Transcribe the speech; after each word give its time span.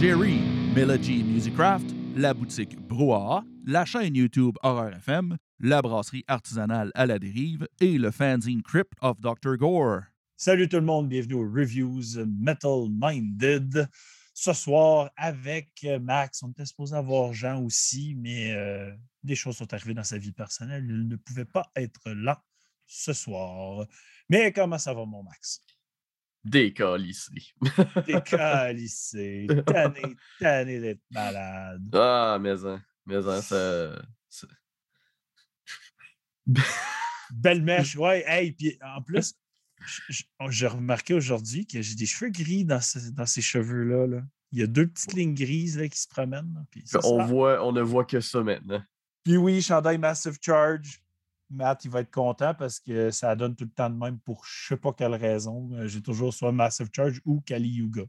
Jerry, 0.00 0.38
Melody 0.76 1.24
Musicraft, 1.24 1.84
la 2.14 2.32
boutique 2.32 2.78
Brouhaha, 2.78 3.42
la 3.66 3.84
chaîne 3.84 4.14
YouTube 4.14 4.56
Horror 4.62 4.90
FM, 4.92 5.36
la 5.58 5.82
brasserie 5.82 6.22
artisanale 6.28 6.92
à 6.94 7.04
la 7.04 7.18
dérive 7.18 7.66
et 7.80 7.98
le 7.98 8.12
fanzine 8.12 8.62
Crypt 8.62 8.92
of 9.00 9.20
Dr. 9.20 9.56
Gore. 9.56 10.02
Salut 10.36 10.68
tout 10.68 10.76
le 10.76 10.82
monde, 10.82 11.08
bienvenue 11.08 11.34
aux 11.34 11.50
Reviews 11.50 12.24
Metal 12.28 12.86
Minded. 12.88 13.88
Ce 14.34 14.52
soir, 14.52 15.10
avec 15.16 15.84
Max, 16.00 16.44
on 16.44 16.50
était 16.52 16.66
supposé 16.66 16.94
avoir 16.94 17.32
Jean 17.32 17.60
aussi, 17.60 18.14
mais 18.14 18.52
euh, 18.52 18.92
des 19.24 19.34
choses 19.34 19.56
sont 19.56 19.74
arrivées 19.74 19.94
dans 19.94 20.04
sa 20.04 20.16
vie 20.16 20.30
personnelle. 20.30 20.84
Il 20.88 21.08
ne 21.08 21.16
pouvait 21.16 21.44
pas 21.44 21.72
être 21.74 22.08
là 22.12 22.40
ce 22.86 23.12
soir. 23.12 23.84
Mais 24.28 24.52
comment 24.52 24.78
ça 24.78 24.94
va, 24.94 25.04
mon 25.04 25.24
Max? 25.24 25.64
Décalissé. 26.44 27.32
Décalissé. 28.06 29.46
tanné, 29.66 30.02
tanné 30.38 30.80
d'être 30.80 31.02
malade. 31.10 31.82
Ah, 31.94 32.38
mais 32.40 32.64
hein, 32.64 32.82
mais 33.06 33.16
hein, 33.26 33.42
ça. 33.42 34.00
ça- 34.28 34.46
Belle 37.30 37.62
mèche, 37.62 37.96
ouais. 37.96 38.24
Hey, 38.26 38.52
puis 38.52 38.78
en 38.82 39.02
plus, 39.02 39.34
j- 40.08 40.24
j'ai 40.48 40.66
remarqué 40.66 41.12
aujourd'hui 41.14 41.66
que 41.66 41.82
j'ai 41.82 41.94
des 41.94 42.06
cheveux 42.06 42.30
gris 42.30 42.64
dans, 42.64 42.80
ce- 42.80 43.10
dans 43.10 43.26
ces 43.26 43.42
cheveux-là. 43.42 44.06
là. 44.06 44.22
Il 44.52 44.60
y 44.60 44.62
a 44.62 44.66
deux 44.66 44.86
petites 44.86 45.12
lignes 45.12 45.34
grises 45.34 45.78
là, 45.78 45.86
qui 45.88 45.98
se 46.00 46.08
promènent. 46.08 46.52
là, 46.54 46.62
puis 46.70 46.82
ça, 46.86 47.00
on, 47.04 47.22
voit, 47.26 47.62
on 47.66 47.72
ne 47.72 47.82
voit 47.82 48.06
que 48.06 48.20
ça 48.20 48.42
maintenant. 48.42 48.82
Puis 49.24 49.36
oui, 49.36 49.60
chandail 49.60 49.98
Massive 49.98 50.38
Charge. 50.40 51.02
Matt, 51.50 51.84
il 51.84 51.90
va 51.90 52.00
être 52.00 52.10
content 52.10 52.54
parce 52.54 52.78
que 52.80 53.10
ça 53.10 53.34
donne 53.36 53.56
tout 53.56 53.64
le 53.64 53.70
temps 53.70 53.90
de 53.90 53.96
même 53.96 54.18
pour 54.20 54.44
je 54.44 54.68
sais 54.68 54.76
pas 54.76 54.92
quelle 54.92 55.14
raison. 55.14 55.70
J'ai 55.86 56.02
toujours 56.02 56.32
soit 56.32 56.52
Massive 56.52 56.88
Charge 56.94 57.20
ou 57.24 57.40
Kali 57.40 57.68
Yuga. 57.68 58.04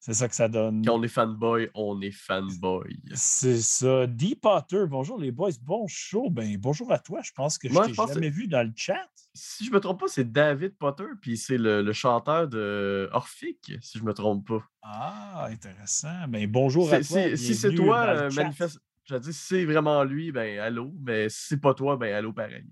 C'est 0.00 0.14
ça 0.14 0.28
que 0.28 0.34
ça 0.34 0.48
donne. 0.48 0.82
Quand 0.86 0.94
on 0.94 1.02
est 1.02 1.08
fanboy, 1.08 1.70
on 1.74 2.00
est 2.00 2.12
fanboy. 2.12 2.98
C'est 3.14 3.58
ça. 3.58 4.06
Deep 4.06 4.40
Potter, 4.40 4.84
bonjour 4.88 5.18
les 5.18 5.32
boys, 5.32 5.50
bon 5.60 5.86
show. 5.86 6.30
Ben, 6.30 6.56
bonjour 6.56 6.90
à 6.92 6.98
toi. 6.98 7.20
Je 7.22 7.32
pense 7.32 7.58
que 7.58 7.68
je 7.68 7.74
t'ai 7.74 7.92
jamais 7.92 8.30
vu 8.30 8.48
dans 8.48 8.66
le 8.66 8.72
chat. 8.74 9.06
Si 9.34 9.66
je 9.66 9.70
me 9.70 9.80
trompe 9.80 10.00
pas, 10.00 10.08
c'est 10.08 10.32
David 10.32 10.78
Potter, 10.78 11.04
puis 11.20 11.36
c'est 11.36 11.58
le, 11.58 11.82
le 11.82 11.92
chanteur 11.92 12.48
de 12.48 13.08
Orphic, 13.12 13.72
si 13.82 13.98
je 13.98 14.04
me 14.04 14.14
trompe 14.14 14.48
pas. 14.48 14.64
Ah, 14.82 15.48
intéressant. 15.50 16.26
Ben, 16.28 16.50
bonjour 16.50 16.92
à 16.92 17.00
toi. 17.00 17.36
si 17.36 17.54
c'est 17.54 17.74
toi, 17.74 18.06
euh, 18.06 18.30
manifeste. 18.30 18.80
Je 19.08 19.16
dis, 19.16 19.32
si 19.32 19.40
c'est 19.46 19.64
vraiment 19.64 20.04
lui, 20.04 20.32
ben 20.32 20.58
allô. 20.58 20.92
Mais 21.00 21.28
si 21.28 21.46
c'est 21.48 21.60
pas 21.60 21.74
toi, 21.74 21.96
ben 21.96 22.14
allô 22.14 22.32
pareil. 22.32 22.68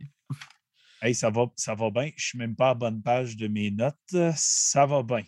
Hey, 1.01 1.15
ça 1.15 1.31
va, 1.31 1.47
ça 1.57 1.75
va 1.75 1.91
bien. 1.91 2.11
Je 2.17 2.27
suis 2.27 2.39
même 2.39 2.57
pas 2.57 2.71
à 2.71 2.75
bonne 2.75 3.03
page 3.03 3.37
de 3.37 3.49
mes 3.49 3.71
notes. 3.71 4.15
Ça 4.35 4.87
va 4.87 5.03
bien. 5.03 5.23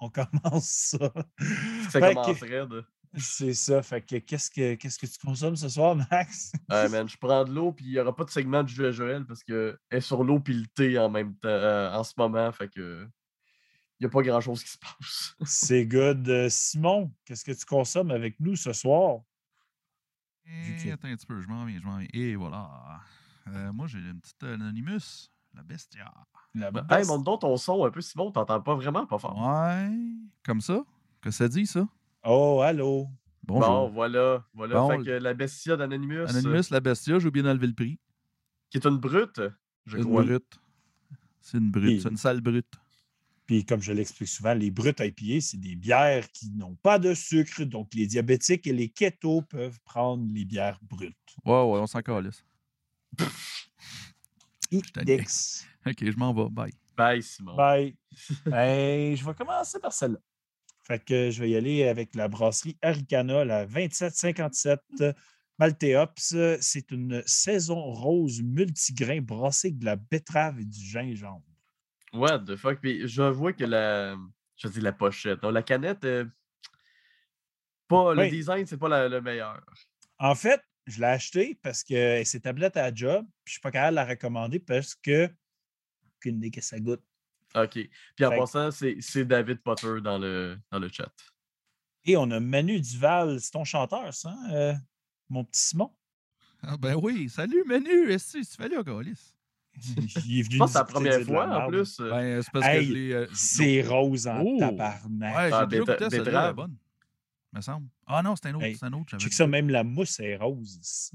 On 0.00 0.10
commence 0.10 0.68
ça. 0.98 0.98
Ça 1.90 1.90
Fait 1.90 2.00
que- 2.00 2.14
commencerait 2.14 2.66
de. 2.66 2.84
C'est 3.16 3.54
ça. 3.54 3.80
Fait 3.82 4.00
que 4.02 4.16
qu'est-ce 4.16 4.50
que 4.50 4.74
qu'est-ce 4.74 4.98
que 4.98 5.06
tu 5.06 5.18
consommes 5.24 5.54
ce 5.54 5.68
soir, 5.68 5.94
Max? 6.10 6.52
Man, 6.68 7.08
je 7.08 7.16
prends 7.16 7.44
de 7.44 7.52
l'eau, 7.52 7.70
puis 7.72 7.84
il 7.86 7.92
n'y 7.92 7.98
aura 8.00 8.14
pas 8.14 8.24
de 8.24 8.30
segment 8.30 8.64
de 8.64 8.68
jeu 8.68 8.88
à 8.88 8.90
Joël 8.90 9.24
parce 9.24 9.44
qu'elle 9.44 9.78
est 9.92 10.00
sur 10.00 10.24
l'eau 10.24 10.40
puis 10.40 10.54
le 10.54 10.66
thé 10.74 10.98
en 10.98 11.08
même 11.08 11.34
temps, 11.36 11.48
euh, 11.48 11.92
en 11.92 12.02
ce 12.02 12.12
moment. 12.16 12.50
Fait 12.52 12.68
que. 12.68 13.06
Il 14.00 14.04
n'y 14.04 14.06
a 14.06 14.10
pas 14.10 14.22
grand-chose 14.22 14.64
qui 14.64 14.70
se 14.70 14.78
passe. 14.78 15.34
C'est 15.46 15.86
good. 15.86 16.28
Euh, 16.28 16.48
Simon, 16.50 17.12
qu'est-ce 17.24 17.44
que 17.44 17.52
tu 17.52 17.64
consommes 17.64 18.10
avec 18.10 18.40
nous 18.40 18.56
ce 18.56 18.72
soir? 18.72 19.20
Que- 20.44 20.86
Eh, 20.86 20.92
attends 20.92 21.08
un 21.08 21.16
petit 21.16 21.26
peu, 21.26 21.40
je 21.40 21.48
m'en 21.48 21.64
viens, 21.64 21.78
je 21.80 21.84
m'en 21.86 21.98
viens. 21.98 22.08
Et 22.12 22.36
voilà. 22.36 23.00
Euh, 23.48 23.72
moi, 23.72 23.86
j'ai 23.86 23.98
une 23.98 24.20
petite 24.20 24.42
Anonymous, 24.42 25.28
la 25.54 25.62
bestia. 25.62 26.12
La 26.54 26.70
hey, 26.90 27.06
donc 27.06 27.40
ton 27.40 27.56
son 27.56 27.84
un 27.84 27.90
peu, 27.90 28.00
Simon, 28.00 28.30
t'entends 28.30 28.60
pas 28.60 28.74
vraiment 28.74 29.06
pas 29.06 29.18
fort. 29.18 29.36
Ouais, 29.36 29.90
comme 30.44 30.60
ça? 30.60 30.84
Que 31.20 31.30
ça 31.30 31.48
dit, 31.48 31.66
ça? 31.66 31.88
Oh, 32.24 32.60
allô? 32.62 33.08
Bonjour. 33.42 33.68
Bon, 33.68 33.88
voilà, 33.90 34.44
voilà. 34.54 34.74
Bon, 34.76 34.88
fait 34.90 34.98
que 35.02 35.10
la 35.10 35.34
bestia 35.34 35.76
d'Anonymous, 35.76 36.28
Anonymous, 36.28 36.70
la 36.70 36.80
bestia, 36.80 37.18
j'ai 37.18 37.28
oublié 37.28 37.42
d'enlever 37.42 37.66
le 37.66 37.74
prix. 37.74 37.98
qui 38.70 38.78
est 38.78 38.86
une 38.86 38.98
brute, 38.98 39.40
je 39.86 39.98
Une 39.98 40.04
crois. 40.04 40.24
brute. 40.24 40.58
C'est 41.40 41.58
une 41.58 41.70
brute, 41.70 41.90
Et- 41.90 42.00
c'est 42.00 42.08
une 42.10 42.16
sale 42.16 42.40
brute. 42.40 42.74
Puis, 43.46 43.64
comme 43.64 43.82
je 43.82 43.92
l'explique 43.92 44.28
souvent, 44.28 44.54
les 44.54 44.70
brutes 44.70 45.00
IPA, 45.00 45.40
c'est 45.40 45.60
des 45.60 45.76
bières 45.76 46.30
qui 46.32 46.50
n'ont 46.50 46.76
pas 46.76 46.98
de 46.98 47.12
sucre. 47.12 47.64
Donc, 47.64 47.92
les 47.94 48.06
diabétiques 48.06 48.66
et 48.66 48.72
les 48.72 48.88
ketos 48.88 49.42
peuvent 49.42 49.78
prendre 49.84 50.24
les 50.32 50.44
bières 50.44 50.78
brutes. 50.82 51.14
Ouais, 51.44 51.52
ouais, 51.52 51.78
on 51.80 51.86
s'en 51.86 52.00
calisse. 52.02 52.44
Dix. 54.70 55.66
Ok, 55.86 55.96
je 56.00 56.16
m'en 56.16 56.32
vais. 56.32 56.48
Bye. 56.48 56.72
Bye, 56.96 57.22
Simon. 57.22 57.56
Bye. 57.56 57.94
Ben, 58.46 59.14
je 59.14 59.22
vais 59.22 59.34
commencer 59.34 59.78
par 59.78 59.92
celle-là. 59.92 60.18
Fait 60.86 61.04
que 61.04 61.30
je 61.30 61.42
vais 61.42 61.50
y 61.50 61.56
aller 61.56 61.84
avec 61.84 62.14
la 62.14 62.26
brasserie 62.26 62.78
Aricana, 62.80 63.44
la 63.44 63.66
2757 63.66 64.80
Malteops. 65.58 66.34
C'est 66.60 66.90
une 66.90 67.22
saison 67.26 67.92
rose 67.92 68.42
multigrain 68.42 69.20
brassée 69.20 69.68
avec 69.68 69.78
de 69.78 69.84
la 69.84 69.96
betterave 69.96 70.58
et 70.60 70.64
du 70.64 70.80
gingembre. 70.80 71.44
What 72.14 72.40
the 72.46 72.56
fuck? 72.56 72.80
Puis 72.80 73.06
je 73.08 73.22
vois 73.22 73.52
que 73.52 73.64
la. 73.64 74.16
Je 74.56 74.68
dis 74.68 74.80
la 74.80 74.92
pochette. 74.92 75.42
Non, 75.42 75.50
la 75.50 75.62
canette. 75.62 76.04
euh, 76.04 76.24
Pas, 77.88 78.14
le 78.14 78.22
Oui. 78.22 78.30
design, 78.30 78.66
c'est 78.66 78.78
pas 78.78 78.88
la- 78.88 79.08
le 79.08 79.20
meilleur. 79.20 79.62
En 80.18 80.34
fait, 80.34 80.60
je 80.86 81.00
l'ai 81.00 81.06
acheté 81.06 81.58
parce 81.62 81.84
que 81.84 82.22
c'est 82.24 82.40
tablette 82.40 82.76
à 82.76 82.82
la 82.90 82.94
job, 82.94 83.26
puis 83.44 83.50
je 83.50 83.52
suis 83.52 83.60
pas 83.60 83.70
capable 83.70 83.90
de 83.92 83.96
la 83.96 84.04
recommander 84.06 84.58
parce 84.58 84.94
que 84.94 85.28
aucune 86.16 86.36
idée 86.36 86.50
que 86.50 86.60
ça 86.62 86.78
goûte. 86.80 87.02
OK. 87.54 87.70
Puis 88.16 88.24
en 88.24 88.30
Fait 88.30 88.36
passant, 88.38 88.70
c'est 88.70 88.96
c'est 89.00 89.24
David 89.24 89.58
Potter 89.58 90.00
dans 90.02 90.18
le, 90.18 90.58
dans 90.70 90.78
le 90.78 90.88
chat. 90.88 91.12
Et 92.06 92.16
on 92.16 92.30
a 92.30 92.40
Manu 92.40 92.80
Duval, 92.80 93.40
c'est 93.40 93.50
ton 93.50 93.64
chanteur, 93.64 94.12
ça, 94.14 94.30
hein, 94.30 94.54
euh, 94.54 94.74
mon 95.28 95.44
petit 95.44 95.60
Simon? 95.60 95.94
Ah, 96.62 96.76
ben 96.78 96.94
oui, 96.94 97.28
salut 97.28 97.64
Menu, 97.66 98.10
est-ce 98.10 98.38
que 98.38 98.44
tu 98.44 98.56
fais 98.56 98.68
là, 98.68 98.82
Calis? 98.82 99.34
Il 100.24 100.38
est 100.38 100.42
venu 100.42 100.54
Je 100.54 100.58
pense 100.58 100.68
que 100.68 100.72
c'est 100.72 100.78
la 100.78 100.84
première 100.84 101.18
la 101.18 101.24
fois, 101.24 101.64
en 101.64 101.68
plus. 101.68 101.98
euh, 102.00 102.10
Ben, 102.10 102.42
c'est 102.42 102.64
Hey, 102.64 102.88
que 102.92 103.12
euh, 103.12 103.26
C'est 103.34 103.82
rose 103.82 104.26
en 104.26 104.40
Oh! 104.42 104.56
tabarnak. 104.58 105.36
Ouais, 105.36 105.48
j'ai 105.48 105.54
Ah, 105.54 105.66
déjà 105.66 105.80
goûté 105.96 106.52
bonne. 106.54 106.76
Me 107.52 107.60
semble. 107.60 107.86
Ah 108.06 108.22
non, 108.22 108.34
c'est 108.36 108.48
un 108.48 108.54
autre. 108.54 108.64
Hey, 108.64 108.76
c'est 108.76 108.86
un 108.86 108.92
autre. 108.92 109.06
j'avais 109.10 109.20
Check 109.22 109.30
dit. 109.30 109.36
ça, 109.36 109.46
même 109.46 109.68
la 109.70 109.84
mousse 109.84 110.18
est 110.20 110.36
rose 110.36 110.78
ici. 110.82 111.12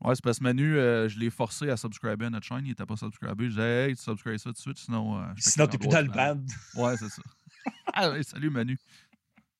Ouais, 0.00 0.14
c'est 0.14 0.22
parce 0.22 0.38
que 0.38 0.44
Manu, 0.44 0.76
euh, 0.76 1.08
je 1.08 1.18
l'ai 1.18 1.28
forcé 1.30 1.68
à 1.70 1.76
subscriber 1.76 2.26
à 2.26 2.30
notre 2.30 2.46
chaîne. 2.46 2.60
Il 2.62 2.68
n'était 2.68 2.86
pas 2.86 2.96
subscribé. 2.96 3.44
Je 3.46 3.48
disais, 3.50 3.88
hey, 3.88 3.96
tu 3.96 4.02
subscribes 4.02 4.36
ça 4.38 4.44
tout 4.50 4.52
de 4.52 4.58
suite, 4.58 4.78
sinon. 4.78 5.18
euh, 5.20 5.26
je 5.36 5.42
Sinon, 5.42 5.66
que 5.66 5.72
t'es 5.72 5.78
plus 5.78 5.88
dans 5.88 6.02
le 6.02 6.08
band. 6.12 6.40
Ouais, 6.76 6.96
c'est 6.96 7.08
ça. 7.08 7.22
ah, 7.92 8.10
ouais, 8.10 8.22
salut 8.22 8.50
Manu. 8.50 8.78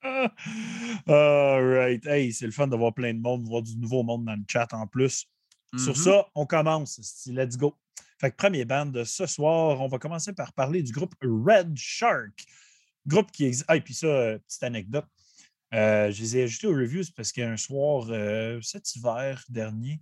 All 0.04 1.64
right. 1.76 2.06
Hey, 2.06 2.32
c'est 2.32 2.46
le 2.46 2.52
fun 2.52 2.68
d'avoir 2.68 2.94
plein 2.94 3.12
de 3.14 3.18
monde, 3.20 3.42
voir 3.48 3.62
du 3.62 3.76
nouveau 3.76 4.02
monde 4.04 4.24
dans 4.26 4.34
le 4.36 4.44
chat 4.48 4.72
en 4.74 4.86
plus. 4.86 5.26
Sur 5.76 5.96
mhm. 5.96 6.02
ça, 6.02 6.26
on 6.34 6.46
commence. 6.46 7.26
Let's 7.26 7.56
go. 7.56 7.76
Fait 8.20 8.30
que 8.30 8.36
premier 8.36 8.64
band 8.64 8.86
de 8.86 9.04
ce 9.04 9.26
soir, 9.26 9.80
on 9.80 9.88
va 9.88 9.98
commencer 9.98 10.32
par 10.32 10.52
parler 10.52 10.82
du 10.82 10.92
groupe 10.92 11.14
Red 11.22 11.76
Shark. 11.76 12.44
Groupe 13.06 13.30
qui 13.30 13.44
existe. 13.44 13.66
Ah, 13.68 13.76
et 13.76 13.80
puis 13.80 13.94
ça, 13.94 14.06
euh, 14.06 14.38
petite 14.38 14.62
anecdote. 14.62 15.06
Euh, 15.74 16.10
je 16.10 16.22
les 16.22 16.36
ai 16.38 16.42
ajoutés 16.44 16.66
aux 16.66 16.74
reviews 16.74 17.04
parce 17.14 17.32
qu'un 17.32 17.56
soir, 17.56 18.06
euh, 18.08 18.58
cet 18.62 18.94
hiver 18.96 19.44
dernier, 19.48 20.00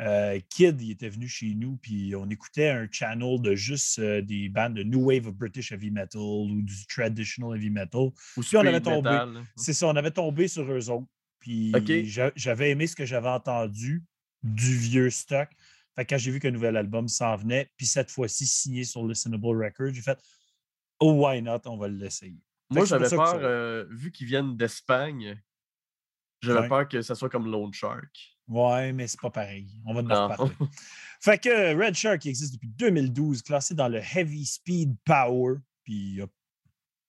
euh, 0.00 0.40
Kid 0.48 0.80
il 0.80 0.92
était 0.92 1.10
venu 1.10 1.28
chez 1.28 1.54
nous, 1.54 1.76
puis 1.76 2.14
on 2.16 2.28
écoutait 2.30 2.70
un 2.70 2.88
channel 2.90 3.40
de 3.40 3.54
juste 3.54 4.00
des 4.00 4.48
bandes 4.48 4.74
de 4.74 4.82
New 4.82 5.04
Wave 5.04 5.28
of 5.28 5.34
British 5.34 5.70
Heavy 5.70 5.90
Metal 5.90 6.20
ou 6.20 6.62
du 6.62 6.86
Traditional 6.86 7.56
Heavy 7.56 7.70
Metal. 7.70 8.00
Ou 8.36 8.42
on 8.54 8.66
avait 8.66 8.80
tombé. 8.80 9.24
C'est 9.56 9.74
ça, 9.74 9.86
on 9.86 9.96
avait 9.96 10.10
tombé 10.10 10.48
sur 10.48 10.70
eux 10.70 10.90
autres. 10.90 11.06
Puis 11.40 11.72
j'avais 12.36 12.70
aimé 12.70 12.86
ce 12.86 12.96
que 12.96 13.04
j'avais 13.04 13.28
entendu 13.28 14.02
du 14.42 14.76
vieux 14.76 15.10
stock. 15.10 15.48
Fait 15.94 16.04
que 16.04 16.10
quand 16.14 16.18
j'ai 16.18 16.30
vu 16.30 16.40
qu'un 16.40 16.50
nouvel 16.50 16.76
album 16.76 17.06
s'en 17.08 17.36
venait, 17.36 17.70
puis 17.76 17.86
cette 17.86 18.10
fois-ci 18.10 18.46
signé 18.46 18.84
sur 18.84 19.06
Listenable 19.06 19.62
Records, 19.64 19.92
j'ai 19.94 20.02
fait 20.02 20.18
Oh, 21.00 21.12
why 21.26 21.42
not? 21.42 21.60
On 21.66 21.76
va 21.76 21.88
l'essayer. 21.88 22.38
Moi, 22.70 22.84
j'avais 22.84 23.08
peur, 23.10 23.26
ça- 23.28 23.36
euh, 23.36 23.86
vu 23.90 24.10
qu'ils 24.12 24.26
viennent 24.26 24.56
d'Espagne, 24.56 25.40
j'avais 26.40 26.60
Ouais. 26.60 26.68
peur 26.68 26.88
que 26.88 27.02
ça 27.02 27.14
soit 27.14 27.28
comme 27.28 27.50
Lone 27.50 27.72
Shark. 27.74 28.36
Ouais, 28.48 28.92
mais 28.92 29.06
c'est 29.08 29.20
pas 29.20 29.30
pareil. 29.30 29.68
On 29.84 29.94
va 29.94 30.00
en 30.00 30.04
Non. 30.04 30.28
reparler. 30.28 30.52
fait 31.20 31.38
que 31.42 31.74
Red 31.76 31.94
Shark 31.94 32.20
qui 32.20 32.28
existe 32.28 32.54
depuis 32.54 32.68
2012, 32.68 33.42
classé 33.42 33.74
dans 33.74 33.88
le 33.88 33.98
Heavy 33.98 34.46
Speed 34.46 34.96
Power. 35.04 35.56
Puis 35.84 35.92
il 35.94 36.14
y 36.16 36.22
a 36.22 36.26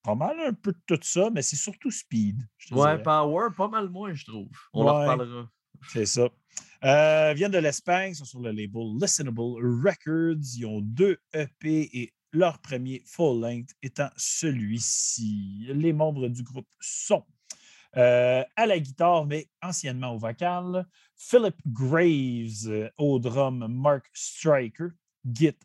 pas 0.03 0.15
mal 0.15 0.37
un 0.41 0.53
peu 0.53 0.73
de 0.73 0.81
tout 0.85 0.99
ça, 1.01 1.29
mais 1.31 1.41
c'est 1.41 1.55
surtout 1.55 1.91
Speed. 1.91 2.39
Ouais, 2.71 2.77
dirais. 2.97 3.03
Power, 3.03 3.47
pas 3.55 3.67
mal 3.69 3.89
moins, 3.89 4.13
je 4.13 4.25
trouve. 4.25 4.49
On 4.73 4.85
en 4.87 4.99
reparlera. 5.01 5.49
C'est 5.89 6.05
ça. 6.05 6.29
Euh, 6.83 7.33
viennent 7.33 7.51
de 7.51 7.59
l'Espagne, 7.59 8.13
sont 8.13 8.25
sur 8.25 8.41
le 8.41 8.51
label 8.51 8.97
Listenable 8.99 9.39
Records. 9.39 10.43
Ils 10.57 10.65
ont 10.65 10.81
deux 10.81 11.17
EP 11.33 11.89
et 11.93 12.13
leur 12.33 12.59
premier 12.59 13.01
full-length 13.05 13.69
étant 13.81 14.09
celui-ci. 14.17 15.67
Les 15.69 15.93
membres 15.93 16.27
du 16.27 16.43
groupe 16.43 16.67
sont 16.81 17.23
euh, 17.95 18.43
à 18.55 18.65
la 18.65 18.79
guitare, 18.79 19.25
mais 19.25 19.47
anciennement 19.61 20.15
au 20.15 20.17
vocal, 20.17 20.85
Philip 21.15 21.55
Graves 21.67 22.67
euh, 22.67 22.89
au 22.97 23.19
drum, 23.19 23.67
Mark 23.69 24.09
Stryker, 24.13 24.89
git 25.23 25.55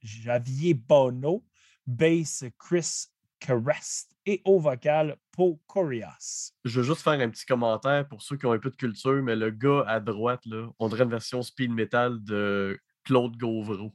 Javier 0.00 0.74
Bono, 0.74 1.44
bass 1.86 2.44
Chris 2.58 3.06
Carest 3.40 4.13
et 4.26 4.42
au 4.44 4.58
vocal 4.58 5.16
Paul 5.32 5.56
Corias. 5.66 6.52
Je 6.64 6.80
veux 6.80 6.86
juste 6.86 7.02
faire 7.02 7.14
un 7.14 7.28
petit 7.28 7.44
commentaire 7.44 8.08
pour 8.08 8.22
ceux 8.22 8.36
qui 8.36 8.46
ont 8.46 8.52
un 8.52 8.58
peu 8.58 8.70
de 8.70 8.76
culture, 8.76 9.22
mais 9.22 9.36
le 9.36 9.50
gars 9.50 9.84
à 9.86 10.00
droite, 10.00 10.44
là, 10.46 10.68
on 10.78 10.88
dirait 10.88 11.04
une 11.04 11.10
version 11.10 11.42
speed 11.42 11.70
metal 11.70 12.22
de 12.22 12.78
Claude 13.04 13.36
Gauvreau. 13.36 13.94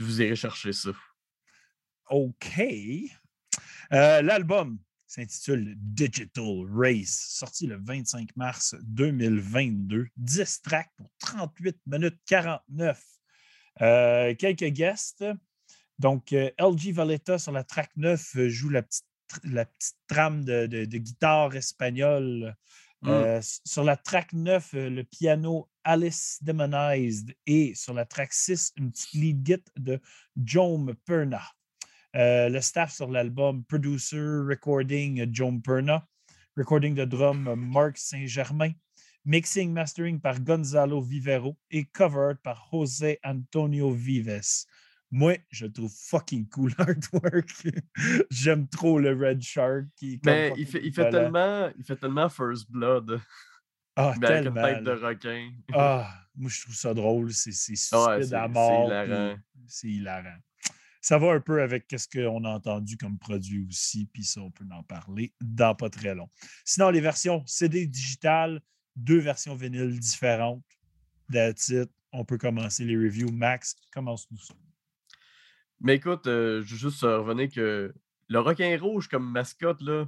Vous 0.00 0.22
irez 0.22 0.36
chercher 0.36 0.72
ça. 0.72 0.90
OK. 2.10 2.60
Euh, 3.92 4.22
L'album 4.22 4.78
s'intitule 5.06 5.74
Digital 5.76 6.66
Race, 6.70 7.26
sorti 7.30 7.66
le 7.66 7.78
25 7.82 8.36
mars 8.36 8.76
2022. 8.82 10.06
10 10.16 10.62
tracks 10.62 10.90
pour 10.96 11.10
38 11.18 11.76
minutes 11.86 12.18
49. 12.26 13.02
Euh, 13.80 14.34
quelques 14.34 14.66
guests. 14.66 15.24
Donc, 15.98 16.32
euh, 16.32 16.50
LG 16.58 16.92
Valletta 16.92 17.38
sur 17.38 17.52
la 17.52 17.64
track 17.64 17.90
9 17.96 18.36
euh, 18.36 18.48
joue 18.48 18.68
la 18.68 18.82
petite, 18.82 19.04
la 19.44 19.64
petite 19.64 19.96
trame 20.06 20.44
de, 20.44 20.66
de- 20.66 20.84
de 20.84 20.98
guitare 20.98 21.56
espagnole. 21.56 22.54
Mm. 23.02 23.08
Euh, 23.08 23.40
sur 23.64 23.84
la 23.84 23.96
track 23.96 24.32
9, 24.32 24.74
euh, 24.74 24.90
le 24.90 25.04
piano 25.04 25.68
Alice 25.84 26.38
Demonized 26.42 27.34
et 27.46 27.74
sur 27.74 27.94
la 27.94 28.04
track 28.04 28.32
6, 28.32 28.72
une 28.76 28.90
petite 28.90 29.12
lead 29.14 29.46
git 29.46 29.64
de 29.76 30.00
Jome 30.44 30.94
Perna. 31.04 31.42
Euh, 32.16 32.48
le 32.48 32.60
staff 32.60 32.92
sur 32.92 33.10
l'album, 33.10 33.64
producer, 33.64 34.16
recording, 34.18 35.32
Jome 35.32 35.60
Perna, 35.62 36.06
recording 36.56 36.94
de 36.94 37.04
drum, 37.04 37.54
Marc 37.54 37.98
Saint-Germain, 37.98 38.72
mixing, 39.24 39.72
mastering 39.72 40.20
par 40.20 40.40
Gonzalo 40.40 41.00
Vivero 41.00 41.56
et 41.70 41.84
covered 41.84 42.38
par 42.42 42.68
José 42.72 43.18
Antonio 43.22 43.92
Vives. 43.92 44.66
Moi, 45.10 45.38
je 45.50 45.66
trouve 45.66 45.90
fucking 45.92 46.48
cool 46.48 46.72
l'artwork. 46.78 47.48
J'aime 48.30 48.68
trop 48.68 48.98
le 48.98 49.14
Red 49.14 49.40
Shark. 49.40 49.86
Qui 49.96 50.20
Mais 50.24 50.52
il 50.56 50.66
fait, 50.66 50.84
il, 50.84 50.92
fait 50.92 51.10
tellement, 51.10 51.70
il 51.78 51.84
fait 51.84 51.96
tellement 51.96 52.28
First 52.28 52.70
Blood, 52.70 53.20
Ah, 53.96 54.14
mais 54.20 54.26
avec 54.26 54.46
une 54.46 54.54
tête 54.54 54.84
de 54.84 54.90
requin. 54.90 55.50
Ah, 55.72 56.12
moi, 56.36 56.50
je 56.50 56.60
trouve 56.62 56.74
ça 56.74 56.92
drôle. 56.92 57.32
C'est 57.32 57.52
stupide 57.52 58.24
c'est- 58.24 58.34
à 58.34 58.48
mort. 58.48 58.90
C'est 59.66 59.88
hilarant. 59.88 60.36
Ça 61.00 61.16
va 61.16 61.32
un 61.32 61.40
peu 61.40 61.62
avec 61.62 61.86
ce 61.96 62.06
qu'on 62.06 62.44
a 62.44 62.50
entendu 62.50 62.96
comme 62.98 63.18
produit 63.18 63.64
aussi, 63.66 64.06
puis 64.12 64.24
ça, 64.24 64.42
on 64.42 64.50
peut 64.50 64.66
en 64.70 64.82
parler 64.82 65.32
dans 65.40 65.74
pas 65.74 65.88
très 65.88 66.14
long. 66.14 66.28
Sinon, 66.64 66.90
les 66.90 67.00
versions 67.00 67.42
CD 67.46 67.86
digital, 67.86 68.60
deux 68.96 69.20
versions 69.20 69.54
vinyles 69.54 69.98
différentes. 69.98 70.62
That's 71.32 71.68
it. 71.68 71.88
On 72.12 72.24
peut 72.24 72.36
commencer 72.36 72.84
les 72.84 72.96
reviews. 72.96 73.30
Max, 73.30 73.74
commence-nous 73.92 74.38
ça. 74.38 74.54
Mais 75.80 75.96
écoute, 75.96 76.26
euh, 76.26 76.62
je 76.64 76.74
veux 76.74 76.90
juste 76.90 77.02
revenir 77.02 77.48
que 77.50 77.92
le 78.28 78.38
requin 78.40 78.76
rouge 78.80 79.08
comme 79.08 79.30
mascotte, 79.30 79.80
là, 79.80 80.06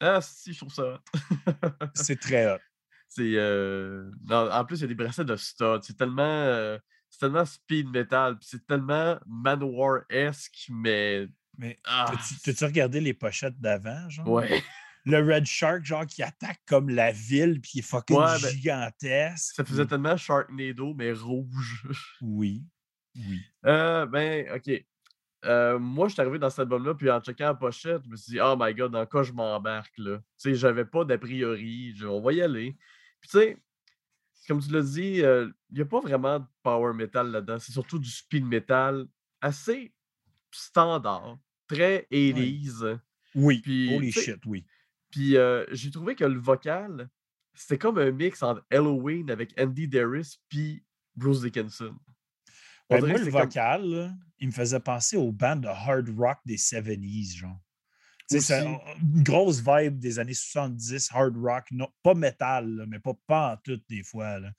ah 0.00 0.20
si, 0.22 0.52
je 0.52 0.58
trouve 0.60 0.72
ça 0.72 1.02
hot. 1.04 1.86
C'est 1.94 2.18
très 2.20 2.50
hot. 2.52 2.58
C'est. 3.08 3.32
euh, 3.34 4.10
non, 4.28 4.50
en 4.50 4.64
plus, 4.64 4.78
il 4.78 4.82
y 4.82 4.84
a 4.84 4.88
des 4.88 4.94
bracelets 4.94 5.24
de 5.24 5.36
stud. 5.36 5.80
C'est 5.82 5.96
tellement. 5.96 6.22
euh, 6.22 6.78
c'est 7.08 7.18
tellement 7.18 7.44
speed 7.44 7.88
metal. 7.88 8.36
C'est 8.40 8.64
tellement 8.66 9.18
Manowar-esque, 9.26 10.66
mais. 10.70 11.26
Mais 11.58 11.78
Ah, 11.84 12.12
T'as-tu 12.44 12.64
regardé 12.64 13.00
les 13.00 13.12
pochettes 13.14 13.60
d'avant, 13.60 14.08
genre? 14.08 14.28
ouais. 14.28 14.62
Le 15.06 15.18
Red 15.18 15.46
Shark, 15.46 15.82
genre, 15.84 16.06
qui 16.06 16.22
attaque 16.22 16.60
comme 16.66 16.90
la 16.90 17.10
ville, 17.10 17.58
puis 17.62 17.70
il 17.76 17.78
est 17.78 17.82
fucking 17.82 18.16
Ouais, 18.18 18.38
ben, 18.42 18.50
gigantesque. 18.50 19.54
Ça 19.56 19.64
faisait 19.64 19.86
tellement 19.86 20.14
Sharknado, 20.16 20.92
mais 20.94 21.12
rouge. 21.12 21.86
Oui. 22.20 22.62
Oui. 23.16 23.40
Euh, 23.64 24.04
ben, 24.06 24.46
ok. 24.54 24.84
Euh, 25.46 25.78
moi, 25.78 26.08
je 26.08 26.12
suis 26.14 26.20
arrivé 26.22 26.38
dans 26.38 26.50
cet 26.50 26.60
album-là, 26.60 26.94
puis 26.94 27.10
en 27.10 27.20
checkant 27.20 27.44
la 27.46 27.54
pochette, 27.54 28.02
je 28.04 28.10
me 28.10 28.16
suis 28.16 28.32
dit, 28.32 28.40
oh 28.42 28.56
my 28.58 28.74
god, 28.74 28.92
dans 28.92 29.06
quoi 29.06 29.22
je 29.22 29.32
m'embarque, 29.32 29.96
là? 29.98 30.18
Tu 30.18 30.24
sais, 30.36 30.54
j'avais 30.54 30.84
pas 30.84 31.04
d'a 31.04 31.16
priori, 31.18 31.94
je- 31.96 32.06
on 32.06 32.20
va 32.20 32.32
y 32.34 32.42
aller. 32.42 32.76
Puis, 33.20 33.30
tu 33.30 33.38
sais, 33.38 33.58
comme 34.46 34.60
tu 34.60 34.70
l'as 34.70 34.82
dit, 34.82 35.18
il 35.22 35.54
n'y 35.72 35.80
a 35.80 35.84
pas 35.86 36.00
vraiment 36.00 36.40
de 36.40 36.44
power 36.62 36.92
metal 36.92 37.30
là-dedans, 37.30 37.58
c'est 37.58 37.72
surtout 37.72 37.98
du 37.98 38.10
speed 38.10 38.44
metal 38.44 39.06
assez 39.40 39.94
standard, 40.50 41.38
très 41.66 42.06
80s. 42.10 42.98
Oui. 43.34 43.60
Puis, 43.62 43.94
Holy 43.96 44.12
shit, 44.12 44.44
oui. 44.46 44.64
Puis, 45.10 45.36
euh, 45.36 45.64
j'ai 45.70 45.90
trouvé 45.90 46.14
que 46.14 46.24
le 46.24 46.38
vocal, 46.38 47.08
c'était 47.54 47.78
comme 47.78 47.98
un 47.98 48.10
mix 48.10 48.42
entre 48.42 48.64
Halloween 48.70 49.30
avec 49.30 49.58
Andy 49.58 49.88
Darris 49.88 50.38
puis 50.48 50.84
Bruce 51.16 51.40
Dickinson. 51.42 51.96
Ben, 52.90 53.00
moi, 53.00 53.18
le 53.18 53.24
c'est 53.24 53.30
comme- 53.30 53.40
vocal, 53.42 53.84
là, 53.84 54.12
il 54.38 54.48
me 54.48 54.52
faisait 54.52 54.80
penser 54.80 55.16
aux 55.16 55.32
bandes 55.32 55.62
de 55.62 55.68
hard 55.68 56.08
rock 56.16 56.38
des 56.44 56.56
70s, 56.56 57.36
genre. 57.36 57.58
Aussi. 58.32 58.52
une 58.52 59.24
grosse 59.24 59.60
vibe 59.60 59.98
des 59.98 60.20
années 60.20 60.34
70, 60.34 61.08
hard 61.12 61.36
rock, 61.36 61.64
non, 61.72 61.88
pas 62.04 62.14
métal, 62.14 62.68
là, 62.76 62.84
mais 62.86 63.00
pas, 63.00 63.14
pas 63.26 63.54
en 63.54 63.56
tout 63.56 63.80
des 63.88 64.04
fois. 64.04 64.38
là. 64.38 64.52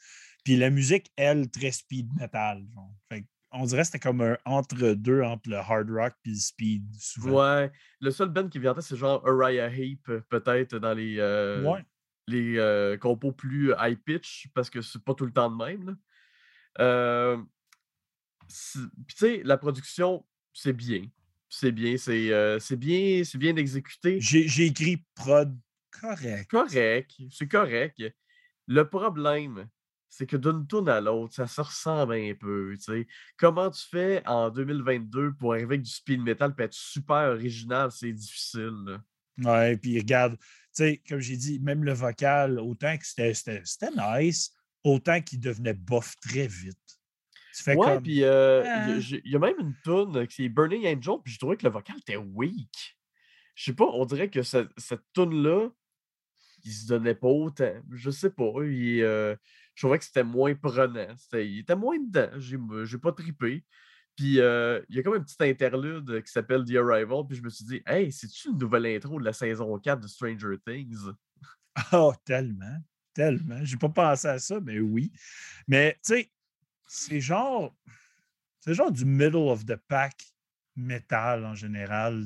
Puis 0.43 0.57
la 0.57 0.69
musique, 0.69 1.09
elle, 1.15 1.49
très 1.49 1.71
speed 1.71 2.09
metal. 2.19 2.65
Genre. 2.73 2.93
Fait 3.09 3.25
on 3.53 3.65
dirait 3.65 3.81
que 3.81 3.85
c'était 3.87 3.99
comme 3.99 4.21
un 4.21 4.37
entre-deux 4.45 5.21
entre 5.23 5.49
le 5.49 5.55
hard 5.57 5.89
rock 5.89 6.13
et 6.25 6.29
le 6.29 6.35
speed, 6.35 6.83
souvent. 6.99 7.39
Ouais, 7.59 7.71
le 8.01 8.11
seul 8.11 8.27
band 8.29 8.47
qui 8.49 8.59
vient 8.59 8.75
c'est 8.81 8.95
genre 8.97 9.25
Uriah 9.27 9.69
Heep, 9.69 10.07
euh, 10.09 10.21
peut-être 10.29 10.77
dans 10.77 10.93
les, 10.93 11.17
euh, 11.19 11.61
Ouais. 11.63 11.85
les 12.27 12.57
euh, 12.57 12.97
compos 12.97 13.31
plus 13.33 13.73
high 13.79 13.97
pitch, 13.97 14.47
parce 14.53 14.69
que 14.69 14.81
c'est 14.81 15.03
pas 15.03 15.13
tout 15.13 15.25
le 15.25 15.31
temps 15.33 15.49
de 15.49 15.63
même. 15.63 15.97
Euh, 16.79 17.37
c'est- 17.37 17.45
tu 19.07 19.15
sais, 19.15 19.41
la 19.43 19.57
production, 19.57 20.25
c'est 20.53 20.73
bien. 20.73 21.05
C'est 21.49 21.71
bien, 21.71 21.97
c'est 21.97 22.31
euh, 22.31 22.59
bien, 22.71 23.23
c'est 23.25 23.37
bien 23.37 23.55
exécuté. 23.57 24.19
J'ai 24.21 24.65
écrit 24.65 25.03
prod 25.15 25.57
correct. 25.99 26.49
Correct, 26.49 27.11
c'est 27.29 27.47
correct. 27.47 28.01
Le 28.67 28.87
problème, 28.87 29.67
c'est 30.09 30.25
que 30.25 30.37
d'une 30.37 30.65
tune 30.67 30.89
à 30.89 31.01
l'autre, 31.01 31.33
ça 31.33 31.47
se 31.47 31.61
ressemble 31.61 32.13
un 32.13 32.33
peu. 32.39 32.75
Comment 33.37 33.69
tu 33.69 33.81
fais 33.89 34.21
en 34.25 34.49
2022 34.49 35.33
pour 35.33 35.53
arriver 35.53 35.75
avec 35.75 35.81
du 35.83 35.91
speed 35.91 36.21
metal 36.21 36.53
et 36.57 36.63
être 36.63 36.73
super 36.73 37.31
original, 37.31 37.91
c'est 37.91 38.13
difficile. 38.13 38.75
là. 38.85 39.03
Ouais, 39.37 39.77
puis 39.77 39.97
regarde, 39.97 40.37
comme 41.07 41.19
j'ai 41.19 41.37
dit, 41.37 41.59
même 41.59 41.83
le 41.83 41.93
vocal, 41.93 42.59
autant 42.59 42.97
que 42.97 43.05
c'était 43.05 43.33
nice, 43.95 44.53
autant 44.83 45.21
qu'il 45.21 45.39
devenait 45.39 45.73
bof 45.73 46.15
très 46.21 46.47
vite. 46.47 46.77
Tu 47.63 47.65
fais 47.71 47.75
Ouais, 47.75 47.93
comme. 47.95 48.03
puis 48.03 48.23
euh, 48.23 48.61
il 48.63 48.67
y 48.67 48.69
a- 48.69 48.75
Ah. 48.75 49.19
il 49.25 49.31
y, 49.31 49.35
a 49.35 49.39
même 49.39 49.55
une 49.59 49.75
tune 49.83 50.27
qui 50.27 50.45
est 50.45 50.49
Burning 50.49 50.85
Angel, 50.87 51.15
puis 51.23 51.33
je 51.33 51.39
trouvais 51.39 51.57
que 51.57 51.63
le 51.65 51.71
vocal 51.71 51.95
était 51.99 52.17
weak. 52.17 52.97
Je 53.55 53.65
sais 53.65 53.73
pas, 53.73 53.85
on 53.93 54.05
dirait 54.05 54.29
que 54.29 54.41
ce- 54.41 54.67
cette 54.77 55.03
tune-là, 55.13 55.69
il 56.63 56.71
se 56.71 56.87
donnait 56.87 57.15
pas 57.15 57.27
autant. 57.27 57.73
Je 57.91 58.09
sais 58.09 58.29
pas. 58.31 58.51
il, 58.63 59.01
euh, 59.03 59.35
je 59.75 59.83
trouvais 59.85 59.99
que 59.99 60.05
c'était 60.05 60.23
moins 60.23 60.55
prenant. 60.55 61.07
il 61.33 61.59
était 61.59 61.75
moins 61.75 61.97
dedans. 61.99 62.29
J'ai 62.37 62.57
j'ai 62.85 62.97
pas 62.97 63.11
trippé. 63.11 63.63
Puis 64.15 64.39
euh, 64.39 64.81
il 64.89 64.95
y 64.95 64.99
a 64.99 65.03
comme 65.03 65.15
un 65.15 65.21
petit 65.23 65.37
interlude 65.39 66.21
qui 66.23 66.31
s'appelle 66.31 66.63
The 66.65 66.75
Arrival, 66.75 67.23
puis 67.27 67.37
je 67.37 67.41
me 67.43 67.49
suis 67.49 67.65
dit, 67.65 67.81
hey, 67.87 68.11
c'est-tu 68.11 68.49
une 68.49 68.57
nouvelle 68.57 68.85
intro 68.87 69.19
de 69.19 69.25
la 69.25 69.33
saison 69.33 69.77
4 69.79 70.01
de 70.01 70.07
Stranger 70.07 70.57
Things? 70.65 70.97
Oh, 71.93 72.13
tellement, 72.25 72.77
tellement. 73.13 73.59
J'ai 73.63 73.77
pas 73.77 73.89
pensé 73.89 74.27
à 74.27 74.37
ça, 74.39 74.59
mais 74.59 74.79
oui. 74.79 75.11
Mais 75.67 75.93
tu 76.05 76.13
sais, 76.15 76.31
c'est 76.91 77.21
genre. 77.21 77.75
C'est 78.59 78.73
genre 78.73 78.91
du 78.91 79.05
middle 79.05 79.35
of 79.37 79.65
the 79.65 79.75
pack 79.75 80.13
métal 80.75 81.45
en 81.45 81.55
général. 81.55 82.23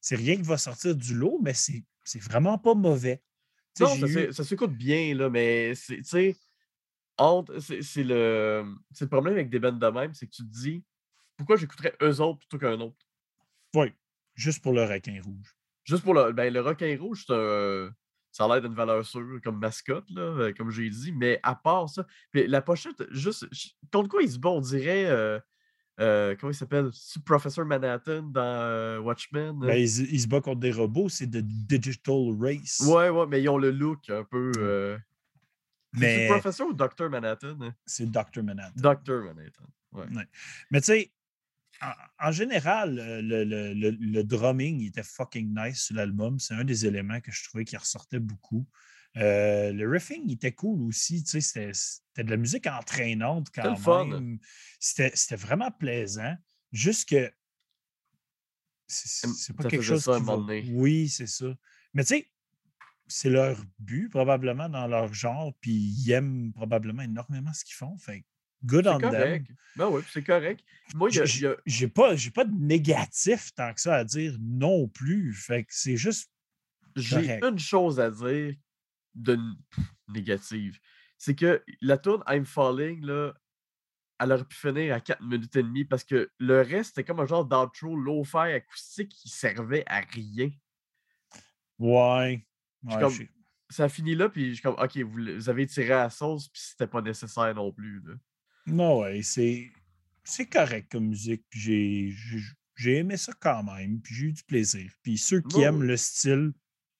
C'est 0.00 0.16
rien 0.16 0.36
qui 0.36 0.42
va 0.42 0.58
sortir 0.58 0.94
du 0.94 1.14
lot, 1.14 1.40
mais 1.42 1.54
c'est 1.54 1.84
vraiment 2.22 2.58
pas 2.58 2.74
mauvais. 2.74 3.22
Non, 3.80 3.86
ça, 3.88 4.06
eu- 4.06 4.32
s'écoute 4.32 4.72
bien, 4.72 5.14
là, 5.14 5.30
mais 5.30 5.74
c'est, 5.74 5.96
tu 5.98 6.04
sais, 6.04 6.36
entre- 7.16 7.58
c'est 7.60 7.82
c'est 7.82 8.04
le, 8.04 8.74
c'est 8.92 9.06
le 9.06 9.08
problème 9.10 9.34
avec 9.34 9.48
des 9.50 9.58
bandes 9.58 9.78
de 9.78 9.86
même, 9.86 10.12
c'est 10.14 10.26
que 10.26 10.32
tu 10.32 10.42
te 10.42 10.52
dis, 10.52 10.84
pourquoi 11.36 11.56
j'écouterais 11.56 11.94
eux 12.02 12.20
autres 12.20 12.40
plutôt 12.40 12.58
qu'un 12.58 12.80
autre? 12.80 12.96
Oui, 13.74 13.92
juste 14.34 14.62
pour 14.62 14.72
le 14.72 14.84
requin 14.84 15.20
rouge. 15.24 15.56
Juste 15.84 16.04
pour 16.04 16.14
le, 16.14 16.32
ben, 16.32 16.52
le 16.52 16.60
requin 16.60 16.96
rouge, 16.98 17.24
c'est 17.26 17.32
un- 17.34 17.90
ça 18.32 18.44
a 18.44 18.48
l'air 18.48 18.60
d'une 18.62 18.74
valeur 18.74 19.04
sûre 19.04 19.40
comme 19.42 19.58
mascotte, 19.58 20.08
là, 20.10 20.22
euh, 20.22 20.52
comme 20.56 20.70
j'ai 20.70 20.88
dit, 20.90 21.12
mais 21.12 21.40
à 21.42 21.54
part 21.54 21.88
ça, 21.88 22.06
la 22.34 22.62
pochette, 22.62 23.02
juste, 23.10 23.46
contre 23.92 24.08
quoi 24.08 24.22
il 24.22 24.30
se 24.30 24.38
bat, 24.38 24.50
on 24.50 24.60
dirait, 24.60 25.06
euh, 25.06 25.38
euh, 26.00 26.34
comment 26.38 26.50
il 26.50 26.54
s'appelle? 26.54 26.90
Professor 27.26 27.64
Manhattan 27.66 28.22
dans 28.22 28.40
euh, 28.42 28.98
Watchmen? 29.00 29.58
Ben, 29.58 29.74
il, 29.76 29.88
se- 29.88 30.02
il 30.02 30.20
se 30.20 30.26
bat 30.28 30.40
contre 30.40 30.60
des 30.60 30.72
robots, 30.72 31.08
c'est 31.08 31.26
de 31.26 31.40
Digital 31.42 32.34
Race. 32.40 32.80
Ouais, 32.86 33.10
ouais, 33.10 33.26
mais 33.26 33.42
ils 33.42 33.48
ont 33.48 33.58
le 33.58 33.70
look 33.70 34.08
un 34.08 34.24
peu. 34.24 34.50
Mais- 34.56 34.98
Mais... 36.00 36.16
C'est 36.16 36.28
Professor 36.28 36.68
ou 36.68 36.72
Dr. 36.72 37.10
Manhattan? 37.10 37.56
hein? 37.60 37.74
C'est 37.84 38.08
Dr. 38.10 38.42
Manhattan. 38.44 38.72
Dr. 38.76 39.24
Manhattan. 39.24 39.64
Ouais. 39.92 40.04
Mais 40.70 40.80
tu 40.80 40.86
sais, 40.86 41.12
en, 41.82 42.28
en 42.28 42.32
général, 42.32 42.98
euh, 42.98 43.22
le, 43.22 43.44
le- 43.44 43.72
le- 43.74 43.90
le 43.98 44.24
drumming 44.24 44.80
il 44.80 44.88
était 44.88 45.02
fucking 45.02 45.54
nice 45.56 45.84
sur 45.84 45.96
l'album. 45.96 46.38
C'est 46.38 46.54
un 46.54 46.64
des 46.64 46.86
éléments 46.86 47.20
que 47.20 47.32
je 47.32 47.44
trouvais 47.44 47.64
qui 47.64 47.76
ressortait 47.76 48.20
beaucoup. 48.20 48.66
Euh, 49.16 49.72
le 49.72 49.88
riffing 49.90 50.22
il 50.26 50.32
était 50.34 50.52
cool 50.52 50.82
aussi. 50.82 51.24
tu 51.24 51.40
sais, 51.40 51.72
C'était 51.72 52.24
de 52.24 52.30
la 52.30 52.36
musique 52.36 52.66
entraînante 52.66 53.48
quand 53.54 53.62
même. 54.10 54.38
C'était 54.78 55.10
c'était 55.14 55.36
vraiment 55.36 55.70
plaisant. 55.70 56.36
Juste 56.72 57.08
que 57.08 57.32
c'est 58.86 59.26
pas 59.56 59.64
quelque 59.70 59.82
chose 59.82 60.04
ça 60.04 60.18
qui 60.18 60.24
va-. 60.24 60.32
Oui, 60.72 61.08
c'est 61.08 61.26
ça. 61.26 61.46
Mais 61.94 62.02
tu 62.04 62.08
sais, 62.16 62.30
c'est 63.06 63.30
leur 63.30 63.64
but 63.78 64.08
probablement 64.08 64.68
dans 64.68 64.86
leur 64.86 65.12
genre, 65.12 65.52
puis 65.60 65.72
ils 65.72 66.10
aiment 66.12 66.52
probablement 66.52 67.02
énormément 67.02 67.52
ce 67.52 67.64
qu'ils 67.64 67.74
font. 67.74 67.96
Fait 67.98 68.24
good 68.64 68.86
on 68.86 68.98
them. 68.98 69.10
correct. 69.10 69.46
Ben 69.76 69.88
oui, 69.88 70.02
c'est 70.12 70.22
correct. 70.24 70.64
Moi, 70.94 71.08
J'ai 71.66 71.88
pas, 71.88 72.14
pas 72.34 72.44
de 72.44 72.52
négatif 72.54 73.54
tant 73.54 73.72
que 73.72 73.80
ça 73.80 73.96
à 73.96 74.04
dire 74.04 74.36
non 74.40 74.88
plus. 74.88 75.32
Fait 75.32 75.64
que 75.64 75.70
c'est 75.72 75.96
juste. 75.96 76.30
J'ai 76.96 77.40
une 77.42 77.58
chose 77.58 78.00
à 78.00 78.10
dire 78.10 78.54
de 79.14 79.38
négative. 80.08 80.78
C'est 81.18 81.34
que 81.34 81.62
la 81.80 81.98
tune 81.98 82.22
I'm 82.28 82.44
Falling, 82.44 83.04
là, 83.04 83.32
elle 84.18 84.32
aurait 84.32 84.44
pu 84.44 84.56
finir 84.56 84.94
à 84.94 85.00
4 85.00 85.22
minutes 85.22 85.54
et 85.56 85.62
demie 85.62 85.84
parce 85.84 86.04
que 86.04 86.30
le 86.38 86.62
reste, 86.62 86.90
c'était 86.90 87.04
comme 87.04 87.20
un 87.20 87.26
genre 87.26 87.44
d'outro 87.44 87.96
low-fi 87.96 88.52
acoustique 88.54 89.10
qui 89.10 89.28
servait 89.28 89.84
à 89.86 90.00
rien. 90.00 90.50
Ouais. 91.78 92.46
Ouais, 92.82 93.00
comme- 93.00 93.14
Ça 93.70 93.84
a 93.84 93.88
fini 93.88 94.14
là, 94.16 94.28
puis 94.28 94.48
je 94.50 94.54
suis 94.54 94.62
comme, 94.62 94.74
OK, 94.78 94.96
vous 94.98 95.48
avez 95.48 95.66
tiré 95.66 95.92
à 95.92 96.02
la 96.04 96.10
sauce, 96.10 96.48
puis 96.48 96.60
c'était 96.60 96.88
pas 96.88 97.00
nécessaire 97.00 97.54
non 97.54 97.70
plus. 97.72 98.00
là. 98.04 98.14
Non, 98.66 99.00
ouais, 99.00 99.22
c'est. 99.22 99.70
C'est 100.24 100.46
correct 100.46 100.92
comme 100.92 101.08
musique. 101.08 101.44
J'ai 101.50 102.12
j'ai- 102.76 102.96
aimé 102.98 103.16
ça 103.16 103.32
quand 103.40 103.62
même. 103.64 104.00
Puis 104.00 104.14
j'ai 104.14 104.26
eu 104.26 104.32
du 104.32 104.44
plaisir. 104.44 104.90
Puis 105.02 105.18
ceux 105.18 105.40
qui 105.40 105.60
aiment 105.62 105.82
le 105.82 105.96
style 105.96 106.52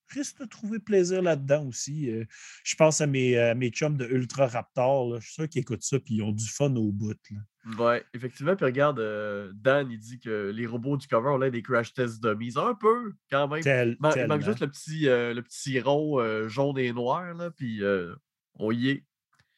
risquent 0.08 0.40
de 0.40 0.46
trouver 0.46 0.78
plaisir 0.80 1.22
là-dedans 1.22 1.66
aussi. 1.66 2.10
Euh, 2.10 2.24
je 2.64 2.74
pense 2.74 3.00
à 3.00 3.06
mes, 3.06 3.38
à 3.38 3.54
mes 3.54 3.70
chums 3.70 3.96
de 3.96 4.04
Ultra 4.06 4.46
Raptor. 4.48 5.12
là. 5.14 5.20
Je 5.20 5.26
suis 5.26 5.34
sûr 5.34 5.48
qu'ils 5.48 5.60
écoutent 5.60 5.82
ça. 5.84 6.00
Puis 6.00 6.16
ils 6.16 6.22
ont 6.22 6.32
du 6.32 6.48
fun 6.48 6.74
au 6.74 6.90
bout. 6.90 7.14
là. 7.30 7.38
Ouais, 7.78 8.04
effectivement. 8.14 8.56
Puis 8.56 8.64
regarde, 8.64 8.98
euh, 8.98 9.52
Dan, 9.54 9.90
il 9.90 9.98
dit 9.98 10.18
que 10.18 10.50
les 10.52 10.66
robots 10.66 10.96
du 10.96 11.06
cover 11.06 11.28
ont 11.28 11.38
l'air 11.38 11.50
des 11.52 11.62
crash 11.62 11.92
test 11.94 12.20
dummies. 12.22 12.54
Un 12.56 12.74
peu, 12.74 13.12
quand 13.30 13.46
même. 13.48 13.62
Tel- 13.62 13.96
Il 13.98 14.02
man- 14.02 14.10
il 14.10 14.14
tellement. 14.14 14.34
manque 14.34 14.44
juste 14.44 14.60
le 14.60 14.68
petit, 14.70 15.08
euh, 15.08 15.32
le 15.34 15.42
petit 15.42 15.78
rond 15.80 16.48
jaune 16.48 16.78
et 16.78 16.92
noir, 16.92 17.32
là, 17.34 17.50
puis 17.52 17.80
on 18.54 18.72
y 18.72 18.88
est. 18.88 19.04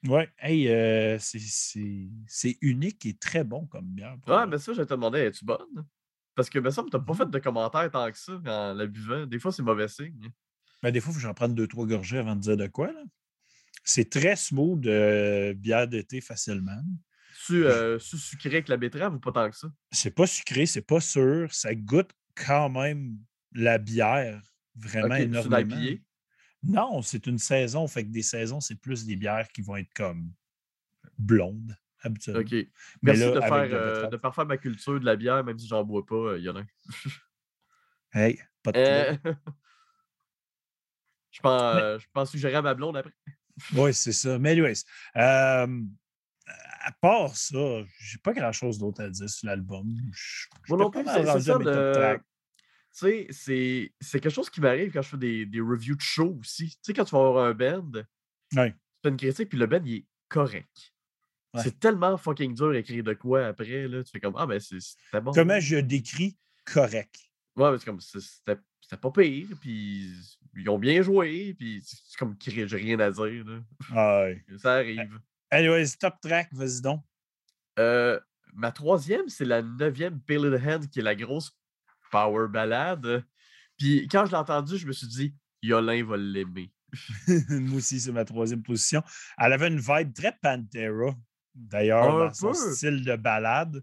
Ouais, 0.09 0.29
hey, 0.39 0.69
euh, 0.69 1.17
c'est- 1.21 2.59
unique 2.61 3.07
et 3.07 3.15
très 3.15 3.45
bon 3.45 3.67
comme 3.67 3.87
bière. 3.87 4.17
Ouais, 4.27 4.47
mais 4.47 4.59
ça, 4.59 4.73
je 4.73 4.79
vais 4.81 4.87
te 4.87 4.95
demander, 4.95 5.21
es-tu 5.21 5.45
bonne? 5.45 5.87
Parce 6.35 6.51
que, 6.51 6.59
me 6.59 6.71
semble, 6.71 6.91
t'as 6.91 6.99
pas 6.99 7.13
Mhm. 7.13 7.19
fait 7.19 7.31
de 7.31 7.39
commentaires 7.39 7.91
tant 7.91 8.11
que 8.11 8.19
ça 8.19 8.33
en 8.33 8.75
la 8.75 8.87
buvant. 8.87 9.27
Des 9.27 9.39
fois, 9.39 9.53
c'est 9.53 9.63
mauvais 9.63 9.87
signe. 9.89 10.31
Ben, 10.83 10.91
des 10.91 11.01
fois, 11.01 11.11
il 11.11 11.15
faut 11.15 11.19
que 11.21 11.23
j'en 11.23 11.35
prenne 11.35 11.55
deux, 11.55 11.69
trois 11.69 11.87
gorgées 11.87 12.19
avant 12.19 12.35
de 12.35 12.41
dire 12.41 12.57
de 12.57 12.67
quoi. 12.67 12.91
là. 12.93 13.03
C'est 13.85 14.11
très 14.11 14.37
smooth, 14.37 14.87
euh, 14.87 15.55
bière 15.55 15.87
d'été 15.89 16.21
facilement. 16.21 16.83
Tu 17.47 17.65
euh, 17.65 17.99
sucré 18.19 18.51
avec 18.51 18.69
la 18.69 18.77
betterave 18.77 19.15
ou 19.15 19.19
pas 19.19 19.33
tant 19.33 19.51
que 19.51 19.57
ça? 19.57 19.69
C'est 19.91 20.13
pas 20.15 20.27
sucré, 20.27 20.67
c'est 20.67 20.87
pas 20.87 21.01
sûr. 21.01 21.53
Ça 21.53 21.75
goûte 21.75 22.11
quand 22.35 22.71
même 22.71 23.19
la 23.53 23.79
bière 23.79 24.41
vraiment 24.75 25.07
Ok, 25.07 25.13
c'est 25.17 25.25
une 25.25 25.35
énormément. 25.35 25.77
Non, 26.65 27.03
c'est 27.03 27.27
une 27.27 27.39
saison. 27.39 27.87
Fait 27.89 28.05
que 28.05 28.11
des 28.11 28.23
saisons, 28.23 28.61
c'est 28.61 28.77
plus 28.77 29.05
des 29.07 29.17
bières 29.17 29.49
qui 29.49 29.63
vont 29.63 29.77
être 29.77 29.93
comme 29.95 30.31
blondes, 31.19 31.77
habituellement. 32.01 32.41
Ok. 32.43 32.53
Mais 32.53 32.69
Merci 33.03 33.21
là, 33.25 33.31
de, 33.31 33.41
faire, 33.41 33.51
de 33.51 33.75
euh, 33.75 33.89
betterave. 33.91 34.11
de 34.11 34.17
parfaire 34.17 34.47
ma 34.47 34.57
culture 34.59 35.01
de 35.01 35.05
la 35.05 35.17
bière, 35.17 35.43
même 35.45 35.59
si 35.59 35.67
j'en 35.67 35.83
bois 35.85 36.05
pas, 36.07 36.15
euh, 36.15 36.39
Yonin. 36.39 36.67
Hey, 38.15 38.39
pas 38.63 38.73
de 38.73 38.79
Euh, 38.79 39.17
je 41.31 41.41
pense, 41.41 41.63
euh, 41.63 41.99
je 41.99 42.07
pense 42.13 42.31
suggérer 42.31 42.57
à 42.57 42.63
ma 42.63 42.75
blonde 42.75 42.97
après. 42.97 43.13
Oui, 43.75 43.93
c'est 43.95 44.13
ça. 44.13 44.39
Mais 44.39 44.51
anyways, 44.53 44.83
euh, 45.17 45.83
à 46.85 46.93
part 47.01 47.37
ça, 47.37 47.83
j'ai 48.01 48.19
pas 48.19 48.33
grand-chose 48.33 48.79
d'autre 48.79 49.03
à 49.03 49.09
dire 49.11 49.29
sur 49.29 49.47
l'album. 49.47 49.87
Je- 50.13 50.47
Moi 50.69 50.79
j'étais 50.79 50.83
non 50.85 50.91
pas 50.91 51.03
plus, 51.03 51.11
c'est 51.37 51.41
ça 51.41 51.59
de. 51.59 52.19
Tu 52.95 52.99
sais, 52.99 53.27
c'est 53.31 53.93
c'est 54.01 54.21
quelque 54.21 54.35
chose 54.35 54.51
qui 54.51 54.61
m'arrive 54.61 54.93
quand 54.93 55.03
je 55.03 55.09
fais 55.09 55.17
des, 55.17 55.47
des 55.47 55.61
reviews 55.61 55.97
de 55.97 56.01
show 56.03 56.37
aussi. 56.41 56.71
Tu 56.71 56.77
sais, 56.83 56.93
quand 56.93 57.05
tu 57.05 57.15
vas 57.15 57.21
avoir 57.27 57.47
un 57.47 57.55
band, 57.55 57.91
Ouais. 58.55 58.73
tu 58.73 58.79
fais 59.03 59.09
une 59.09 59.17
critique, 59.17 59.49
puis 59.49 59.59
le 59.59 59.67
band, 59.67 59.81
il 59.85 59.95
est 59.95 60.07
correct. 60.29 60.93
Ouais. 61.55 61.63
C'est 61.63 61.79
tellement 61.81 62.17
fucking 62.19 62.55
dur 62.55 62.73
d'écrire 62.73 63.03
de 63.05 63.15
quoi 63.15 63.47
après, 63.47 63.89
là. 63.89 64.03
Tu 64.05 64.11
fais 64.11 64.21
comme, 64.21 64.35
ah, 64.37 64.47
ben, 64.47 64.59
c'est- 64.61 64.81
c'était 64.81 65.21
bon. 65.21 65.33
Comment 65.33 65.59
je 65.61 65.77
décris 65.77 66.37
correct? 66.65 67.17
Ouais, 67.57 67.71
mais 67.71 67.79
c'est 67.79 67.85
comme, 67.85 68.01
c'était 68.01 68.59
c'était 68.81 68.97
pas 69.01 69.11
pire, 69.11 69.49
puis 69.61 70.13
ils 70.57 70.69
ont 70.69 70.79
bien 70.79 71.01
joué, 71.03 71.55
puis 71.55 71.81
c'est 71.83 72.19
comme, 72.19 72.37
j'ai 72.47 72.65
rien 72.67 72.99
à 73.01 73.11
dire, 73.11 73.45
là. 73.47 73.61
Ah 73.91 74.23
ouais. 74.25 74.45
Ça 74.59 74.75
arrive. 74.75 75.19
Anyways, 75.51 75.97
top 75.99 76.15
track, 76.21 76.49
vas-y 76.53 76.83
donc. 76.83 77.03
Euh, 77.79 78.21
ma 78.55 78.71
troisième, 78.73 79.29
c'est 79.29 79.45
la 79.47 79.63
neuvième 79.63 80.21
Bill 80.27 80.45
in 80.47 80.63
Hand, 80.77 80.89
qui 80.91 80.99
est 81.01 81.03
la 81.03 81.15
grosse 81.15 81.57
power 82.13 82.47
ballade. 82.49 83.25
Puis 83.77 84.07
quand 84.07 84.27
je 84.27 84.31
l'ai 84.31 84.37
entendue, 84.37 84.79
je 84.79 84.87
me 84.87 84.93
suis 84.93 85.09
dit, 85.09 85.35
Yolin 85.63 86.05
va 86.05 86.17
l'aimer. 86.17 86.71
Moi 87.49 87.79
aussi, 87.79 87.99
c'est 87.99 88.13
ma 88.13 88.25
troisième 88.25 88.63
position. 88.63 89.03
Elle 89.39 89.53
avait 89.53 89.69
une 89.69 89.81
vibe 89.81 90.13
très 90.13 90.37
Pantera, 90.41 91.17
d'ailleurs, 91.55 92.19
dans 92.19 92.35
son 92.35 92.53
style 92.53 93.05
de 93.05 93.17
balade. 93.17 93.83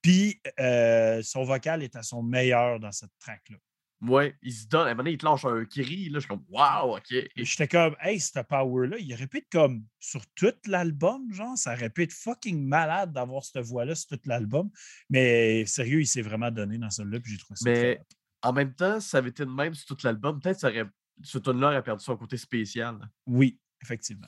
Puis 0.00 0.40
euh, 0.60 1.22
son 1.22 1.44
vocal 1.44 1.82
est 1.82 1.96
à 1.96 2.02
son 2.02 2.22
meilleur 2.22 2.78
dans 2.78 2.92
cette 2.92 3.12
track-là. 3.18 3.56
Ouais, 4.00 4.36
il 4.42 4.52
se 4.52 4.66
donne. 4.66 4.86
À 4.86 4.90
un 4.90 4.94
moment 4.94 5.04
donné, 5.04 5.12
il 5.12 5.18
te 5.18 5.24
lâche 5.24 5.44
un 5.44 5.64
cri. 5.64 6.08
Là, 6.10 6.18
je 6.18 6.20
suis 6.20 6.28
comme, 6.28 6.44
waouh, 6.48 6.96
ok. 6.96 7.12
Et 7.12 7.30
j'étais 7.36 7.68
comme, 7.68 7.96
hey, 8.00 8.20
ce 8.20 8.40
power-là, 8.40 8.98
il 8.98 9.12
être 9.12 9.48
comme 9.50 9.84
sur 9.98 10.20
tout 10.34 10.52
l'album, 10.66 11.32
genre, 11.32 11.56
ça 11.56 11.72
aurait 11.72 11.90
pu 11.90 12.02
être 12.02 12.12
fucking 12.12 12.62
malade 12.66 13.12
d'avoir 13.12 13.44
cette 13.44 13.64
voix-là 13.64 13.94
sur 13.94 14.08
tout 14.08 14.20
l'album. 14.26 14.70
Mais 15.08 15.64
sérieux, 15.66 16.00
il 16.00 16.06
s'est 16.06 16.22
vraiment 16.22 16.50
donné 16.50 16.76
dans 16.76 16.90
celle-là, 16.90 17.20
puis 17.20 17.32
j'ai 17.32 17.38
trouvé 17.38 17.56
ça. 17.56 17.70
Mais 17.70 18.00
en 18.42 18.52
même 18.52 18.74
temps, 18.74 19.00
ça 19.00 19.18
avait 19.18 19.30
été 19.30 19.44
de 19.46 19.50
même 19.50 19.74
sur 19.74 19.96
tout 19.96 20.06
l'album, 20.06 20.38
peut-être 20.40 20.60
ça 20.60 20.68
aurait. 20.68 20.84
Ce 21.22 21.38
tune-là 21.38 21.68
aurait 21.68 21.82
perdu 21.82 22.04
son 22.04 22.16
côté 22.16 22.36
spécial. 22.36 22.98
Oui, 23.26 23.58
effectivement. 23.82 24.26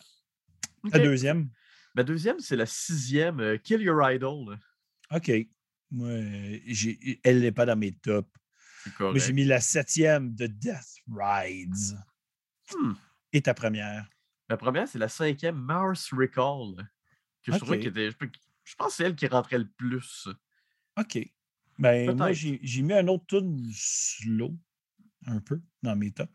La 0.92 0.99
deuxième, 1.00 1.50
Ma 1.96 2.02
deuxième, 2.02 2.38
c'est 2.40 2.56
la 2.56 2.66
sixième, 2.66 3.40
euh, 3.40 3.56
Kill 3.56 3.80
Your 3.80 4.08
Idol. 4.11 4.58
OK. 5.14 5.30
Euh, 5.30 6.58
j'ai- 6.66 7.20
elle 7.25 7.40
n'est 7.40 7.52
pas 7.52 7.64
dans 7.64 7.75
mes 7.76 7.92
tops. 7.92 8.28
Moi, 9.00 9.19
j'ai 9.19 9.33
mis 9.33 9.45
la 9.45 9.61
septième 9.61 10.35
de 10.35 10.47
Death 10.47 11.02
Rides. 11.09 11.99
Hmm. 12.75 12.93
Et 13.33 13.43
ta 13.43 13.55
première? 13.55 14.09
La 14.49 14.57
première, 14.57 14.88
c'est 14.88 14.99
la 14.99 15.09
cinquième, 15.09 15.57
Mars 15.57 16.12
Recall. 16.12 16.88
Que 17.43 17.52
je 17.52 17.59
trouvais 17.59 17.83
était. 17.83 18.11
Je, 18.11 18.75
pense 18.76 18.88
que 18.88 18.95
c'est 18.95 19.05
elle 19.05 19.14
qui 19.14 19.26
rentrait 19.26 19.59
le 19.59 19.69
plus. 19.69 20.28
OK. 20.99 21.19
Ben, 21.78 22.16
moi, 22.16 22.33
j'ai 22.33 22.83
mis 22.83 22.93
un 22.93 23.07
autre 23.09 23.26
tune 23.26 23.71
slow, 23.73 24.57
un 25.26 25.40
peu, 25.40 25.61
dans 25.83 25.95
mes 25.95 26.11
tops. 26.11 26.33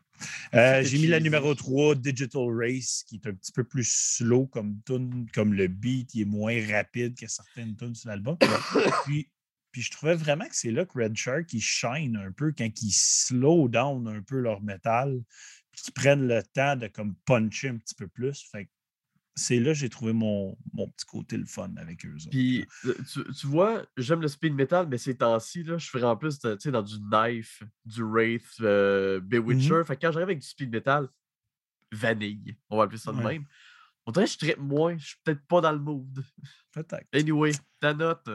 Euh, 0.54 0.82
j'ai 0.84 0.98
mis 0.98 1.08
la 1.08 1.20
numéro 1.20 1.54
3, 1.54 1.96
Digital 1.96 2.46
Race, 2.54 3.04
qui 3.06 3.16
est 3.16 3.26
un 3.26 3.34
petit 3.34 3.52
peu 3.52 3.64
plus 3.64 3.88
slow 3.88 4.46
comme 4.46 4.80
tune, 4.86 5.26
comme 5.34 5.52
le 5.52 5.66
beat, 5.66 6.14
il 6.14 6.22
est 6.22 6.26
moins 6.26 6.58
rapide 6.70 7.18
que 7.18 7.26
certaines 7.26 7.76
tunes 7.76 7.94
sur 7.94 8.08
l'album. 8.10 8.36
puis, 9.04 9.28
puis 9.72 9.82
je 9.82 9.90
trouvais 9.90 10.14
vraiment 10.14 10.46
que 10.46 10.54
c'est 10.54 10.70
là 10.70 10.84
que 10.84 10.98
Red 10.98 11.16
Shark, 11.16 11.52
il 11.52 11.60
shine 11.60 12.16
un 12.16 12.30
peu 12.30 12.52
quand 12.56 12.68
ils 12.82 12.92
slow 12.92 13.68
down 13.68 14.06
un 14.06 14.22
peu 14.22 14.38
leur 14.38 14.62
métal, 14.62 15.20
puis 15.72 15.82
qu'ils 15.82 15.94
prennent 15.94 16.28
le 16.28 16.42
temps 16.42 16.76
de 16.76 16.86
comme 16.86 17.16
puncher 17.24 17.70
un 17.70 17.78
petit 17.78 17.94
peu 17.94 18.06
plus. 18.06 18.46
Fait 18.50 18.68
c'est 19.34 19.58
là 19.60 19.72
que 19.72 19.78
j'ai 19.78 19.88
trouvé 19.88 20.12
mon, 20.12 20.58
mon 20.74 20.88
petit 20.88 21.06
côté 21.06 21.38
le 21.38 21.46
fun 21.46 21.72
avec 21.78 22.04
eux. 22.04 22.14
autres, 22.14 22.28
Puis, 22.30 22.66
tu, 23.10 23.24
tu 23.32 23.46
vois, 23.46 23.82
j'aime 23.96 24.20
le 24.20 24.28
speed 24.28 24.52
metal, 24.52 24.86
mais 24.88 24.98
ces 24.98 25.16
temps-ci, 25.16 25.62
là, 25.62 25.78
je 25.78 25.88
ferais 25.88 26.04
en 26.04 26.18
plus 26.18 26.38
de, 26.40 26.54
dans 26.70 26.82
du 26.82 26.96
Knife, 27.10 27.62
du 27.86 28.02
Wraith, 28.02 28.46
euh, 28.60 29.20
Bewitcher. 29.20 29.84
Fait 29.86 29.96
que 29.96 30.02
quand 30.02 30.12
j'arrive 30.12 30.28
avec 30.28 30.40
du 30.40 30.46
speed 30.46 30.70
metal, 30.70 31.08
vanille, 31.90 32.56
on 32.68 32.76
va 32.76 32.84
appeler 32.84 32.98
ça 32.98 33.10
de 33.10 33.16
Ouais. 33.18 33.32
même. 33.38 33.46
On 34.04 34.12
dirait 34.12 34.26
que 34.26 34.32
je 34.32 34.38
traite 34.38 34.58
moins, 34.58 34.98
je 34.98 35.06
suis 35.06 35.16
peut-être 35.24 35.46
pas 35.46 35.60
dans 35.62 35.72
le 35.72 35.78
mood. 35.78 36.24
Peut-être. 36.72 37.06
Anyway, 37.14 37.52
ta 37.80 37.94
note. 37.94 38.28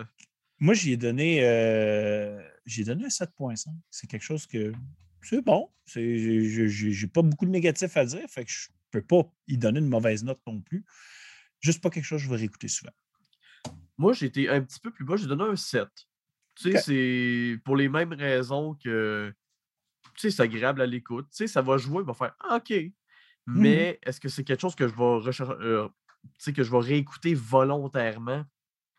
Moi, 0.59 0.73
j'y 0.73 0.93
ai 0.93 0.97
donné, 0.97 1.43
euh, 1.43 2.41
j'ai 2.65 2.83
donné 2.83 3.05
un 3.05 3.09
7.5. 3.09 3.67
C'est 3.89 4.07
quelque 4.07 4.23
chose 4.23 4.47
que 4.47 4.73
c'est 5.21 5.41
bon. 5.41 5.69
J'ai 5.85 6.67
j'ai 6.67 7.07
pas 7.07 7.21
beaucoup 7.21 7.45
de 7.45 7.51
négatifs 7.51 7.95
à 7.95 8.05
dire, 8.05 8.27
fait 8.29 8.45
que 8.45 8.51
je 8.51 8.67
peux 8.91 9.01
pas 9.01 9.23
y 9.47 9.57
donner 9.57 9.79
une 9.79 9.89
mauvaise 9.89 10.23
note 10.23 10.41
non 10.47 10.61
plus. 10.61 10.85
Juste 11.59 11.81
pas 11.81 11.89
quelque 11.89 12.05
chose 12.05 12.21
que 12.21 12.25
je 12.25 12.29
vais 12.29 12.37
réécouter 12.37 12.67
souvent. 12.67 12.93
Moi, 13.97 14.13
j'ai 14.13 14.27
été 14.27 14.49
un 14.49 14.61
petit 14.61 14.79
peu 14.79 14.91
plus 14.91 15.05
bas, 15.05 15.15
j'ai 15.15 15.27
donné 15.27 15.43
un 15.43 15.55
7. 15.55 15.87
Tu 16.55 16.71
sais, 16.71 16.77
c'est 16.79 17.59
pour 17.63 17.75
les 17.75 17.89
mêmes 17.89 18.13
raisons 18.13 18.75
que, 18.75 19.33
tu 20.15 20.21
sais, 20.21 20.31
c'est 20.31 20.43
agréable 20.43 20.81
à 20.81 20.85
l'écoute. 20.85 21.27
Tu 21.29 21.37
sais, 21.37 21.47
ça 21.47 21.61
va 21.61 21.77
jouer, 21.77 22.01
il 22.01 22.07
va 22.07 22.13
faire 22.13 22.35
Ah, 22.39 22.57
OK. 22.57 22.73
Mais 23.45 23.99
est-ce 24.03 24.19
que 24.19 24.27
c'est 24.27 24.43
quelque 24.43 24.59
chose 24.59 24.75
que 24.75 24.87
je 24.87 24.93
vais 24.93 25.03
rechercher, 25.03 25.53
euh, 25.61 25.87
que 26.53 26.63
je 26.63 26.71
vais 26.71 26.79
réécouter 26.79 27.33
volontairement? 27.33 28.43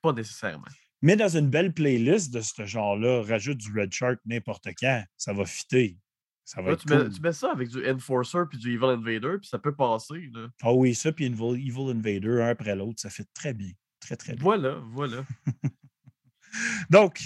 Pas 0.01 0.13
nécessairement. 0.13 0.69
Mais 1.03 1.17
dans 1.17 1.37
une 1.37 1.49
belle 1.49 1.73
playlist 1.73 2.33
de 2.33 2.41
ce 2.41 2.67
genre-là, 2.67 3.23
rajoute 3.23 3.59
du 3.59 3.73
Red 3.79 3.93
Shark 3.93 4.19
n'importe 4.27 4.69
quand. 4.81 5.05
Ça 5.17 5.33
va 5.33 5.45
fitter. 5.45 5.97
Ça 6.45 6.63
va 6.63 6.69
Là, 6.69 6.75
être 6.75 6.87
tu, 6.87 6.89
mets, 6.89 6.99
cool. 7.03 7.13
tu 7.13 7.21
mets 7.21 7.33
ça 7.33 7.53
avec 7.53 7.69
du 7.69 7.89
Enforcer 7.89 8.39
puis 8.49 8.59
du 8.59 8.75
Evil 8.75 8.87
Invader, 8.87 9.39
puis 9.39 9.49
ça 9.49 9.59
peut 9.59 9.75
passer. 9.75 10.31
Là. 10.33 10.49
Ah 10.63 10.73
oui, 10.73 10.95
ça, 10.95 11.13
puis 11.13 11.27
Evil, 11.27 11.55
Evil 11.55 11.91
Invader, 11.91 12.43
un 12.43 12.49
après 12.49 12.75
l'autre, 12.75 13.01
ça 13.01 13.11
fait 13.11 13.27
très 13.35 13.53
bien. 13.55 13.71
Très, 14.01 14.17
très 14.17 14.35
bien. 14.35 14.43
Voilà, 14.43 14.81
voilà. 14.87 15.25
Donc, 16.91 17.21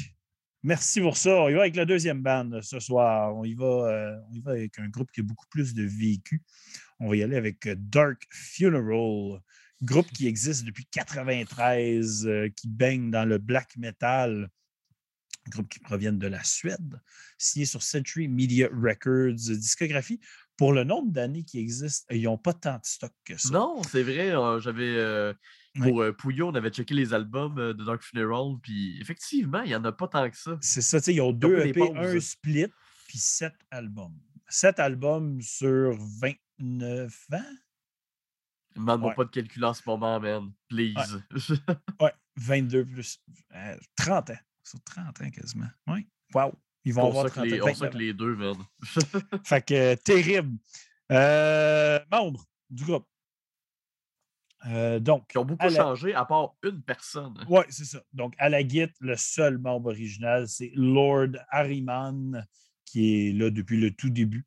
Merci 0.65 1.01
pour 1.01 1.17
ça. 1.17 1.43
On 1.43 1.49
y 1.49 1.55
va 1.55 1.63
avec 1.63 1.75
la 1.75 1.85
deuxième 1.85 2.23
bande 2.23 2.61
ce 2.63 2.79
soir. 2.79 3.35
On 3.35 3.45
y 3.45 3.55
va, 3.55 3.65
euh, 3.65 4.17
on 4.31 4.33
y 4.33 4.41
va 4.41 4.53
avec 4.53 4.79
un 4.79 4.89
groupe 4.89 5.11
qui 5.11 5.21
a 5.21 5.25
beaucoup 5.25 5.47
plus 5.51 5.75
de 5.75 5.83
vécu. 5.83 6.41
On 7.01 7.09
va 7.09 7.17
y 7.17 7.23
aller 7.25 7.37
avec 7.37 7.67
euh, 7.67 7.75
Dark 7.77 8.23
Funeral, 8.31 9.41
groupe 9.83 10.11
qui 10.13 10.27
existe 10.27 10.65
depuis 10.65 10.87
93, 10.87 12.27
euh, 12.27 12.49
qui 12.49 12.69
baigne 12.69 13.11
dans 13.11 13.25
le 13.25 13.39
black 13.39 13.77
metal, 13.77 14.49
groupe 15.49 15.69
qui 15.69 15.81
provient 15.81 16.13
de 16.13 16.27
la 16.27 16.43
Suède, 16.45 17.01
signé 17.39 17.67
sur 17.67 17.83
Century 17.83 18.29
Media 18.29 18.69
Records, 18.73 19.35
discographie. 19.35 20.21
Pour 20.57 20.73
le 20.73 20.85
nombre 20.85 21.11
d'années 21.11 21.43
qui 21.43 21.59
existent, 21.59 22.07
ils 22.15 22.23
n'ont 22.23 22.39
pas 22.39 22.53
tant 22.53 22.75
de 22.75 22.85
stock 22.85 23.13
que 23.25 23.37
ça. 23.37 23.51
Non, 23.51 23.83
c'est 23.83 24.03
vrai. 24.03 24.33
J'avais 24.61 25.35
pour 25.81 26.03
euh, 26.03 26.13
Pouillot, 26.13 26.49
on 26.49 26.55
avait 26.55 26.71
checké 26.71 26.95
les 26.95 27.15
albums 27.15 27.59
euh, 27.59 27.73
de 27.73 27.85
Dark 27.85 28.03
Funeral, 28.03 28.57
puis 28.63 28.99
effectivement, 29.01 29.63
il 29.63 29.69
n'y 29.69 29.75
en 29.75 29.85
a 29.85 29.93
pas 29.93 30.09
tant 30.09 30.29
que 30.29 30.37
ça. 30.37 30.59
C'est 30.61 30.83
ça, 30.83 31.01
tu 31.01 31.07
sais, 31.07 31.15
ils 31.15 31.21
ont 31.21 31.33
deux 31.33 31.67
EP, 31.67 31.81
un 31.97 32.21
split, 32.21 32.67
puis 33.09 33.19
sept 33.19 33.55
albums. 33.71 34.19
Sept 34.49 34.79
albums 34.79 35.41
sur 35.41 35.97
29 36.21 37.27
ans? 37.33 37.39
Demande-moi 38.75 39.15
pas 39.15 39.25
de 39.25 39.31
calcul 39.31 39.65
en 39.65 39.75
ce 39.75 39.83
moment, 39.87 40.19
man. 40.21 40.53
Please. 40.69 41.23
Ouais, 42.01 42.13
22 42.37 42.85
plus. 42.87 43.21
30 43.97 44.31
euh, 44.31 44.33
ans. 44.33 44.37
Sur 44.63 44.83
30 44.85 45.21
ans 45.21 45.31
quasiment. 45.31 45.69
Oui. 45.87 46.07
Wow. 46.35 46.55
Ils 46.85 46.95
vont 46.95 47.09
avoir 47.09 47.27
30 47.31 47.45
ans. 47.45 47.57
On 47.63 47.75
sait 47.75 47.91
que 47.91 47.99
les 47.99 48.15
deux, 48.15 48.35
man. 48.37 48.57
fait 49.45 49.65
que 49.65 49.95
terrible. 49.97 50.59
Euh, 51.11 52.01
membre 52.11 52.45
du 52.71 52.85
groupe. 52.85 53.07
Euh, 54.67 55.01
donc, 55.01 55.29
Qui 55.29 55.39
ont 55.39 55.45
beaucoup 55.45 55.69
changé 55.69 56.15
à 56.15 56.25
part 56.25 56.55
une 56.63 56.83
personne. 56.83 57.35
Oui, 57.49 57.63
c'est 57.69 57.85
ça. 57.85 58.03
Donc, 58.13 58.35
à 58.39 58.49
la 58.49 58.63
guitare, 58.63 58.95
le 59.01 59.17
seul 59.17 59.59
membre 59.59 59.91
original, 59.91 60.49
c'est 60.49 60.71
Lord 60.75 61.33
Harriman, 61.51 62.47
qui 62.85 63.29
est 63.29 63.33
là 63.33 63.51
depuis 63.51 63.81
le 63.81 63.93
tout 63.93 64.11
début. 64.11 64.47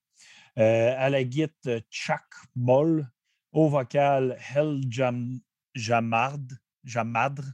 Euh, 0.57 0.95
à 0.97 1.09
la 1.09 1.23
guitare, 1.23 1.79
Chuck 1.91 2.23
Moll. 2.55 3.07
Au 3.55 3.69
vocal, 3.69 4.37
Hel 4.53 4.81
Jam, 4.89 5.39
Jamard, 5.73 6.41
Jamadre. 6.83 7.45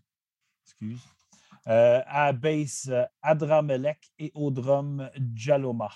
Excuse. 0.65 0.99
Euh, 1.67 2.01
à 2.07 2.33
bass, 2.33 2.89
Adramelek 3.21 4.11
et 4.17 4.31
au 4.33 4.49
drum, 4.49 5.11
Jaloma. 5.35 5.91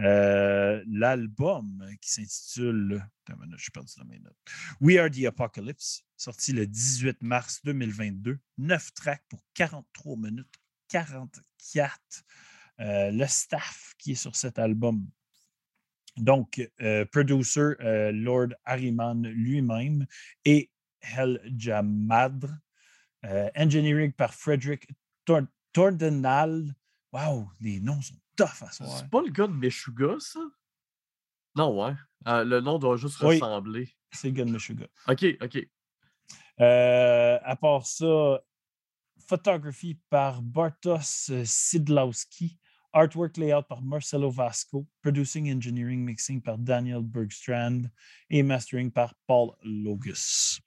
Euh, 0.00 0.82
l'album 0.88 1.86
qui 2.00 2.10
s'intitule 2.10 3.06
Je 3.28 3.70
perdu 3.70 3.92
dans 3.98 4.04
mes 4.04 4.18
notes. 4.18 4.36
We 4.80 4.98
Are 4.98 5.08
the 5.08 5.26
Apocalypse, 5.26 6.02
sorti 6.16 6.52
le 6.52 6.66
18 6.66 7.22
mars 7.22 7.60
2022. 7.62 8.40
Neuf 8.58 8.92
tracks 8.94 9.22
pour 9.28 9.44
43 9.54 10.16
minutes 10.16 10.56
44. 10.88 12.00
Euh, 12.80 13.12
le 13.12 13.28
staff 13.28 13.94
qui 13.96 14.12
est 14.12 14.16
sur 14.16 14.34
cet 14.34 14.58
album. 14.58 15.06
Donc, 16.16 16.68
euh, 16.80 17.04
producer 17.06 17.74
Lord 18.12 18.48
Harriman 18.64 19.22
lui-même 19.22 20.06
et 20.44 20.70
Hel 21.00 21.40
Jamadr. 21.56 22.48
engineering 23.56 24.12
par 24.12 24.34
Frederick 24.34 24.88
Tordenal. 25.72 26.74
Wow, 27.12 27.48
les 27.60 27.80
noms 27.80 28.00
sont 28.00 28.14
c'est 28.70 29.10
pas 29.10 29.22
le 29.22 29.30
gars 29.30 29.46
de 29.46 29.52
Meshuga, 29.52 30.16
ça? 30.18 30.40
Non, 31.54 31.84
ouais. 31.84 31.94
Euh, 32.26 32.44
le 32.44 32.60
nom 32.60 32.78
doit 32.78 32.96
juste 32.96 33.16
ressembler. 33.16 33.94
C'est 34.10 34.28
le 34.28 34.34
gars 34.34 34.44
de 34.44 34.50
Meshuga. 34.50 34.86
OK, 35.08 35.24
OK. 35.40 35.68
Euh, 36.60 37.38
à 37.42 37.56
part 37.56 37.86
ça, 37.86 38.40
photographie 39.26 39.98
par 40.08 40.42
Bartos 40.42 41.32
Sidlowski, 41.44 42.58
artwork 42.92 43.36
layout 43.36 43.62
par 43.68 43.82
Marcelo 43.82 44.30
Vasco, 44.30 44.86
producing 45.02 45.50
engineering 45.50 46.04
mixing 46.04 46.40
par 46.40 46.58
Daniel 46.58 47.02
Bergstrand 47.02 47.90
et 48.30 48.42
mastering 48.42 48.90
par 48.90 49.14
Paul 49.26 49.52
Logus. 49.62 50.60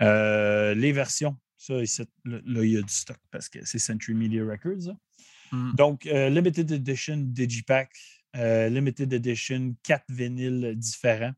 Euh, 0.00 0.74
les 0.74 0.92
versions, 0.92 1.36
ça, 1.56 1.74
là, 2.24 2.64
il 2.64 2.70
y 2.70 2.76
a 2.76 2.82
du 2.82 2.92
stock 2.92 3.18
parce 3.30 3.48
que 3.48 3.64
c'est 3.64 3.78
Century 3.78 4.14
Media 4.14 4.44
Records. 4.44 4.94
Mm. 5.52 5.74
Donc, 5.74 6.06
euh, 6.06 6.28
Limited 6.28 6.70
Edition 6.70 7.18
Digipack, 7.18 7.90
euh, 8.36 8.68
Limited 8.68 9.12
Edition, 9.12 9.74
quatre 9.82 10.06
vinyles 10.08 10.74
différents. 10.76 11.32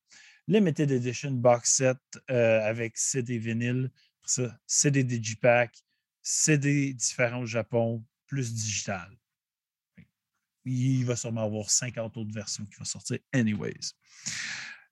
Limited 0.49 0.91
Edition 0.91 1.33
Box 1.33 1.77
Set 1.77 1.99
avec 2.29 2.99
CD 2.99 3.39
vinyle, 3.39 3.91
ça, 4.25 4.59
CD 4.67 5.05
Digipack, 5.05 5.73
CD 6.21 6.93
différents 6.95 7.43
au 7.43 7.47
Japon, 7.47 8.05
plus 8.27 8.53
digital. 8.53 9.09
Il 10.65 11.05
va 11.05 11.17
sûrement 11.17 11.45
avoir 11.45 11.71
50 11.71 12.17
autres 12.17 12.33
versions 12.33 12.65
qui 12.65 12.77
vont 12.77 12.85
sortir 12.85 13.19
anyways. 13.33 13.93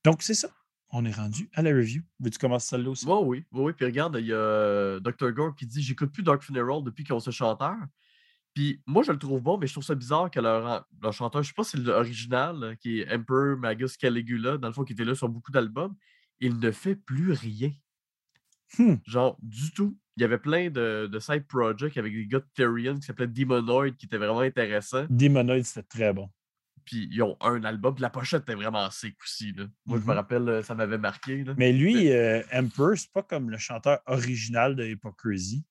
Donc, 0.05 0.23
c'est 0.23 0.35
ça. 0.35 0.51
On 0.93 1.05
est 1.05 1.13
rendu 1.13 1.49
à 1.55 1.63
la 1.63 1.71
review. 1.71 2.03
Veux-tu 2.19 2.39
commencer 2.39 2.69
celle-là 2.69 2.91
aussi? 2.91 3.07
oui, 3.07 3.23
oui, 3.25 3.45
oui. 3.53 3.73
Puis 3.73 3.87
regarde, 3.87 4.17
il 4.19 4.27
y 4.27 4.33
a 4.33 4.99
Dr. 4.99 5.31
Gore 5.31 5.55
qui 5.55 5.67
dit 5.67 5.83
J'écoute 5.83 6.13
plus 6.13 6.25
Dark 6.25 6.43
Funeral 6.43 6.83
depuis 6.83 7.05
qu'ils 7.05 7.15
ont 7.15 7.21
ce 7.21 7.31
chanteur. 7.31 7.77
Puis 8.55 8.83
moi, 8.87 9.03
je 9.05 9.13
le 9.13 9.19
trouve 9.19 9.41
bon, 9.41 9.59
mais 9.59 9.67
je 9.67 9.73
trouve 9.73 9.85
ça 9.85 9.95
bizarre 9.95 10.31
que 10.31 10.41
leur, 10.41 10.85
chanteur, 11.13 11.43
je 11.43 11.49
sais 11.49 11.55
pas 11.55 11.63
si 11.63 11.73
c'est 11.73 11.83
l'original, 11.83 12.77
qui 12.81 13.01
est 13.01 13.15
Emperor 13.15 13.57
Magus 13.57 13.97
Caligula, 13.97 14.59
dans 14.59 14.69
le 14.69 14.75
fond, 14.75 14.85
qui 14.85 14.93
était 14.93 15.05
là 15.05 15.15
sur 15.15 15.29
beaucoup 15.29 15.53
d'albums, 15.53 15.95
il 16.41 16.59
ne 16.59 16.71
fait 16.73 16.97
plus 16.97 17.33
rien. 17.33 17.71
Hmm. 18.79 18.97
Genre, 19.05 19.37
du 19.43 19.73
tout. 19.73 19.97
Il 20.21 20.25
y 20.25 20.27
avait 20.27 20.37
plein 20.37 20.69
de, 20.69 21.09
de 21.11 21.19
side 21.19 21.47
projects 21.47 21.97
avec 21.97 22.13
des 22.13 22.27
gars 22.27 22.41
de 22.41 22.47
Therian 22.55 22.97
qui 22.97 23.07
s'appelaient 23.07 23.27
Demonoid, 23.27 23.97
qui 23.97 24.05
étaient 24.05 24.19
vraiment 24.19 24.41
intéressants. 24.41 25.07
Demonoid, 25.09 25.63
c'était 25.63 25.89
très 25.89 26.13
bon. 26.13 26.29
Puis 26.85 27.09
ils 27.11 27.23
ont 27.23 27.39
un 27.41 27.65
album, 27.65 27.95
puis 27.95 28.03
la 28.03 28.11
pochette 28.11 28.43
était 28.43 28.55
vraiment 28.55 28.91
sick 28.91 29.17
aussi. 29.25 29.55
Moi, 29.57 29.67
je 29.87 29.95
me 29.95 29.99
mm-hmm. 30.01 30.15
rappelle, 30.15 30.49
euh, 30.51 30.63
ça 30.63 30.75
m'avait 30.75 30.99
marqué. 30.99 31.43
Mais 31.57 31.73
lui, 31.73 32.13
euh, 32.13 32.43
Emperor, 32.53 32.99
c'est 32.99 33.11
pas 33.11 33.23
comme 33.23 33.49
le 33.49 33.57
chanteur 33.57 34.01
original 34.05 34.77
de 34.77 34.85
Hypocrisy. 34.85 35.65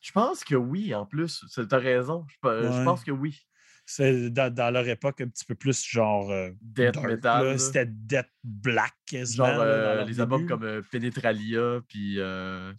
Je 0.00 0.12
pense 0.12 0.44
que 0.44 0.54
oui, 0.54 0.94
en 0.94 1.06
plus. 1.06 1.42
Tu 1.54 1.60
as 1.70 1.78
raison. 1.78 2.26
Je, 2.28 2.84
pense 2.84 3.02
que 3.02 3.10
oui. 3.10 3.47
C'est 3.90 4.28
dans, 4.28 4.70
leur 4.70 4.86
époque 4.86 5.22
un 5.22 5.28
petit 5.28 5.46
peu 5.46 5.54
plus 5.54 5.82
genre. 5.82 6.30
Euh, 6.30 6.50
death 6.60 7.02
metal. 7.02 7.58
C'était 7.58 7.86
Death 7.86 8.28
Black 8.44 8.94
Genre 9.10 9.46
euh, 9.48 10.04
les 10.04 10.20
albums 10.20 10.46
comme 10.46 10.62
euh, 10.62 10.82
Penetralia, 10.92 11.80
puis. 11.88 12.20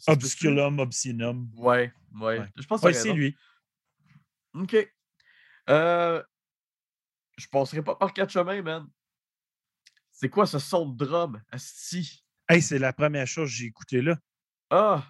Obsculum, 0.05 0.77
Obscenum. 0.77 1.49
Ouais, 1.57 1.91
ouais, 2.21 2.43
Je 2.55 2.67
pense 2.67 2.81
que 2.81 2.93
c'est 2.93 3.13
lui. 3.13 3.35
OK. 4.53 4.75
Euh, 5.69 6.21
je 7.37 7.47
passerai 7.47 7.81
pas 7.81 7.95
par 7.95 8.13
quatre 8.13 8.31
chemins, 8.31 8.61
man. 8.61 8.87
C'est 10.11 10.29
quoi 10.29 10.45
ce 10.45 10.59
son 10.59 10.89
de 10.89 11.05
drum, 11.05 11.41
Asti? 11.51 12.23
Hey, 12.47 12.61
c'est 12.61 12.77
la 12.77 12.93
première 12.93 13.25
chose 13.25 13.49
que 13.49 13.55
j'ai 13.55 13.65
écouté 13.65 14.03
là. 14.03 14.15
Ah! 14.69 15.07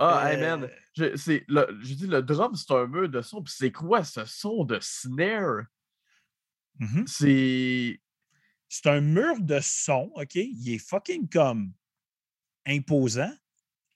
Ah, 0.00 0.32
hey 0.32 0.40
man, 0.40 0.70
je, 0.96 1.16
c'est 1.16 1.44
le, 1.48 1.66
je 1.82 1.94
dis 1.94 2.06
le 2.06 2.22
drum, 2.22 2.54
c'est 2.54 2.72
un 2.72 2.86
mur 2.86 3.08
de 3.08 3.20
son. 3.20 3.42
Puis 3.42 3.54
c'est 3.56 3.72
quoi 3.72 4.04
ce 4.04 4.24
son 4.24 4.64
de 4.64 4.78
snare? 4.80 5.64
Mmh 6.78 7.04
c'est. 7.06 8.00
C'est 8.68 8.86
un 8.86 9.00
mur 9.00 9.40
de 9.40 9.58
son, 9.60 10.12
OK? 10.14 10.34
Il 10.34 10.74
est 10.74 10.78
fucking 10.78 11.28
comme 11.28 11.72
imposant, 12.66 13.32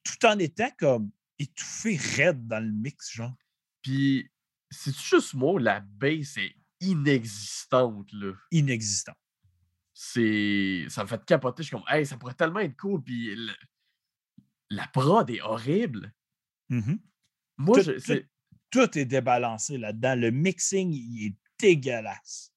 tout 0.03 0.27
en 0.27 0.39
étant 0.39 0.71
comme 0.79 1.11
étouffé 1.39 1.97
raide 2.17 2.47
dans 2.49 2.65
le 2.65 2.73
mix, 2.73 3.13
genre. 3.13 3.35
Puis, 3.83 4.31
c'est 4.71 4.97
juste 4.97 5.35
moi, 5.35 5.61
la 5.61 5.81
bass 5.81 6.39
est 6.39 6.57
inexistante, 6.81 8.11
là? 8.13 8.33
Inexistante. 8.51 9.19
C'est. 9.93 10.87
Ça 10.89 11.03
me 11.05 11.09
fait 11.09 11.25
capoter. 11.25 11.63
Je 11.63 11.69
suis 11.69 11.77
comme, 11.77 11.87
hey, 11.89 12.07
ça 12.07 12.17
pourrait 12.17 12.35
tellement 12.35 12.61
être 12.61 12.77
cool. 12.77 13.03
Puis, 13.03 13.37
la 14.73 14.87
prod 14.89 15.29
est 15.31 15.41
horrible. 15.43 16.13
Mmh 16.69 16.95
Moi, 17.59 17.83
tout, 17.83 17.93
je, 17.99 18.23
tout, 18.71 18.99
est 18.99 19.05
débalancé 19.05 19.79
là-dedans. 19.79 20.17
Le 20.17 20.31
mixing, 20.31 20.93
il 20.93 21.27
est 21.27 21.37
dégueulasse. 21.59 22.53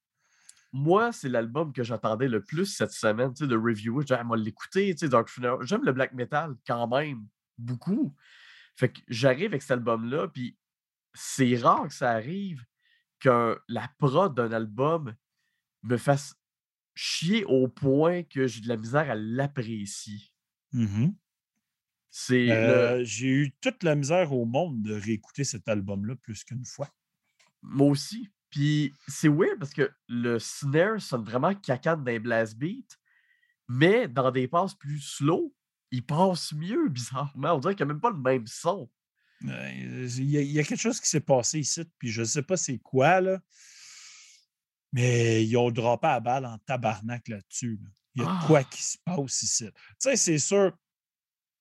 Moi, 0.71 1.11
c'est 1.11 1.29
l'album 1.29 1.71
que 1.71 1.83
j'attendais 1.83 2.27
le 2.27 2.43
plus 2.43 2.65
cette 2.65 2.91
semaine, 2.91 3.33
tu 3.33 3.43
sais, 3.43 3.47
de 3.47 3.55
reviewer. 3.55 4.05
J'aime 4.07 4.33
l'écouter, 4.35 4.93
tu 4.93 4.99
sais, 4.99 5.09
Dark. 5.09 5.29
J'aime 5.61 5.83
le 5.83 5.91
black 5.91 6.13
metal 6.13 6.55
quand 6.65 6.87
même, 6.87 7.27
beaucoup. 7.57 8.15
Fait 8.75 8.91
que 8.91 8.99
j'arrive 9.07 9.47
avec 9.47 9.61
cet 9.61 9.71
album-là, 9.71 10.27
puis 10.27 10.57
c'est 11.13 11.55
rare 11.55 11.87
que 11.87 11.93
ça 11.93 12.11
arrive 12.11 12.65
que 13.19 13.57
la 13.69 13.89
prod 13.97 14.35
d'un 14.35 14.51
album 14.51 15.15
me 15.83 15.97
fasse 15.97 16.35
chier 16.93 17.45
au 17.45 17.67
point 17.67 18.23
que 18.23 18.47
j'ai 18.47 18.61
de 18.61 18.67
la 18.67 18.77
misère 18.77 19.09
à 19.09 19.15
l'apprécier. 19.15 20.19
Euh, 22.31 23.03
j'ai 23.03 23.27
eu 23.27 23.51
toute 23.61 23.83
la 23.83 23.95
misère 23.95 24.31
au 24.31 24.45
monde 24.45 24.81
de 24.81 24.93
réécouter 24.93 25.43
cet 25.43 25.67
album-là 25.67 26.15
plus 26.15 26.43
qu'une 26.43 26.65
fois. 26.65 26.89
Moi 27.61 27.87
aussi. 27.87 28.29
Puis 28.49 28.93
c'est 29.07 29.27
weird 29.27 29.59
parce 29.59 29.73
que 29.73 29.91
le 30.07 30.39
snare 30.39 31.01
sonne 31.01 31.23
vraiment 31.25 31.53
cacane 31.53 32.03
d'un 32.05 32.19
blast 32.19 32.55
beat, 32.57 32.97
mais 33.67 34.07
dans 34.07 34.31
des 34.31 34.47
passes 34.47 34.75
plus 34.75 35.01
slow, 35.01 35.53
il 35.91 36.05
passe 36.05 36.53
mieux, 36.53 36.87
bizarrement. 36.89 37.53
On 37.55 37.59
dirait 37.59 37.75
qu'il 37.75 37.85
n'y 37.85 37.91
a 37.91 37.93
même 37.95 38.01
pas 38.01 38.11
le 38.11 38.17
même 38.17 38.47
son. 38.47 38.89
Euh, 39.47 40.07
Il 40.17 40.29
y, 40.29 40.37
a, 40.37 40.41
il 40.41 40.51
y 40.51 40.59
a 40.59 40.63
quelque 40.63 40.79
chose 40.79 41.01
qui 41.01 41.09
s'est 41.09 41.19
passé 41.19 41.59
ici, 41.59 41.83
puis 41.99 42.09
je 42.09 42.21
ne 42.21 42.25
sais 42.25 42.43
pas 42.43 42.55
c'est 42.55 42.79
quoi, 42.79 43.19
là. 43.19 43.41
Mais 44.93 45.45
ils 45.45 45.57
ont 45.57 45.71
droppé 45.71 46.07
à 46.07 46.19
balle 46.21 46.45
en 46.45 46.57
tabarnak 46.59 47.27
là-dessus. 47.27 47.77
là. 47.83 47.89
Il 48.15 48.21
y 48.21 48.25
a 48.25 48.39
quoi 48.47 48.59
Ah. 48.59 48.63
qui 48.63 48.81
se 48.81 48.97
passe 49.03 49.43
ici. 49.43 49.65
Tu 49.65 49.73
sais, 49.99 50.15
c'est 50.15 50.37
sûr, 50.39 50.71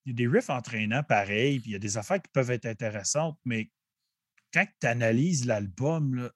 il 0.05 0.11
y 0.11 0.13
a 0.13 0.15
des 0.15 0.29
riffs 0.29 0.51
entraînants 0.51 1.03
pareils, 1.03 1.61
puis 1.61 1.71
il 1.71 1.73
y 1.73 1.77
a 1.77 1.81
des 1.81 1.97
affaires 1.97 2.21
qui 2.21 2.31
peuvent 2.33 2.51
être 2.51 2.67
intéressantes, 2.67 3.39
mais 3.45 3.71
quand 4.53 4.67
tu 4.81 4.87
analyses 4.87 5.47
l'album, 5.47 6.31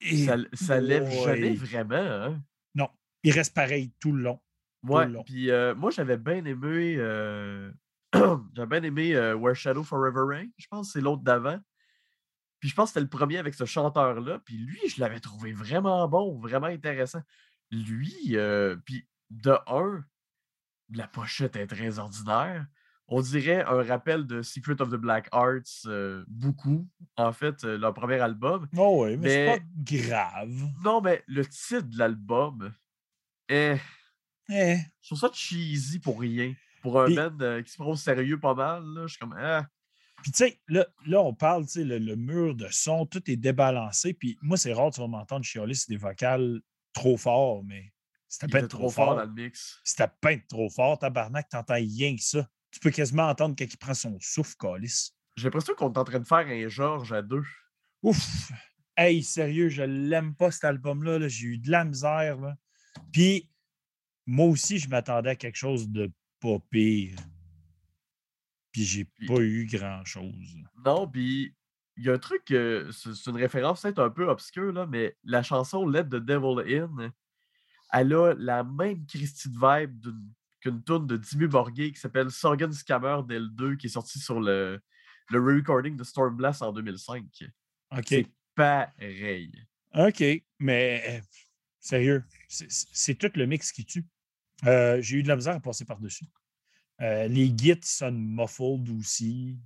Ça, 0.00 0.36
ça 0.52 0.80
lève 0.80 1.10
jamais 1.10 1.54
vraiment. 1.54 1.94
Hein? 1.96 2.42
Non, 2.74 2.88
il 3.22 3.32
reste 3.32 3.54
pareil 3.54 3.92
tout 3.98 4.12
le 4.12 4.22
long. 4.22 4.40
Ouais, 4.82 5.08
long. 5.08 5.24
puis 5.24 5.50
euh, 5.50 5.74
moi, 5.74 5.90
j'avais 5.90 6.16
bien 6.18 6.44
aimé. 6.44 6.96
euh, 6.98 7.72
j'avais 8.54 8.80
bien 8.80 8.82
aimé 8.82 9.16
euh, 9.16 9.34
Where 9.34 9.56
Shadow 9.56 9.82
Forever 9.82 10.22
Rain. 10.28 10.48
Je 10.58 10.66
pense 10.68 10.88
que 10.88 10.92
c'est 10.92 11.00
l'autre 11.00 11.22
d'avant. 11.22 11.58
Puis 12.60 12.68
je 12.68 12.74
pense 12.74 12.90
que 12.90 12.94
c'était 12.94 13.04
le 13.04 13.08
premier 13.08 13.38
avec 13.38 13.54
ce 13.54 13.64
chanteur-là. 13.64 14.38
Puis 14.44 14.58
lui, 14.58 14.78
je 14.88 15.00
l'avais 15.00 15.20
trouvé 15.20 15.52
vraiment 15.52 16.06
bon, 16.08 16.38
vraiment 16.38 16.66
intéressant. 16.66 17.22
Lui, 17.70 18.14
euh, 18.36 18.76
puis 18.84 19.08
de 19.30 19.56
un, 19.66 20.04
la 20.94 21.08
pochette 21.08 21.56
est 21.56 21.66
très 21.66 21.98
ordinaire. 21.98 22.66
On 23.08 23.20
dirait 23.20 23.62
un 23.64 23.82
rappel 23.84 24.26
de 24.26 24.42
Secret 24.42 24.80
of 24.82 24.88
the 24.90 24.94
Black 24.96 25.28
Arts, 25.30 25.60
euh, 25.86 26.24
beaucoup, 26.26 26.88
en 27.16 27.32
fait, 27.32 27.62
euh, 27.64 27.78
leur 27.78 27.94
premier 27.94 28.18
album. 28.18 28.68
Oh 28.76 29.04
oui, 29.04 29.16
mais, 29.16 29.28
c'est 29.28 29.58
pas 29.60 29.64
grave. 29.78 30.62
Non, 30.84 31.00
mais 31.00 31.22
le 31.28 31.46
titre 31.46 31.82
de 31.82 31.98
l'album 31.98 32.72
est. 33.48 33.78
Eh, 34.48 34.76
Je 35.02 35.08
trouve 35.08 35.18
ça 35.20 35.30
cheesy 35.32 36.00
pour 36.00 36.20
rien. 36.20 36.54
Pour 36.82 37.00
un 37.00 37.06
Puis- 37.06 37.14
band 37.16 37.36
euh, 37.40 37.62
qui 37.62 37.70
se 37.70 37.76
prend 37.76 37.90
au 37.90 37.96
sérieux 37.96 38.40
pas 38.40 38.54
mal, 38.54 38.82
là, 38.84 39.02
je 39.06 39.12
suis 39.12 39.18
comme. 39.18 39.36
Ah, 39.38 39.66
Puis, 40.22 40.32
tu 40.32 40.38
sais, 40.38 40.60
là, 40.66 40.86
là, 41.06 41.20
on 41.20 41.32
parle, 41.34 41.64
tu 41.66 41.72
sais, 41.72 41.84
le, 41.84 41.98
le 41.98 42.16
mur 42.16 42.54
de 42.56 42.66
son, 42.70 43.06
tout 43.06 43.22
est 43.30 43.36
débalancé. 43.36 44.14
Puis, 44.14 44.36
moi, 44.42 44.56
c'est 44.56 44.72
rare, 44.72 44.90
tu 44.90 45.00
vas 45.00 45.06
m'entendre 45.06 45.44
chialer 45.44 45.74
sur 45.74 45.88
des 45.90 45.96
vocales 45.96 46.60
trop 46.92 47.16
forts, 47.16 47.62
mais 47.62 47.92
c'était 48.28 48.46
il 48.46 48.50
pas 48.52 48.58
était 48.60 48.68
trop, 48.68 48.78
trop 48.80 48.90
fort. 48.90 49.06
fort 49.06 49.16
dans 49.16 49.24
le 49.24 49.32
mix. 49.32 49.80
C'était 49.84 50.10
peint 50.20 50.38
trop 50.48 50.70
fort, 50.70 50.98
tabarnak, 50.98 51.48
t'entends 51.48 51.74
rien 51.74 52.16
que 52.16 52.22
ça. 52.22 52.48
Tu 52.70 52.80
peux 52.80 52.90
quasiment 52.90 53.28
entendre 53.28 53.54
quand 53.58 53.64
il 53.64 53.76
prend 53.78 53.94
son 53.94 54.16
souffle, 54.20 54.54
Calis. 54.58 55.12
J'ai 55.36 55.44
l'impression 55.44 55.74
qu'on 55.74 55.92
est 55.92 55.98
en 55.98 56.04
train 56.04 56.20
de 56.20 56.26
faire 56.26 56.46
un 56.46 56.68
George 56.68 57.12
à 57.12 57.22
deux. 57.22 57.44
Ouf! 58.02 58.50
Hey, 58.96 59.22
sérieux, 59.22 59.68
je 59.68 59.82
l'aime 59.82 60.34
pas 60.34 60.50
cet 60.50 60.64
album-là. 60.64 61.18
là. 61.18 61.28
J'ai 61.28 61.46
eu 61.48 61.58
de 61.58 61.70
la 61.70 61.84
misère. 61.84 62.38
Là. 62.40 62.56
Puis, 63.12 63.50
moi 64.26 64.46
aussi, 64.46 64.78
je 64.78 64.88
m'attendais 64.88 65.30
à 65.30 65.36
quelque 65.36 65.56
chose 65.56 65.88
de 65.90 66.10
pas 66.40 66.58
pire. 66.70 67.16
Puis, 68.72 68.84
j'ai 68.84 69.04
pas 69.26 69.40
eu 69.40 69.66
grand-chose. 69.66 70.56
Non, 70.84 71.08
puis 71.08 71.54
il 71.96 72.04
y 72.04 72.10
a 72.10 72.14
un 72.14 72.18
truc, 72.18 72.50
euh, 72.50 72.90
c'est 72.92 73.14
c'est 73.14 73.30
une 73.30 73.36
référence 73.36 73.80
peut-être 73.82 74.00
un 74.02 74.10
peu 74.10 74.28
obscure, 74.28 74.72
là, 74.72 74.86
mais 74.86 75.16
la 75.24 75.42
chanson 75.42 75.86
Let 75.88 76.04
the 76.04 76.16
Devil 76.16 76.62
In, 76.78 77.10
elle 77.92 78.12
a 78.12 78.34
la 78.34 78.64
même 78.64 79.06
Christie 79.06 79.48
de 79.50 79.58
vibe 79.58 79.98
d'une- 80.00 80.32
qu'une 80.60 80.82
tune 80.84 81.06
de 81.06 81.16
Dimmu 81.16 81.48
Borgir 81.48 81.92
qui 81.92 82.00
s'appelle 82.00 82.30
Sorgen 82.30 82.72
Scammer 82.72 83.18
Del 83.26 83.48
2 83.54 83.76
qui 83.76 83.86
est 83.86 83.90
sorti 83.90 84.18
sur 84.18 84.40
le, 84.40 84.80
le 85.30 85.38
re-recording 85.40 85.96
de 85.96 86.04
Stormblast 86.04 86.62
en 86.62 86.72
2005. 86.72 87.24
OK. 87.92 88.04
C'est 88.08 88.26
pareil. 88.54 89.52
OK, 89.94 90.22
mais 90.58 91.02
euh, 91.08 91.20
sérieux, 91.80 92.24
c'est- 92.48 93.14
tout 93.14 93.30
le 93.34 93.46
mix 93.46 93.72
qui 93.72 93.84
tue. 93.84 94.04
Euh, 94.66 95.00
J'ai 95.00 95.18
eu 95.18 95.22
de 95.22 95.28
la 95.28 95.36
misère 95.36 95.54
à 95.56 95.60
passer 95.60 95.84
par-dessus. 95.84 96.26
Euh, 97.02 97.28
les 97.28 97.52
gits 97.56 97.78
sonnent 97.82 98.18
muffled 98.18 98.88
aussi. 98.98 99.58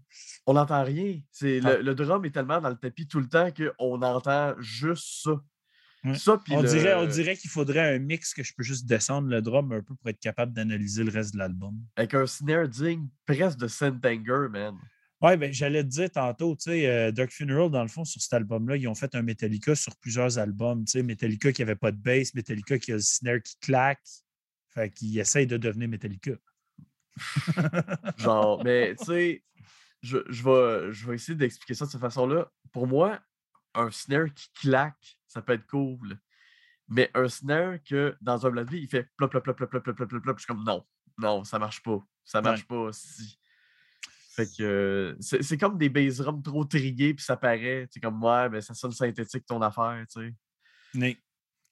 On 0.47 0.55
n'entend 0.55 0.83
rien. 0.83 1.21
Ah. 1.43 1.45
le, 1.45 1.83
le 1.83 1.95
drum 1.95 2.25
est 2.25 2.33
tellement 2.33 2.61
dans 2.61 2.71
le 2.71 2.77
tapis 2.77 3.07
tout 3.07 3.21
le 3.21 3.29
temps 3.29 3.51
qu'on 3.53 4.03
entend 4.03 4.55
juste 4.59 5.23
ça. 5.23 5.41
Ouais. 6.03 6.15
Ça, 6.15 6.39
puis 6.43 6.55
On 6.55 6.63
le- 6.63 6.69
dirait, 6.69 6.95
on 6.95 7.07
dirait 7.07 7.37
qu'il 7.37 7.51
faudrait 7.51 7.95
un 7.95 7.99
mix 7.99 8.33
que 8.33 8.43
je 8.43 8.55
peux 8.57 8.63
juste 8.63 8.87
descendre 8.87 9.29
le 9.29 9.43
drum 9.43 9.71
un 9.73 9.83
peu 9.83 9.95
pour 9.95 10.09
être 10.09 10.19
capable 10.21 10.53
d'analyser 10.53 11.05
le 11.05 11.11
reste 11.11 11.35
de 11.35 11.39
l'album. 11.39 11.75
avec 11.97 12.15
un 12.15 12.27
snare 12.27 12.69
digne 12.69 13.07
presque 13.27 13.59
de 13.59 13.69
Sentenger, 13.69 14.49
man. 14.51 14.77
Ouais, 15.21 15.37
ben, 15.37 15.53
j'allais 15.53 15.83
te 15.85 15.89
dire 15.89 16.11
tantôt, 16.11 16.57
tu 16.57 16.71
sais, 16.71 16.87
euh, 16.89 17.13
Dark 17.13 17.31
Funeral, 17.31 17.71
dans 17.71 17.83
le 17.83 17.89
fond, 17.89 18.07
sur 18.07 18.23
cet 18.23 18.33
album-là, 18.33 18.77
ils 18.77 18.89
ont 18.89 18.95
fait 18.95 19.15
un 19.15 19.21
Metallica 19.21 19.75
sur 19.75 19.95
plusieurs 19.99 20.39
albums. 20.39 20.83
Tu 20.87 20.93
sais, 20.93 21.03
Metallica 21.03 21.53
qui 21.53 21.61
n'avait 21.61 21.77
pas 21.77 21.93
de 21.93 21.99
bass, 21.99 22.33
Metallica 22.35 22.79
qui 22.79 22.93
a 22.93 22.95
le 22.95 23.03
snare 23.03 23.43
qui 23.43 23.57
claque. 23.61 24.01
Fait 24.73 24.89
qu'ils 24.91 25.19
essayent 25.19 25.47
de 25.47 25.59
devenir 25.59 25.89
Metallica. 25.91 26.33
Genre, 28.17 28.63
mais 28.65 28.95
tu 28.97 29.05
sais, 29.05 29.45
je, 30.03 30.19
je, 30.31 30.43
vais, 30.43 30.93
je 30.93 31.07
vais 31.07 31.15
essayer 31.17 31.37
d'expliquer 31.37 31.75
ça 31.75 31.85
de 31.87 31.91
cette 31.91 32.01
façon-là. 32.01 32.51
Pour 32.73 32.87
moi, 32.87 33.21
un 33.75 33.91
snare 33.91 34.33
qui 34.35 34.49
claque, 34.63 35.19
ça 35.31 35.43
peut 35.43 35.53
être 35.53 35.67
cool. 35.67 36.19
Mais 36.89 37.09
un 37.15 37.29
snare 37.29 37.79
que 37.85 38.17
dans 38.21 38.47
un 38.47 38.65
beat, 38.65 38.83
il 38.83 38.89
fait 38.89 39.09
plop, 39.17 39.31
plop, 39.31 39.45
plop, 39.45 39.57
plop, 39.57 39.71
plop, 39.71 39.83
plop, 39.83 39.97
plop, 39.97 40.09
plop, 40.09 40.23
plop. 40.23 40.39
Je 40.39 40.43
suis 40.43 40.53
comme 40.53 40.65
non, 40.65 40.85
non, 41.19 41.45
ça 41.45 41.59
marche 41.59 41.83
pas. 41.83 42.05
Ça 42.25 42.43
marche 42.43 42.67
pas 42.67 42.91
si. 42.93 43.39
Fait 44.35 44.49
que 44.57 45.17
c'est 45.21 45.43
c'est 45.43 45.57
comme 45.57 45.79
des 45.79 45.89
bass 45.89 46.17
drums 46.17 46.43
trop 46.43 46.65
trillés, 46.65 47.15
puis 47.15 47.25
ça 47.25 47.37
paraît. 47.37 47.87
C'est 47.91 48.01
comme 48.01 48.23
ouais, 48.23 48.49
mais 48.49 48.61
ça 48.61 48.75
sonne 48.75 48.93
synthétique 48.93 49.47
ton 49.47 49.63
affaire, 49.63 50.05
tu 50.13 50.21
sais. 50.21 50.35
Mais 50.95 51.17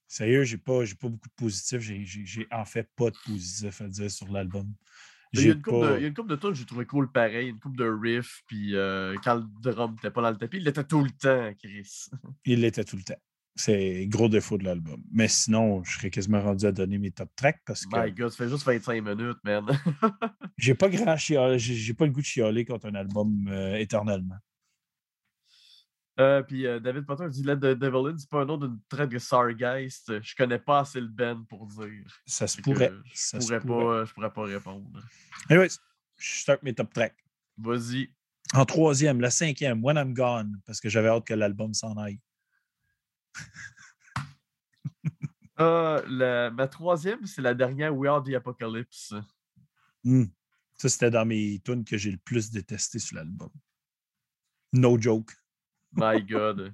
sérieux, 0.07 0.45
j'ai 0.45 0.59
pas, 0.59 0.85
j'ai 0.85 0.95
pas 0.95 1.09
beaucoup 1.09 1.29
de 1.29 1.35
positifs. 1.35 1.81
J'ai, 1.81 2.47
en 2.53 2.65
fait 2.65 2.89
pas 2.95 3.11
de 3.11 3.17
positifs 3.25 3.81
à 3.81 3.89
dire 3.89 4.11
sur 4.11 4.31
l'album. 4.31 4.73
Il 5.33 5.43
y, 5.43 5.49
a 5.49 5.53
une 5.53 5.63
couple 5.63 5.81
de, 5.81 5.87
pas- 5.89 5.97
il 5.99 6.03
y 6.03 6.05
a 6.05 6.09
une 6.09 6.15
couple 6.15 6.31
de 6.31 6.37
tunes 6.37 6.51
que 6.51 6.57
j'ai 6.57 6.65
trouvé 6.65 6.87
cool 6.87 7.13
pareil, 7.13 7.49
une 7.49 7.59
couple 7.59 7.77
de 7.77 7.89
riffs, 7.89 8.43
puis 8.47 8.75
euh, 8.75 9.15
quand 9.23 9.35
le 9.35 9.45
drum 9.61 9.93
n'était 9.93 10.11
pas 10.11 10.23
dans 10.23 10.31
le 10.31 10.37
tapis, 10.37 10.57
il 10.57 10.67
était 10.67 10.85
tout 10.85 11.05
le 11.05 11.11
temps, 11.11 11.53
Chris. 11.59 12.09
Il 12.47 12.61
l'était 12.61 12.85
tout 12.85 12.97
le 12.97 13.03
temps. 13.03 13.21
C'est 13.59 14.07
gros 14.07 14.29
défaut 14.29 14.57
de 14.57 14.63
l'album. 14.65 15.03
Mais 15.11 15.27
sinon, 15.27 15.83
je 15.83 15.97
serais 15.99 16.11
quasiment 16.11 16.41
rendu 16.41 16.65
à 16.65 16.71
donner 16.71 16.97
mes 16.97 17.11
top 17.11 17.29
tracks 17.35 17.61
parce 17.67 17.85
que 17.85 18.01
My 18.01 18.13
God, 18.13 18.31
ça 18.31 18.45
fait 18.45 18.49
juste 18.49 18.65
25 18.65 19.03
minutes, 19.03 19.39
man. 19.43 19.67
j'ai 20.57 20.77
pas 20.77 20.89
grand 20.89 21.17
chial- 21.17 21.59
j'ai, 21.59 21.93
pas 21.93 22.07
le 22.07 22.13
goût 22.13 22.21
de 22.21 22.27
chialer 22.27 22.65
contre 22.65 22.87
un 22.87 22.95
album 22.95 23.49
euh, 23.49 23.75
éternellement. 23.75 24.37
Euh, 26.21 26.43
puis 26.43 26.67
euh, 26.67 26.79
David 26.79 27.05
Potter 27.05 27.29
dit 27.29 27.43
Let 27.43 27.57
the 27.57 27.79
Devil 27.79 28.13
In, 28.13 28.17
c'est 28.17 28.31
pas 28.31 28.43
un 28.43 28.45
nom 28.45 28.59
d'une 28.59 28.79
traite 28.89 29.11
de 29.11 29.19
Sargeist. 29.19 30.21
Je 30.23 30.35
connais 30.37 30.59
pas 30.61 30.81
assez 30.81 31.01
le 31.01 31.09
band 31.09 31.45
pour 31.49 31.67
dire. 31.67 32.23
Ça 32.27 32.47
se 32.47 32.61
pourrait. 32.61 32.93
Je 33.07 33.11
Ça 33.15 33.41
se 33.41 33.47
pourrais, 33.47 33.61
pourrait. 33.61 33.85
pas, 33.85 34.05
je 34.05 34.15
pourrais 34.15 34.33
pas 34.33 34.43
répondre. 34.45 35.03
Anyways, 35.51 35.79
je 36.17 36.41
start 36.41 36.63
mes 36.63 36.75
top 36.75 36.93
tracks. 36.93 37.17
Vas-y. 37.57 38.09
En 38.55 38.65
troisième, 38.65 39.21
la 39.21 39.31
cinquième, 39.31 39.85
When 39.85 39.97
I'm 39.97 40.15
Gone, 40.15 40.61
parce 40.65 40.81
que 40.81 40.89
j'avais 40.89 41.09
hâte 41.09 41.27
que 41.27 41.35
l'album 41.35 41.75
s'en 41.75 41.97
aille. 41.97 42.19
Ah, 45.61 46.01
la- 46.07 46.51
ma 46.53 46.69
troisième, 46.69 47.27
c'est 47.27 47.43
la 47.43 47.53
dernière 47.53 47.93
We 47.97 48.09
Are 48.09 48.23
the 48.23 48.35
Apocalypse. 48.35 49.13
Hmm. 50.05 50.27
Ça, 50.77 50.89
c'était 50.89 51.11
dans 51.11 51.27
mes 51.27 51.59
tunes 51.65 51.85
que 51.85 51.97
j'ai 51.99 52.13
le 52.13 52.19
plus 52.19 52.53
détesté 52.53 53.01
sur 53.01 53.17
l'album. 53.17 53.51
No 54.73 55.01
joke. 55.01 55.33
My 55.93 56.23
God. 56.29 56.73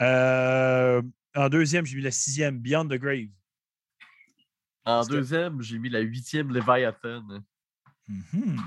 Euh, 0.00 1.02
en 1.34 1.48
deuxième, 1.48 1.84
j'ai 1.86 1.96
mis 1.96 2.02
la 2.02 2.10
sixième, 2.12 2.58
Beyond 2.60 2.86
the 2.86 2.98
Grave. 3.00 3.30
En 4.84 4.98
Parce 4.98 5.08
que- 5.08 5.14
deuxième, 5.14 5.60
j'ai 5.62 5.78
mis 5.78 5.88
la 5.88 6.00
huitième 6.00 6.52
Leviathan. 6.52 7.42
Mhm. 8.06 8.60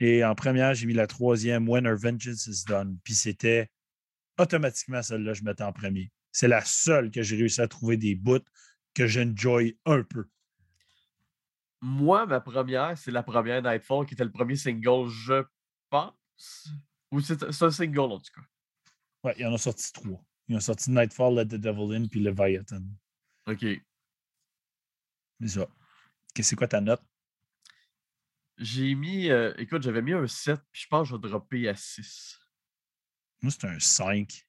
Et 0.00 0.24
en 0.24 0.34
première, 0.34 0.74
j'ai 0.74 0.86
mis 0.86 0.94
la 0.94 1.06
troisième, 1.06 1.68
When 1.68 1.86
Our 1.86 1.96
Vengeance 1.96 2.46
is 2.46 2.64
Done. 2.66 2.98
Puis 3.04 3.14
c'était 3.14 3.70
automatiquement 4.40 5.02
celle-là, 5.02 5.34
je 5.34 5.44
mettais 5.44 5.62
en 5.62 5.72
premier. 5.72 6.10
C'est 6.32 6.48
la 6.48 6.64
seule 6.64 7.10
que 7.10 7.22
j'ai 7.22 7.36
réussi 7.36 7.60
à 7.60 7.68
trouver 7.68 7.96
des 7.96 8.14
bouts 8.14 8.44
que 8.94 9.06
j'enjoy 9.06 9.78
un 9.84 10.02
peu. 10.02 10.28
Moi, 11.80 12.26
ma 12.26 12.40
première, 12.40 12.96
c'est 12.98 13.10
la 13.10 13.22
première 13.22 13.62
Nightfall 13.62 14.06
qui 14.06 14.14
était 14.14 14.24
le 14.24 14.32
premier 14.32 14.56
single, 14.56 15.08
je 15.08 15.44
pense. 15.88 16.68
Ou 17.10 17.20
c'est 17.20 17.42
un 17.42 17.70
single 17.70 18.12
en 18.12 18.18
tout 18.18 18.32
cas. 18.34 18.42
Ouais, 19.24 19.34
il 19.38 19.42
y 19.42 19.46
en 19.46 19.54
a 19.54 19.58
sorti 19.58 19.92
trois. 19.92 20.22
Ils 20.48 20.56
ont 20.56 20.60
sorti 20.60 20.90
Nightfall, 20.90 21.34
Let 21.34 21.46
the 21.46 21.60
Devil 21.60 21.94
In, 21.94 22.06
puis 22.08 22.20
Leviathan. 22.20 22.82
OK. 23.46 23.64
C'est 25.40 25.48
ça. 25.48 25.68
C'est 26.40 26.56
quoi 26.56 26.68
ta 26.68 26.80
note? 26.80 27.02
J'ai 28.58 28.94
mis. 28.94 29.30
euh, 29.30 29.54
écoute, 29.58 29.82
j'avais 29.82 30.02
mis 30.02 30.12
un 30.12 30.26
7, 30.26 30.60
puis 30.70 30.82
je 30.82 30.88
pense 30.88 31.08
que 31.08 31.16
je 31.16 31.20
vais 31.20 31.28
dropper 31.28 31.68
à 31.68 31.74
6. 31.74 32.39
Moi, 33.42 33.50
c'est 33.52 33.64
un 33.66 33.78
5. 33.78 34.46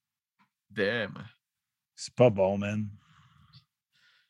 Damn. 0.69 1.13
C'est 1.95 2.13
pas 2.13 2.29
bon, 2.29 2.57
man. 2.57 2.89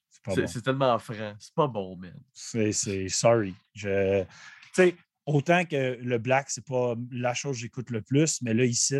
C'est 0.09 0.23
pas 0.23 0.35
C'est 0.35 0.41
bon. 0.41 0.47
c'est 0.47 0.61
tellement 0.61 0.99
franc. 0.99 1.35
C'est 1.39 1.53
pas 1.53 1.67
bon, 1.67 1.95
man. 1.95 2.19
C'est, 2.33 2.71
c'est 2.71 3.07
sorry. 3.09 3.55
Je, 3.73 4.23
tu 4.23 4.27
sais, 4.73 4.95
autant 5.25 5.65
que 5.65 5.97
le 6.01 6.17
black, 6.17 6.49
c'est 6.49 6.65
pas 6.65 6.95
la 7.11 7.33
chose 7.33 7.55
que 7.57 7.61
j'écoute 7.61 7.89
le 7.89 8.01
plus, 8.01 8.41
mais 8.41 8.53
là, 8.53 8.65
ici, 8.65 8.97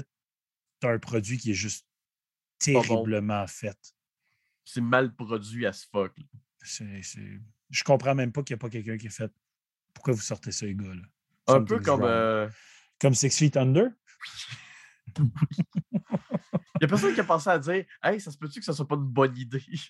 tu 0.80 0.88
as 0.88 0.92
un 0.92 1.00
produit 1.00 1.38
qui 1.38 1.52
est 1.52 1.56
juste 1.56 1.86
bon. 2.68 2.82
terriblement 2.82 3.46
fait. 3.48 3.78
C'est 4.64 4.82
mal 4.82 5.14
produit 5.16 5.66
à 5.66 5.74
ce 5.74 5.86
fuck. 5.92 6.16
C'est, 6.64 7.02
c'est- 7.04 7.40
Je 7.70 7.84
comprends 7.84 8.16
même 8.16 8.32
pas 8.32 8.44
qu'il 8.44 8.54
n'y 8.56 8.60
a 8.60 8.62
pas 8.62 8.70
quelqu'un 8.70 8.98
qui 8.98 9.08
a 9.08 9.12
fait. 9.12 9.32
Pourquoi 9.94 10.14
vous 10.14 10.22
sortez 10.22 10.52
ça, 10.52 10.66
les 10.66 10.76
gars? 10.76 10.94
Là? 10.94 11.02
Un 11.48 11.64
peu 11.64 11.80
comme. 11.80 12.04
euh, 12.04 12.50
Comme 13.00 13.14
Six 13.16 13.36
Feet 13.38 13.58
Under? 13.58 13.90
Il 15.20 15.30
y 16.82 16.86
a 16.86 16.88
personne 16.88 17.14
qui 17.14 17.20
a 17.20 17.24
pensé 17.24 17.50
à 17.50 17.60
dire 17.60 17.86
Hey, 18.04 18.20
ça 18.20 18.32
se 18.32 18.38
peut-tu 18.38 18.60
que 18.60 18.66
ça 18.66 18.74
soit 18.74 18.88
pas 18.88 18.96
une 18.96 19.04
bonne 19.06 19.36
idée? 19.38 19.64
Je 19.70 19.88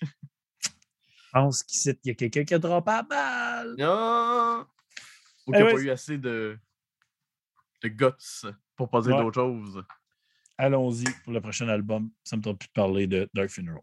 pense 1.32 1.62
qu'il 1.62 1.96
y 2.04 2.10
a 2.10 2.14
quelqu'un 2.14 2.44
qui 2.44 2.54
a 2.54 2.58
droppé 2.58 2.90
à 2.90 3.02
balle. 3.02 3.76
Ah! 3.80 4.66
Ou 5.46 5.52
Eh 5.54 5.56
qu'il 5.56 5.56
n'y 5.56 5.62
a 5.62 5.64
ouais, 5.64 5.74
pas 5.74 5.80
eu 5.80 5.90
assez 5.90 6.18
de, 6.18 6.58
de 7.82 7.88
guts 7.88 8.46
pour 8.76 8.90
pas 8.90 9.00
dire 9.00 9.16
Ouais. 9.16 9.22
d'autre 9.22 9.40
chose. 9.40 9.82
Allons-y 10.58 11.04
pour 11.24 11.32
le 11.32 11.40
prochain 11.40 11.68
album. 11.68 12.10
Ça 12.22 12.36
me 12.36 12.42
tente 12.42 12.58
plus 12.58 12.68
de 12.68 12.72
parler 12.72 13.06
de 13.06 13.28
Dark 13.34 13.48
Funeral. 13.48 13.80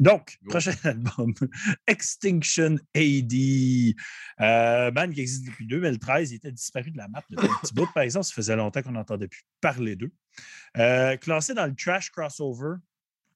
Donc, 0.00 0.38
Go. 0.44 0.50
prochain 0.50 0.74
album, 0.84 1.34
Extinction 1.86 2.76
AD. 2.94 3.34
Euh, 4.40 4.90
band 4.90 5.10
qui 5.10 5.20
existe 5.20 5.46
depuis 5.46 5.66
2013. 5.66 6.32
Il 6.32 6.36
était 6.36 6.52
disparu 6.52 6.90
de 6.90 6.98
la 6.98 7.08
map 7.08 7.22
depuis 7.30 7.46
un 7.46 7.58
petit 7.60 7.74
bout. 7.74 7.88
Par 7.92 8.02
exemple, 8.02 8.26
ça 8.26 8.32
faisait 8.34 8.56
longtemps 8.56 8.82
qu'on 8.82 8.92
n'entendait 8.92 9.28
plus 9.28 9.42
parler 9.60 9.96
d'eux. 9.96 10.12
Euh, 10.76 11.16
classé 11.16 11.54
dans 11.54 11.66
le 11.66 11.74
trash 11.74 12.10
crossover 12.10 12.76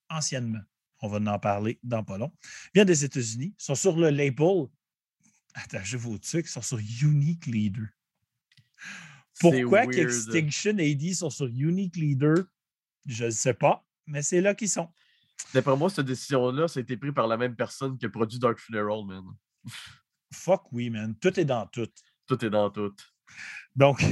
anciennement. 0.08 0.62
On 1.00 1.08
va 1.08 1.18
en 1.32 1.38
parler 1.38 1.80
dans 1.82 2.04
pas 2.04 2.16
long. 2.16 2.32
Vient 2.74 2.84
des 2.84 3.04
États-Unis. 3.04 3.54
Ils 3.58 3.64
sont 3.64 3.74
sur 3.74 3.96
le 3.96 4.10
label. 4.10 4.66
Attachez 5.54 5.96
vos 5.96 6.16
trucs. 6.18 6.46
Ils 6.46 6.50
sont 6.50 6.62
sur 6.62 6.78
Unique 6.78 7.46
Leader. 7.46 7.86
Pourquoi 9.40 9.86
qu'Extinction 9.86 10.78
AD 10.78 11.14
sont 11.14 11.30
sur 11.30 11.46
Unique 11.46 11.96
Leader? 11.96 12.44
Je 13.06 13.24
ne 13.24 13.30
sais 13.30 13.54
pas, 13.54 13.84
mais 14.06 14.22
c'est 14.22 14.40
là 14.40 14.54
qu'ils 14.54 14.68
sont. 14.68 14.88
D'après 15.54 15.76
moi, 15.76 15.90
cette 15.90 16.06
décision-là, 16.06 16.68
ça 16.68 16.80
a 16.80 16.82
été 16.82 16.96
pris 16.96 17.12
par 17.12 17.26
la 17.26 17.36
même 17.36 17.54
personne 17.54 17.98
qui 17.98 18.06
a 18.06 18.08
produit 18.08 18.38
Dark 18.38 18.58
Funeral, 18.58 19.04
man. 19.04 19.24
Fuck 20.32 20.72
oui, 20.72 20.88
man. 20.88 21.14
Tout 21.18 21.38
est 21.38 21.44
dans 21.44 21.66
tout. 21.66 21.90
Tout 22.26 22.44
est 22.44 22.50
dans 22.50 22.70
tout. 22.70 22.94
Donc, 23.76 24.02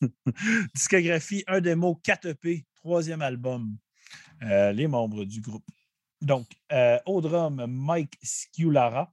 discographie, 0.74 1.44
un 1.46 1.60
démo, 1.60 1.96
4 1.96 2.26
EP, 2.26 2.66
troisième 2.74 3.22
album. 3.22 3.76
Euh, 4.42 4.72
les 4.72 4.86
membres 4.86 5.24
du 5.24 5.40
groupe. 5.40 5.66
Donc, 6.20 6.48
euh, 6.72 6.98
au 7.06 7.20
drum, 7.20 7.66
Mike 7.66 8.18
Sciulara. 8.22 9.12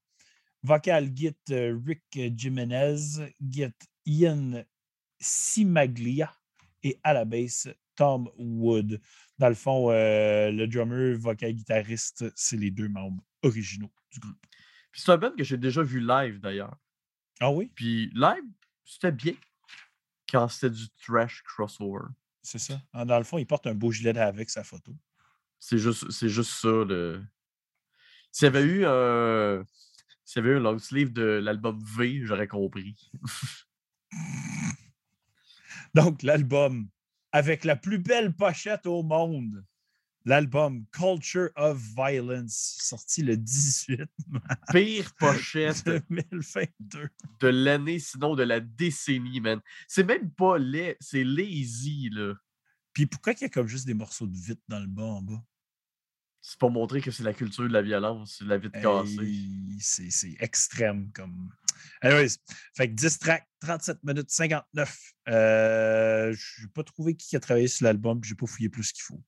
Vocal, 0.63 1.09
git 1.15 1.35
euh, 1.51 1.79
Rick 1.85 2.37
Jimenez. 2.37 3.31
Git 3.41 3.73
Ian 4.05 4.63
Simaglia. 5.19 6.33
Et 6.83 6.99
à 7.03 7.13
la 7.13 7.25
basse, 7.25 7.67
Tom 7.97 8.29
Wood. 8.37 9.01
Dans 9.37 9.49
le 9.49 9.55
fond, 9.55 9.91
euh, 9.91 10.49
le 10.51 10.67
drummer, 10.67 11.17
vocal, 11.17 11.51
guitariste, 11.51 12.25
c'est 12.35 12.55
les 12.55 12.71
deux 12.71 12.87
membres 12.87 13.21
originaux 13.43 13.91
du 14.11 14.19
groupe. 14.19 14.37
Puis 14.91 15.01
c'est 15.01 15.11
un 15.11 15.17
band 15.17 15.33
que 15.37 15.43
j'ai 15.43 15.57
déjà 15.57 15.83
vu 15.83 15.99
live, 15.99 16.39
d'ailleurs. 16.39 16.77
Ah 17.39 17.51
oui, 17.51 17.69
Puis 17.75 18.09
live, 18.15 18.43
c'était 18.85 19.11
bien 19.11 19.33
quand 20.31 20.47
c'était 20.47 20.69
du 20.73 20.87
trash 21.05 21.43
crossover. 21.43 22.05
c'est 22.41 22.59
ça. 22.59 22.81
Ah, 22.93 23.05
Dans 23.05 23.17
le 23.17 23.23
fond, 23.23 23.37
il 23.37 23.45
porte 23.45 23.67
un 23.67 23.75
beau 23.75 23.91
gilet 23.91 24.17
avec 24.17 24.49
sa 24.49 24.63
photo. 24.63 24.95
C'est 25.59 25.77
juste, 25.77 26.09
c'est 26.11 26.29
juste 26.29 26.51
ça. 26.51 26.67
Le... 26.69 27.23
S'il 28.31 28.45
y 28.45 28.47
avait 28.47 28.63
eu 28.63 28.85
un. 28.85 29.63
S'il 30.23 30.41
y 30.41 30.45
avait 30.45 30.55
eu 30.55 30.57
un 30.57 30.61
long 30.61 30.77
sleeve 30.77 31.13
de 31.13 31.23
l'album 31.23 31.79
V, 31.83 32.21
j'aurais 32.23 32.47
compris. 32.47 33.11
Donc, 35.95 36.21
l'album 36.21 36.89
avec 37.37 37.65
la 37.65 37.75
plus 37.75 37.99
belle 37.99 38.33
pochette 38.33 38.87
au 38.87 39.03
monde. 39.03 39.63
L'album 40.25 40.87
Culture 40.91 41.51
of 41.55 41.77
Violence, 41.95 42.79
sorti 42.81 43.21
le 43.21 43.37
18 43.37 44.01
Pire 44.71 45.13
pochette 45.19 45.85
2022. 45.85 47.09
de 47.39 47.47
l'année, 47.47 47.99
sinon 47.99 48.35
de 48.35 48.41
la 48.41 48.59
décennie, 48.59 49.39
man. 49.39 49.61
C'est 49.87 50.03
même 50.03 50.31
pas 50.31 50.57
laid, 50.57 50.97
c'est 50.99 51.23
lazy, 51.23 52.09
là. 52.11 52.33
Puis 52.91 53.05
pourquoi 53.05 53.33
il 53.33 53.41
y 53.41 53.45
a 53.45 53.49
comme 53.49 53.67
juste 53.67 53.85
des 53.85 53.93
morceaux 53.93 54.25
de 54.25 54.35
vitre 54.35 54.63
dans 54.67 54.79
le 54.79 54.87
bas 54.87 55.03
en 55.03 55.21
bas? 55.21 55.43
C'est 56.41 56.57
pour 56.57 56.71
montrer 56.71 57.01
que 57.01 57.11
c'est 57.11 57.23
la 57.23 57.33
culture 57.33 57.65
de 57.65 57.73
la 57.73 57.83
violence, 57.83 58.41
la 58.41 58.57
vitre 58.57 58.81
cassée. 58.81 59.21
Hey, 59.21 59.77
C'est 59.79 60.09
c'est 60.09 60.35
extrême 60.39 61.11
comme. 61.13 61.51
Anyways, 62.01 62.37
fait 62.75 62.89
que 62.89 62.93
10 62.93 63.19
tracks, 63.19 63.47
37 63.61 63.97
minutes 64.03 64.29
59. 64.29 64.97
Euh, 65.29 66.33
je 66.33 66.61
n'ai 66.61 66.67
pas 66.73 66.83
trouvé 66.83 67.15
qui 67.15 67.35
a 67.35 67.39
travaillé 67.39 67.67
sur 67.67 67.85
l'album, 67.85 68.19
puis 68.19 68.29
j'ai 68.29 68.35
pas 68.35 68.45
fouillé 68.45 68.69
plus 68.69 68.91
qu'il 68.91 69.03
faut. 69.03 69.21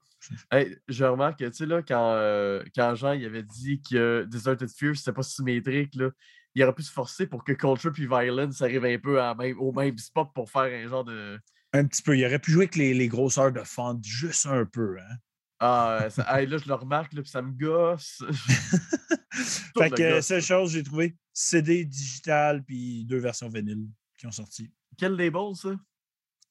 Hey, 0.51 0.77
je 0.87 1.05
remarque, 1.05 1.37
tu 1.37 1.53
sais, 1.53 1.65
là, 1.65 1.81
quand, 1.81 2.13
euh, 2.13 2.61
quand 2.75 2.93
Jean 2.95 3.13
il 3.13 3.25
avait 3.25 3.43
dit 3.43 3.81
que 3.81 4.25
Deserted 4.29 4.69
Fear, 4.69 4.95
c'était 4.95 5.13
pas 5.13 5.23
symétrique, 5.23 5.95
là, 5.95 6.09
il 6.55 6.63
aurait 6.63 6.73
pu 6.73 6.83
se 6.83 6.91
forcer 6.91 7.25
pour 7.25 7.43
que 7.43 7.53
Culture 7.53 7.91
puis 7.91 8.05
Violence 8.05 8.61
arrivent 8.61 8.85
un 8.85 8.99
peu 8.99 9.21
à 9.21 9.33
même, 9.35 9.57
au 9.59 9.71
même 9.71 9.97
spot 9.97 10.29
pour 10.33 10.49
faire 10.49 10.63
un 10.63 10.87
genre 10.89 11.05
de. 11.05 11.39
Un 11.73 11.85
petit 11.85 12.01
peu. 12.01 12.17
Il 12.17 12.25
aurait 12.25 12.39
pu 12.39 12.51
jouer 12.51 12.63
avec 12.63 12.75
les, 12.75 12.93
les 12.93 13.07
grosseurs 13.07 13.51
de 13.51 13.61
fente 13.61 14.03
juste 14.03 14.45
un 14.47 14.65
peu. 14.65 14.97
Hein? 14.99 15.15
Ah, 15.59 16.07
ça- 16.09 16.25
hey, 16.39 16.47
là, 16.47 16.57
je 16.57 16.67
le 16.67 16.73
remarque, 16.73 17.13
là, 17.13 17.21
puis 17.21 17.29
ça 17.29 17.41
me 17.41 17.51
gosse. 17.51 18.23
Fait 19.77 19.89
que 19.91 20.01
euh, 20.01 20.21
seule 20.21 20.41
chose, 20.41 20.71
j'ai 20.71 20.83
trouvé 20.83 21.15
CD 21.41 21.85
digital 21.85 22.63
puis 22.65 23.05
deux 23.05 23.19
versions 23.19 23.47
vinyle 23.47 23.87
qui 24.17 24.27
ont 24.27 24.31
sorti. 24.31 24.69
Quel 24.97 25.13
label, 25.13 25.55
ça? 25.55 25.69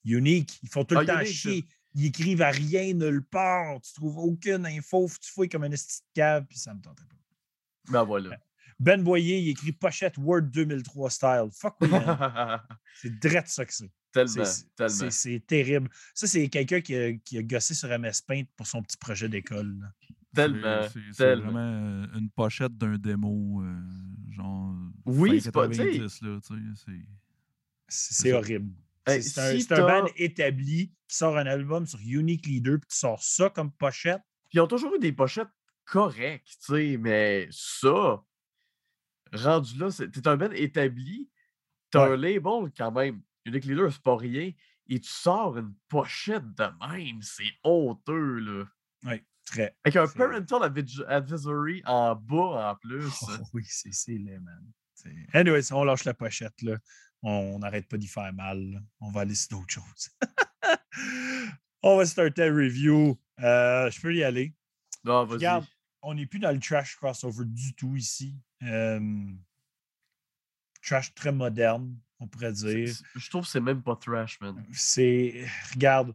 Unique. 0.04 0.58
Ils 0.62 0.68
font 0.70 0.84
tout 0.84 0.94
le 0.94 1.02
Ah, 1.02 1.04
temps 1.04 1.20
Unique, 1.20 1.26
ça. 1.34 1.50
chier. 1.50 1.64
Ils 1.94 2.06
écrivent 2.06 2.40
à 2.42 2.50
rien 2.50 2.94
nulle 2.94 3.22
part. 3.22 3.80
Tu 3.82 3.92
trouves 3.92 4.16
aucune 4.16 4.64
info. 4.64 5.06
Tu 5.20 5.30
fouilles 5.30 5.48
comme 5.50 5.64
un 5.64 5.70
esti 5.72 6.00
de 6.00 6.06
cave, 6.14 6.46
puis 6.48 6.58
ça 6.58 6.72
me 6.72 6.80
tentait 6.80 7.04
pas. 7.04 7.16
Ben 7.92 8.04
voilà. 8.04 8.38
Ben 8.80 9.02
Boyer, 9.02 9.40
il 9.40 9.48
écrit 9.50 9.72
pochette 9.72 10.16
Word 10.16 10.42
2003 10.52 11.10
style. 11.10 11.48
Fuck 11.52 11.76
oui. 11.82 11.88
C'est 12.94 13.18
drette 13.18 13.48
ça 13.48 13.66
que 13.66 13.72
c'est. 13.74 13.90
tellement, 14.12 14.44
tellement. 14.76 14.88
C'est 14.94 15.10
c'est 15.10 15.40
terrible. 15.46 15.90
Ça, 16.14 16.26
c'est 16.26 16.48
quelqu'un 16.48 16.80
qui 16.80 16.94
a, 16.96 17.12
qui 17.18 17.36
a 17.38 17.42
gossé 17.42 17.74
sur 17.74 17.88
MS 17.98 18.22
Paint 18.26 18.44
pour 18.56 18.66
son 18.66 18.82
petit 18.82 18.96
projet 18.96 19.28
d'école. 19.28 19.76
Tellement, 20.34 20.86
C'est- 21.12 21.34
vraiment 21.36 21.58
euh, 21.58 22.06
une 22.18 22.30
pochette 22.30 22.76
d'un 22.76 22.96
démo, 22.98 23.62
euh, 23.62 23.80
genre. 24.30 24.74
Oui, 25.06 25.40
c'est 25.40 25.50
pas- 25.52 25.68
tu 25.68 25.74
sais- 25.74 25.84
90, 25.98 26.22
là, 26.22 26.38
tu 26.46 26.76
sais, 26.76 26.92
c'est- 27.88 28.32
horrible. 28.32 28.72
Hey, 29.06 29.22
C'est 29.22 29.72
un, 29.72 29.78
un 29.84 30.02
band 30.02 30.08
établi 30.16 30.88
qui 31.08 31.16
sort 31.16 31.38
un 31.38 31.46
album 31.46 31.86
sur 31.86 31.98
Unique 32.00 32.46
Leader, 32.46 32.78
puis 32.78 32.88
tu 32.90 32.96
sors 32.96 33.22
ça 33.22 33.48
comme 33.48 33.72
pochette. 33.72 34.20
Puis 34.50 34.58
ils 34.58 34.60
ont 34.60 34.66
toujours 34.66 34.94
eu 34.94 34.98
des 34.98 35.12
pochettes 35.12 35.48
correctes, 35.86 36.46
tu 36.46 36.74
sais, 36.74 36.96
mais 36.98 37.48
ça, 37.50 38.22
rendu 39.32 39.78
là, 39.78 39.90
c'est- 39.90 40.10
t'es 40.10 40.26
un 40.28 40.36
band 40.36 40.50
établi, 40.52 41.28
t'as 41.90 42.06
Ouais. 42.08 42.14
un 42.14 42.16
label 42.16 42.70
quand 42.76 42.92
même. 42.92 43.22
Unique 43.46 43.64
Leader, 43.64 43.90
c'est 43.92 44.02
pas 44.02 44.16
rien. 44.16 44.52
Et 44.90 45.00
tu 45.00 45.08
sors 45.10 45.56
une 45.58 45.74
pochette 45.88 46.54
de 46.54 46.64
même, 46.86 47.20
c'est 47.22 47.50
honteux, 47.62 48.38
là. 48.40 48.64
Oui, 49.04 49.22
très. 49.50 49.76
Avec 49.84 49.96
un 49.96 50.06
parental 50.06 50.62
advi- 50.62 51.04
advisory 51.06 51.82
en 51.86 52.14
bas 52.14 52.70
en 52.70 52.76
plus. 52.76 53.12
Oh, 53.22 53.28
oui, 53.54 53.64
c'est 53.68 54.12
laid, 54.18 54.38
man. 54.40 54.64
Anyways, 55.32 55.72
on 55.72 55.84
lâche 55.84 56.04
la 56.04 56.14
pochette, 56.14 56.60
là. 56.62 56.76
On 57.22 57.58
n'arrête 57.58 57.88
pas 57.88 57.96
d'y 57.96 58.06
faire 58.08 58.32
mal. 58.32 58.58
là. 58.72 58.78
On 59.00 59.10
va 59.10 59.22
aller 59.22 59.34
sur 59.34 59.58
d'autres 59.58 59.72
choses. 59.74 60.10
on 61.82 61.96
va 61.96 62.06
starter 62.06 62.48
review. 62.50 63.18
Euh, 63.40 63.90
je 63.90 64.00
peux 64.00 64.14
y 64.14 64.22
aller. 64.22 64.54
Non, 65.04 65.24
vas-y. 65.24 65.36
Regarde, 65.38 65.66
on 66.02 66.14
n'est 66.14 66.26
plus 66.26 66.38
dans 66.38 66.52
le 66.52 66.58
trash 66.60 66.96
crossover 66.96 67.44
du 67.44 67.74
tout 67.74 67.96
ici. 67.96 68.36
Euh, 68.62 69.00
trash 70.82 71.14
très 71.14 71.32
moderne, 71.32 71.96
on 72.20 72.26
pourrait 72.26 72.52
dire. 72.52 72.94
Je 73.14 73.30
trouve 73.30 73.44
que 73.44 73.50
c'est 73.50 73.60
même 73.60 73.82
pas 73.82 73.96
trash, 73.96 74.40
man. 74.40 74.64
C'est. 74.72 75.46
Regarde, 75.72 76.14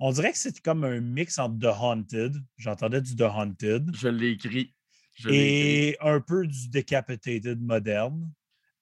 on 0.00 0.10
dirait 0.12 0.32
que 0.32 0.38
c'est 0.38 0.60
comme 0.60 0.84
un 0.84 1.00
mix 1.00 1.38
entre 1.38 1.58
The 1.58 1.76
Haunted. 1.78 2.34
J'entendais 2.56 3.02
du 3.02 3.14
The 3.14 3.28
Haunted. 3.32 3.94
Je 3.94 4.08
l'ai 4.08 4.30
écrit. 4.30 4.74
Je 5.14 5.28
l'ai 5.28 5.34
écrit. 5.34 5.78
Et 5.90 5.96
un 6.00 6.20
peu 6.20 6.46
du 6.46 6.70
Decapitated 6.70 7.60
moderne. 7.60 8.32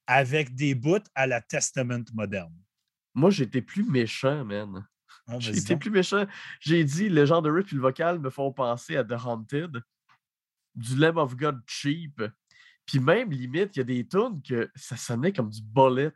Avec 0.07 0.55
des 0.55 0.75
bouts 0.75 1.05
à 1.15 1.27
la 1.27 1.41
Testament 1.41 2.05
moderne. 2.15 2.55
Moi, 3.15 3.31
j'étais 3.31 3.61
plus 3.61 3.85
méchant, 3.85 4.45
man. 4.45 4.87
Ah, 5.27 5.39
donc. 5.39 5.81
plus 5.81 5.91
méchant. 5.91 6.25
J'ai 6.61 6.85
dit, 6.85 7.09
le 7.09 7.27
genre 7.27 7.43
de 7.43 7.51
riff 7.51 7.73
et 7.73 7.77
le 7.77 7.83
vocal 7.83 8.19
me 8.21 8.31
font 8.31 8.53
penser 8.53 8.97
à 8.97 9.05
The 9.05 9.17
Haunted, 9.23 9.83
du 10.77 10.97
Lamb 10.97 11.19
of 11.19 11.37
God 11.37 11.61
cheap. 11.67 12.23
Puis 12.87 13.01
même, 13.01 13.31
limite, 13.31 13.77
il 13.77 13.81
y 13.81 13.83
a 13.83 13.85
des 13.85 14.07
tunes 14.07 14.41
que 14.41 14.71
ça 14.75 14.97
sonnait 14.97 15.33
comme 15.33 15.51
du 15.51 15.61
Bullet 15.61 16.13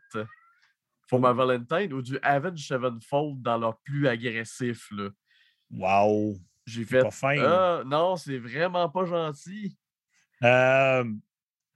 for 1.13 1.19
My 1.19 1.35
Valentine 1.35 1.93
ou 1.93 2.01
du 2.01 2.17
Avenged 2.21 2.65
Sevenfold 2.65 3.41
dans 3.41 3.57
leur 3.57 3.79
plus 3.81 4.07
agressif. 4.07 4.89
là. 4.91 5.09
Wow. 5.69 6.39
J'ai 6.65 6.85
fait, 6.85 7.01
pas 7.01 7.11
fin. 7.11 7.37
ah, 7.39 7.83
non, 7.85 8.15
c'est 8.15 8.37
vraiment 8.37 8.89
pas 8.89 9.05
gentil. 9.05 9.77
Euh, 10.43 11.03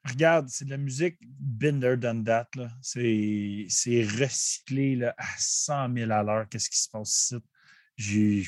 regarde, 0.06 0.48
c'est 0.48 0.66
de 0.66 0.70
la 0.70 0.78
musique 0.78 1.18
Binder 1.22 1.98
Done 1.98 2.24
That. 2.24 2.50
c'est 2.82 3.68
recyclé 4.20 4.96
là, 4.96 5.14
à 5.18 5.28
100 5.38 5.94
000 5.94 6.12
à 6.12 6.24
l'heure. 6.24 6.48
Qu'est-ce 6.50 6.70
qui 6.70 6.80
se 6.80 6.90
passe 6.90 7.32
ici? 7.32 7.44
J'ai. 7.96 8.44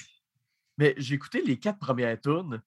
Mais 0.78 0.94
j'ai 0.98 1.16
écouté 1.16 1.42
les 1.42 1.60
quatre 1.60 1.80
premières 1.80 2.20
tunes. 2.20 2.62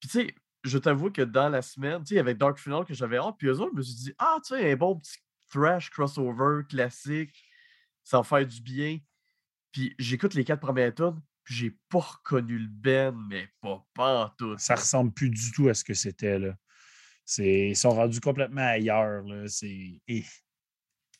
Puis 0.00 0.08
tu 0.08 0.20
sais, 0.20 0.34
je 0.64 0.78
t'avoue 0.78 1.10
que 1.10 1.22
dans 1.22 1.48
la 1.48 1.62
semaine, 1.62 2.00
tu 2.00 2.08
sais, 2.08 2.14
il 2.14 2.18
y 2.18 2.20
avait 2.20 2.34
Dark 2.34 2.58
Final 2.58 2.84
que 2.84 2.94
j'avais 2.94 3.18
hâte. 3.18 3.34
Puis 3.38 3.48
eux 3.48 3.60
autres, 3.60 3.72
je 3.72 3.76
me 3.76 3.82
suis 3.82 3.94
dit, 3.96 4.14
ah, 4.18 4.38
tu 4.42 4.54
sais, 4.54 4.72
un 4.72 4.76
bon 4.76 4.96
petit 4.96 5.18
thrash 5.50 5.90
crossover 5.90 6.62
classique, 6.68 7.34
ça 8.04 8.18
va 8.18 8.24
faire 8.24 8.46
du 8.46 8.60
bien. 8.60 8.98
Puis 9.72 9.94
j'écoute 9.98 10.34
les 10.34 10.44
quatre 10.44 10.60
premières 10.60 10.94
tunes, 10.94 11.20
puis 11.44 11.54
j'ai 11.54 11.78
pas 11.88 12.00
reconnu 12.00 12.58
le 12.58 12.68
Ben, 12.68 13.14
mais 13.28 13.48
pas, 13.60 13.86
pas 13.94 14.24
en 14.24 14.28
tout. 14.30 14.56
Ça 14.58 14.74
ressemble 14.74 15.12
plus 15.12 15.30
du 15.30 15.52
tout 15.52 15.68
à 15.68 15.74
ce 15.74 15.84
que 15.84 15.94
c'était, 15.94 16.38
là. 16.38 16.56
Ils 17.38 17.76
sont 17.76 17.90
rendus 17.90 18.20
complètement 18.20 18.66
ailleurs, 18.66 19.22
là. 19.22 19.46
C'est... 19.46 20.00
Eh, 20.08 20.24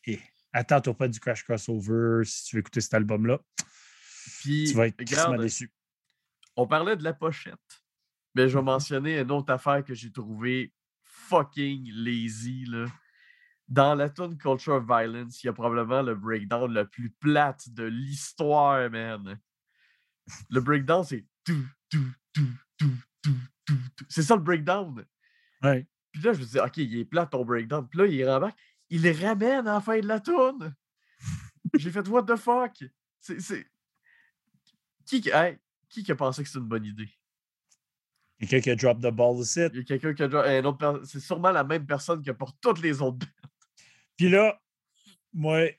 eh. 0.07 0.19
Attends-toi 0.51 0.93
pas 0.97 1.07
du 1.07 1.17
Crash 1.21 1.43
Crossover 1.45 2.25
si 2.25 2.43
tu 2.43 2.55
veux 2.55 2.59
écouter 2.59 2.81
cet 2.81 2.93
album-là. 2.95 3.39
Puis, 4.41 4.65
Tu 4.69 4.73
vas 4.75 4.87
être 4.87 4.99
regarde, 4.99 5.39
déçu. 5.41 5.71
on 6.57 6.67
parlait 6.67 6.97
de 6.97 7.03
la 7.05 7.13
pochette. 7.13 7.55
Mais 8.35 8.49
je 8.49 8.55
vais 8.55 8.59
Mhm. 8.59 8.65
mentionner 8.65 9.19
une 9.19 9.31
autre 9.31 9.53
affaire 9.53 9.83
que 9.85 9.93
j'ai 9.93 10.11
trouvé 10.11 10.73
fucking 11.03 11.89
lazy. 11.93 12.65
Là. 12.65 12.85
Dans 13.71 13.95
la 13.95 14.09
tune 14.09 14.37
Culture 14.37 14.73
of 14.73 14.85
Violence, 14.85 15.41
il 15.41 15.45
y 15.45 15.49
a 15.49 15.53
probablement 15.53 16.01
le 16.01 16.13
breakdown 16.13 16.73
le 16.73 16.85
plus 16.89 17.09
plate 17.09 17.69
de 17.69 17.83
l'histoire, 17.85 18.89
man. 18.89 19.39
Le 20.49 20.59
breakdown, 20.59 21.05
c'est 21.05 21.25
tout, 21.45 21.65
tout, 21.89 22.11
tout, 22.33 22.49
tout, 22.77 22.91
tout, 23.21 23.31
tout, 23.65 23.77
tout. 23.95 24.05
C'est 24.09 24.23
ça 24.23 24.35
le 24.35 24.41
breakdown. 24.41 25.05
Ouais. 25.63 25.87
Puis 26.11 26.21
là, 26.21 26.33
je 26.33 26.39
me 26.39 26.43
dis, 26.45 26.59
OK, 26.59 26.77
il 26.77 26.97
est 26.99 27.05
plat 27.05 27.25
ton 27.25 27.45
breakdown. 27.45 27.87
Puis 27.87 27.99
là, 27.99 28.05
il 28.07 28.29
rembarque. 28.29 28.59
Il 28.89 29.03
les 29.03 29.13
ramène 29.13 29.65
à 29.69 29.75
la 29.75 29.81
fin 29.81 29.97
de 30.01 30.05
la 30.07 30.19
tune. 30.19 30.75
J'ai 31.75 31.91
fait, 31.91 32.05
what 32.09 32.23
the 32.23 32.35
fuck? 32.35 32.83
C'est. 33.21 33.39
c'est- 33.39 33.65
Qui, 35.05 35.21
qui- 35.21 35.29
hey, 35.29 35.57
qui 35.87 36.03
qui 36.03 36.11
a 36.11 36.15
pensé 36.15 36.43
que 36.43 36.49
c'était 36.49 36.59
une 36.59 36.67
bonne 36.67 36.83
idée? 36.85 37.09
Quelqu'un 38.37 38.59
qui 38.59 38.69
a 38.71 38.75
drop 38.75 38.99
the 38.99 39.11
ball 39.15 39.37
ici. 39.39 39.61
Il 39.71 39.77
y 39.77 39.79
a 39.79 39.83
quelqu'un 39.83 40.13
qui 40.13 40.23
a 40.23 40.73
per- 40.73 41.05
C'est 41.05 41.19
sûrement 41.21 41.51
la 41.51 41.63
même 41.63 41.85
personne 41.85 42.21
que 42.21 42.31
pour 42.31 42.57
toutes 42.59 42.81
les 42.81 43.01
autres. 43.01 43.25
Puis 44.21 44.29
là, 44.29 44.61
moi, 45.33 45.65
il 45.65 45.75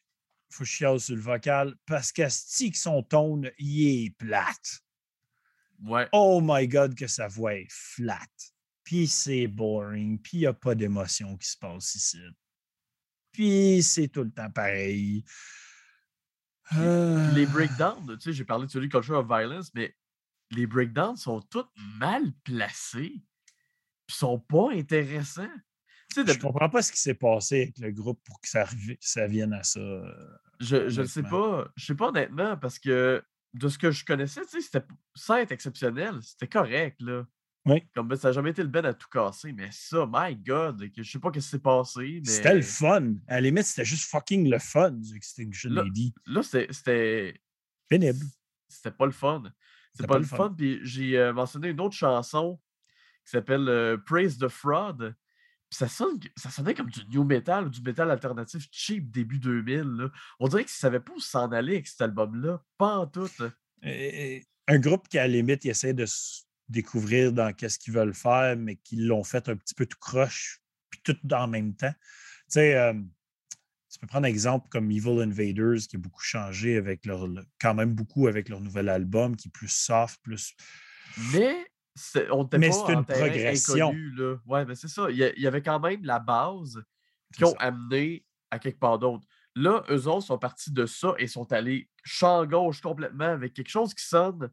faut 0.50 0.64
que 0.64 0.68
je 0.68 0.74
chiale 0.74 0.98
sur 0.98 1.14
le 1.14 1.22
vocal 1.22 1.76
parce 1.86 2.10
qu'Asti 2.10 2.72
que 2.72 2.76
son 2.76 3.00
tone, 3.04 3.48
il 3.56 4.06
est 4.06 4.10
plate. 4.18 4.80
Ouais. 5.84 6.08
Oh 6.10 6.40
my 6.42 6.66
God, 6.66 6.96
que 6.96 7.06
sa 7.06 7.28
voix 7.28 7.54
est 7.54 7.70
flat. 7.70 8.26
Puis 8.82 9.06
c'est 9.06 9.46
boring. 9.46 10.20
Puis 10.20 10.38
il 10.38 10.40
n'y 10.40 10.46
a 10.46 10.52
pas 10.52 10.74
d'émotion 10.74 11.36
qui 11.36 11.50
se 11.50 11.56
passe 11.56 11.94
ici. 11.94 12.18
Puis 13.30 13.80
c'est 13.80 14.08
tout 14.08 14.24
le 14.24 14.32
temps 14.32 14.50
pareil. 14.50 15.22
Puis 16.68 16.80
Les 16.80 17.46
Euh, 17.46 17.46
breakdowns, 17.46 18.18
tu 18.18 18.22
sais, 18.22 18.32
j'ai 18.32 18.44
parlé 18.44 18.66
de 18.66 18.72
celui 18.72 18.88
Culture 18.88 19.18
of 19.18 19.28
Violence, 19.28 19.72
mais 19.72 19.96
les 20.50 20.66
breakdowns 20.66 21.16
sont 21.16 21.42
tous 21.42 21.68
mal 21.96 22.32
placés. 22.42 23.22
Puis 24.04 24.16
sont 24.16 24.40
pas 24.40 24.72
intéressants. 24.72 25.46
Je 26.16 26.22
de- 26.22 26.40
comprends 26.40 26.68
pas 26.68 26.82
ce 26.82 26.92
qui 26.92 27.00
s'est 27.00 27.14
passé 27.14 27.62
avec 27.62 27.78
le 27.78 27.90
groupe 27.90 28.20
pour 28.24 28.40
que 28.40 28.48
ça, 28.48 28.66
ça 29.00 29.26
vienne 29.26 29.52
à 29.52 29.62
ça. 29.62 29.80
euh, 29.80 30.12
je, 30.60 31.00
ne 31.00 31.06
sais 31.06 31.22
pas. 31.22 31.68
Je 31.76 31.86
sais 31.86 31.94
pas 31.94 32.08
honnêtement, 32.08 32.56
parce 32.56 32.78
que 32.78 33.22
de 33.54 33.68
ce 33.68 33.78
que 33.78 33.90
je 33.90 34.04
connaissais, 34.04 34.40
c'était 34.48 34.84
sans 35.14 35.36
être 35.36 35.52
exceptionnel, 35.52 36.18
c'était 36.22 36.48
correct, 36.48 37.00
là. 37.00 37.24
Oui. 37.64 37.80
Comme 37.94 38.08
ben, 38.08 38.16
ça 38.16 38.28
n'a 38.28 38.32
jamais 38.32 38.50
été 38.50 38.62
le 38.62 38.68
ben 38.68 38.84
à 38.84 38.92
tout 38.92 39.08
casser, 39.08 39.52
mais 39.52 39.68
ça, 39.70 40.04
my 40.12 40.34
God, 40.34 40.84
je 40.96 41.02
sais 41.02 41.20
pas 41.20 41.28
ce 41.28 41.38
qui 41.38 41.42
s'est 41.42 41.58
passé. 41.60 42.20
Mais... 42.24 42.30
C'était 42.30 42.54
le 42.54 42.62
fun. 42.62 43.14
À 43.28 43.34
la 43.34 43.40
limite, 43.42 43.64
c'était 43.66 43.84
juste 43.84 44.10
fucking 44.10 44.50
le 44.50 44.58
fun 44.58 44.90
du 44.90 45.14
Extinction 45.16 45.70
Là- 45.70 45.84
Lady. 45.84 46.12
Là, 46.26 46.42
c'était- 46.42 46.72
c'était 46.72 47.40
Pénible. 47.88 48.24
c'était 48.68 48.90
pas 48.90 49.06
le 49.06 49.12
fun. 49.12 49.44
C'était 49.94 50.08
pas, 50.08 50.18
le 50.18 50.24
fun. 50.24 50.52
Puis 50.56 50.80
j'ai 50.82 51.16
euh, 51.18 51.32
mentionné 51.32 51.68
une 51.68 51.80
autre 51.80 51.94
chanson 51.94 52.58
qui 53.24 53.30
s'appelle 53.30 53.68
euh, 53.68 53.96
Praise 53.98 54.38
the 54.38 54.48
Fraud. 54.48 55.12
Ça, 55.72 55.88
sonne, 55.88 56.20
ça 56.36 56.50
sonnait 56.50 56.74
comme 56.74 56.90
du 56.90 57.00
new 57.08 57.24
metal 57.24 57.66
ou 57.66 57.70
du 57.70 57.80
metal 57.80 58.10
alternatif 58.10 58.68
cheap 58.70 59.10
début 59.10 59.38
2000. 59.38 59.80
là. 59.82 60.10
On 60.38 60.46
dirait 60.46 60.64
qu'ils 60.64 60.70
ne 60.74 60.80
savaient 60.80 61.00
pas 61.00 61.12
où 61.14 61.20
s'en 61.20 61.50
aller 61.50 61.74
avec 61.74 61.86
cet 61.88 62.02
album-là. 62.02 62.62
Pas 62.76 62.98
en 62.98 63.06
tout. 63.06 63.28
Un 63.82 64.78
groupe 64.78 65.08
qui, 65.08 65.18
à 65.18 65.22
la 65.22 65.28
limite, 65.28 65.64
il 65.64 65.70
essaie 65.70 65.94
de 65.94 66.04
se 66.06 66.42
découvrir 66.68 67.32
dans 67.32 67.52
qu'est-ce 67.52 67.78
qu'ils 67.78 67.94
veulent 67.94 68.14
faire, 68.14 68.56
mais 68.56 68.76
qui 68.76 68.96
l'ont 68.96 69.24
fait 69.24 69.48
un 69.48 69.56
petit 69.56 69.74
peu 69.74 69.86
tout 69.86 69.98
croche, 69.98 70.60
puis 70.90 71.00
tout 71.02 71.16
en 71.32 71.48
même 71.48 71.74
temps. 71.74 71.92
Tu 71.92 71.98
sais, 72.48 72.76
euh, 72.76 72.92
tu 73.90 73.98
peux 73.98 74.06
prendre 74.06 74.26
un 74.26 74.28
exemple 74.28 74.68
comme 74.70 74.90
Evil 74.90 75.20
Invaders, 75.22 75.80
qui 75.88 75.96
a 75.96 75.98
beaucoup 75.98 76.22
changé 76.22 76.76
avec 76.76 77.04
leur, 77.06 77.26
le- 77.26 77.44
quand 77.60 77.74
même 77.74 77.94
beaucoup 77.94 78.26
avec 78.28 78.48
leur 78.48 78.60
nouvel 78.60 78.88
album, 78.88 79.36
qui 79.36 79.48
est 79.48 79.50
plus 79.50 79.72
soft, 79.72 80.20
plus. 80.22 80.54
Mais 81.32 81.66
on 82.30 82.48
Mais 82.58 82.70
pas 82.70 82.92
une 82.92 83.04
progression. 83.04 83.88
inconnu, 83.88 84.10
là. 84.14 84.36
Ouais, 84.46 84.64
mais 84.64 84.74
c'est 84.74 84.88
ça. 84.88 85.10
Il 85.10 85.16
y, 85.16 85.46
avait 85.46 85.62
quand 85.62 85.80
même 85.80 86.04
la 86.04 86.18
base 86.18 86.82
qui 87.34 87.44
ont 87.44 87.50
ça. 87.52 87.56
amené 87.66 88.24
à 88.50 88.58
quelque 88.58 88.78
part 88.78 88.98
d'autre. 88.98 89.26
Là, 89.54 89.82
eux 89.90 90.06
autres 90.08 90.26
sont 90.26 90.38
partis 90.38 90.72
de 90.72 90.86
ça 90.86 91.14
et 91.18 91.26
sont 91.26 91.50
allés 91.52 91.90
champ 92.04 92.46
gauche 92.46 92.80
complètement 92.80 93.26
avec 93.28 93.52
quelque 93.52 93.68
chose 93.68 93.92
qui 93.94 94.04
sonne. 94.04 94.50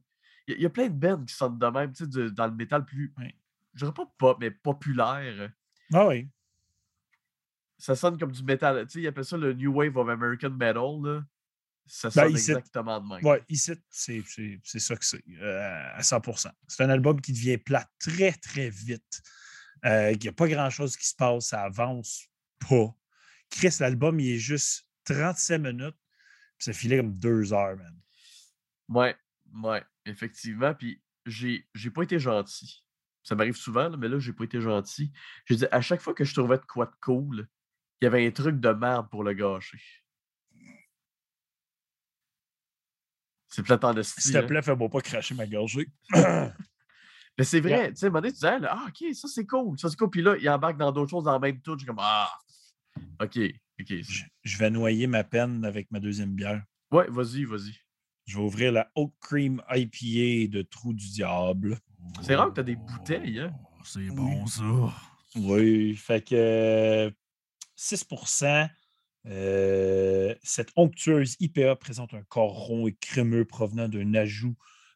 Il 0.47 0.51
y, 0.51 0.53
a- 0.55 0.57
il 0.57 0.63
y 0.63 0.65
a 0.65 0.69
plein 0.69 0.87
de 0.87 0.93
bands 0.93 1.23
qui 1.23 1.33
sonnent 1.33 1.57
de 1.59 1.65
même, 1.67 1.93
tu 1.93 2.03
sais, 2.03 2.09
de- 2.09 2.29
dans 2.29 2.47
le 2.47 2.53
métal 2.53 2.83
plus. 2.85 3.13
Oui. 3.17 3.33
Je 3.73 3.79
dirais 3.85 3.93
pas 3.93 4.05
pop, 4.17 4.37
mais 4.41 4.51
populaire. 4.51 5.51
Ah 5.93 6.07
oui. 6.07 6.27
Ça 7.77 7.95
sonne 7.95 8.17
comme 8.17 8.31
du 8.33 8.43
métal. 8.43 8.85
Tu 8.87 8.93
sais, 8.93 9.01
ils 9.01 9.07
appellent 9.07 9.23
ça 9.23 9.37
le 9.37 9.53
New 9.53 9.71
Wave 9.73 9.95
of 9.95 10.09
American 10.09 10.49
Metal. 10.49 10.83
Là. 11.03 11.23
Ça 11.91 12.09
Ben, 12.09 12.13
sonne 12.27 12.31
ici- 12.35 12.51
exactement 12.51 13.01
de 13.01 13.07
même. 13.15 13.25
Ouais, 13.25 13.43
ici, 13.49 13.73
c'est 13.89 14.21
ça 14.79 14.95
que 14.95 15.05
c'est, 15.05 15.23
euh, 15.41 15.89
à 15.95 16.01
100% 16.03 16.51
C'est 16.67 16.83
un 16.83 16.89
album 16.89 17.19
qui 17.19 17.33
devient 17.33 17.57
plat 17.57 17.89
très, 17.99 18.31
très 18.33 18.69
vite. 18.69 19.21
Euh, 19.85 20.11
il 20.11 20.19
n'y 20.19 20.27
a 20.27 20.33
pas 20.33 20.47
grand-chose 20.47 20.95
qui 20.95 21.07
se 21.07 21.15
passe, 21.15 21.47
ça 21.47 21.63
avance 21.63 22.27
pas. 22.69 22.95
Chris, 23.49 23.75
l'album, 23.79 24.19
il 24.19 24.33
est 24.33 24.37
juste 24.39 24.85
35 25.05 25.57
minutes, 25.57 25.95
puis 26.57 26.65
ça 26.65 26.73
filait 26.73 26.97
comme 26.97 27.17
deux 27.17 27.53
heures, 27.53 27.75
man. 27.77 27.99
Ouais, 28.89 29.15
ouais, 29.63 29.83
effectivement. 30.05 30.73
Puis 30.75 31.01
j'ai 31.25 31.67
j'ai 31.73 31.89
pas 31.89 32.03
été 32.03 32.19
gentil. 32.19 32.83
Ça 33.23 33.35
m'arrive 33.35 33.55
souvent, 33.55 33.89
là, 33.89 33.97
mais 33.97 34.07
là, 34.07 34.19
j'ai 34.19 34.33
pas 34.33 34.43
été 34.43 34.61
gentil. 34.61 35.11
J'ai 35.45 35.55
dit, 35.55 35.65
à 35.71 35.81
chaque 35.81 36.01
fois 36.01 36.13
que 36.13 36.23
je 36.23 36.33
trouvais 36.33 36.57
de 36.57 36.65
quoi 36.65 36.85
de 36.85 36.95
cool, 37.01 37.47
il 38.01 38.05
y 38.05 38.07
avait 38.07 38.25
un 38.25 38.31
truc 38.31 38.59
de 38.59 38.69
merde 38.69 39.09
pour 39.09 39.23
le 39.23 39.33
gâcher. 39.33 39.79
C'est 43.49 43.63
plate 43.63 43.83
en 43.83 43.95
esti, 43.97 44.21
S'il 44.21 44.33
te 44.33 44.39
plaît, 44.45 44.61
fais-moi 44.61 44.89
pas 44.89 45.01
cracher 45.01 45.33
ma 45.35 45.47
gorgée. 45.47 45.87
Mais 47.37 47.45
c'est 47.45 47.59
Yeah. 47.59 47.77
vrai, 47.77 47.89
tu 47.91 47.95
sais, 47.97 48.05
à 48.05 48.07
un 48.07 48.11
moment 48.11 48.21
donné, 48.21 48.31
tu 48.33 48.35
disais, 48.39 48.57
ah, 48.69 48.85
ok, 48.87 49.15
ça 49.15 49.27
c'est 49.27 49.45
cool, 49.45 49.79
ça 49.79 49.89
c'est 49.89 49.95
cool. 49.95 50.09
Puis 50.09 50.21
là, 50.21 50.35
il 50.39 50.49
embarque 50.49 50.77
dans 50.77 50.91
d'autres 50.91 51.09
choses 51.09 51.27
en 51.27 51.39
même 51.39 51.59
temps. 51.61 51.73
Je 51.73 51.79
suis 51.79 51.87
comme, 51.87 51.99
ah, 51.99 52.29
ok, 53.21 53.39
ok. 53.79 53.93
je, 54.01 54.23
je 54.43 54.57
vais 54.57 54.69
noyer 54.69 55.07
ma 55.07 55.23
peine 55.23 55.63
avec 55.65 55.89
ma 55.89 55.99
deuxième 55.99 56.33
bière. 56.35 56.61
Ouais, 56.91 57.05
vas-y, 57.09 57.45
vas-y. 57.45 57.75
Je 58.25 58.37
vais 58.37 58.43
ouvrir 58.43 58.71
la 58.71 58.91
Oak 58.95 59.13
Cream 59.21 59.61
IPA 59.69 60.51
de 60.55 60.61
Trou 60.63 60.93
du 60.93 61.07
Diable. 61.09 61.79
C'est 62.21 62.35
rare 62.35 62.49
que 62.49 62.55
t'as 62.55 62.63
des 62.63 62.75
bouteilles, 62.75 63.39
hein? 63.39 63.51
Oh, 63.79 63.81
C'est 63.85 64.07
bon, 64.07 64.45
ça. 64.45 64.63
Oui, 65.35 65.95
fait 65.95 66.27
que 66.27 66.35
euh, 66.35 67.11
6 67.75 68.05
euh, 69.29 70.35
Cette 70.43 70.71
onctueuse 70.75 71.35
IPA 71.39 71.75
présente 71.75 72.13
un 72.13 72.23
corps 72.23 72.53
rond 72.53 72.87
et 72.87 72.95
crémeux 72.95 73.45
provenant 73.45 73.87
d'un 73.87 74.13
ajout 74.13 74.55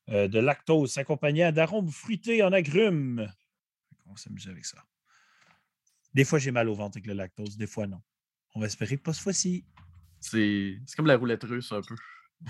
euh, 0.10 0.28
de 0.28 0.40
lactose 0.40 0.98
accompagné 0.98 1.52
d'arômes 1.52 1.90
fruités 1.90 2.44
en 2.44 2.52
agrumes. 2.52 3.32
On 4.06 4.12
va 4.12 4.18
s'amuser 4.18 4.50
avec 4.50 4.66
ça. 4.66 4.84
Des 6.14 6.26
fois, 6.26 6.40
j'ai 6.40 6.52
mal 6.52 6.70
au 6.70 6.76
ventre 6.76 6.98
avec 6.98 7.08
le 7.08 7.14
lactose, 7.14 7.58
des 7.58 7.68
fois, 7.68 7.88
non. 7.88 8.02
On 8.56 8.60
va 8.60 8.68
espérer 8.68 8.98
pas 8.98 9.14
cette 9.14 9.24
fois-ci. 9.24 9.66
C'est 10.20 10.80
c'est 10.86 10.96
comme 10.96 11.08
la 11.08 11.18
roulette 11.18 11.44
russe 11.44 11.72
un 11.72 11.82
peu. 11.82 11.96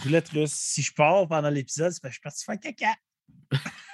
Roulette 0.04 0.30
russe, 0.30 0.54
si 0.54 0.82
je 0.82 0.94
pars 0.94 1.28
pendant 1.28 1.50
l'épisode, 1.50 1.92
c'est 1.92 2.02
parce 2.02 2.18
que 2.18 2.30
je 2.30 2.36
suis 2.36 2.46
parti 2.48 2.64
faire 2.64 2.76
caca. 2.76 2.96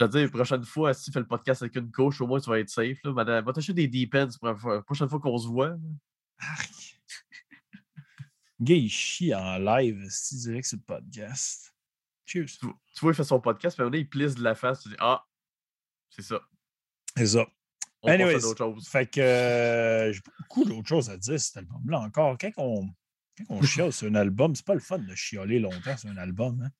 Je 0.00 0.04
veux 0.06 0.10
dire, 0.10 0.22
la 0.22 0.28
prochaine 0.28 0.64
fois, 0.64 0.94
si 0.94 1.04
tu 1.04 1.12
fais 1.12 1.18
le 1.18 1.26
podcast 1.26 1.60
avec 1.60 1.76
une 1.76 1.92
couche, 1.92 2.22
au 2.22 2.26
moins 2.26 2.40
tu 2.40 2.48
vas 2.48 2.58
être 2.58 2.70
safe. 2.70 2.98
Là. 3.04 3.12
Madame, 3.12 3.44
va 3.44 3.52
t'acheter 3.52 3.74
des 3.74 3.86
Depends 3.86 4.28
pour 4.38 4.70
la 4.70 4.80
prochaine 4.80 5.10
fois 5.10 5.20
qu'on 5.20 5.36
se 5.36 5.46
voit. 5.46 5.76
Arc. 6.38 6.98
Le 8.58 8.64
gars, 8.64 8.74
il 8.76 8.88
chie 8.88 9.34
en 9.34 9.58
live, 9.58 10.02
si 10.08 10.38
direct 10.38 10.66
sur 10.66 10.78
le 10.78 10.84
podcast. 10.84 11.74
Cheers. 12.24 12.46
Tu, 12.46 12.66
tu 12.66 13.00
vois, 13.02 13.12
il 13.12 13.14
fait 13.14 13.24
son 13.24 13.40
podcast, 13.40 13.76
puis 13.76 13.82
à 13.82 13.84
un 13.84 13.86
moment 13.88 13.92
donné, 13.92 14.04
il 14.04 14.08
plisse 14.08 14.34
de 14.34 14.42
la 14.42 14.54
face. 14.54 14.84
Tu 14.84 14.88
dis, 14.88 14.96
ah, 15.00 15.22
c'est 16.08 16.22
ça. 16.22 16.40
C'est 17.14 17.26
ça. 17.26 17.46
On 18.00 18.06
passe 18.06 18.14
Anyways, 18.14 18.36
à 18.36 18.40
d'autres 18.40 18.58
choses. 18.58 18.88
Fait 18.88 19.06
que 19.06 19.20
euh, 19.20 20.12
j'ai 20.14 20.20
beaucoup 20.38 20.64
d'autres 20.64 20.88
choses 20.88 21.10
à 21.10 21.18
dire 21.18 21.38
cet 21.38 21.58
album-là 21.58 22.00
encore. 22.00 22.38
Quand 22.38 22.52
on, 22.56 22.88
quand 23.36 23.44
on 23.50 23.62
chiale 23.64 23.92
sur 23.92 24.08
un 24.08 24.14
album, 24.14 24.54
c'est 24.54 24.64
pas 24.64 24.72
le 24.72 24.80
fun 24.80 24.98
de 24.98 25.14
chialer 25.14 25.58
longtemps 25.58 25.98
sur 25.98 26.08
un 26.08 26.16
album. 26.16 26.62
Hein? 26.62 26.70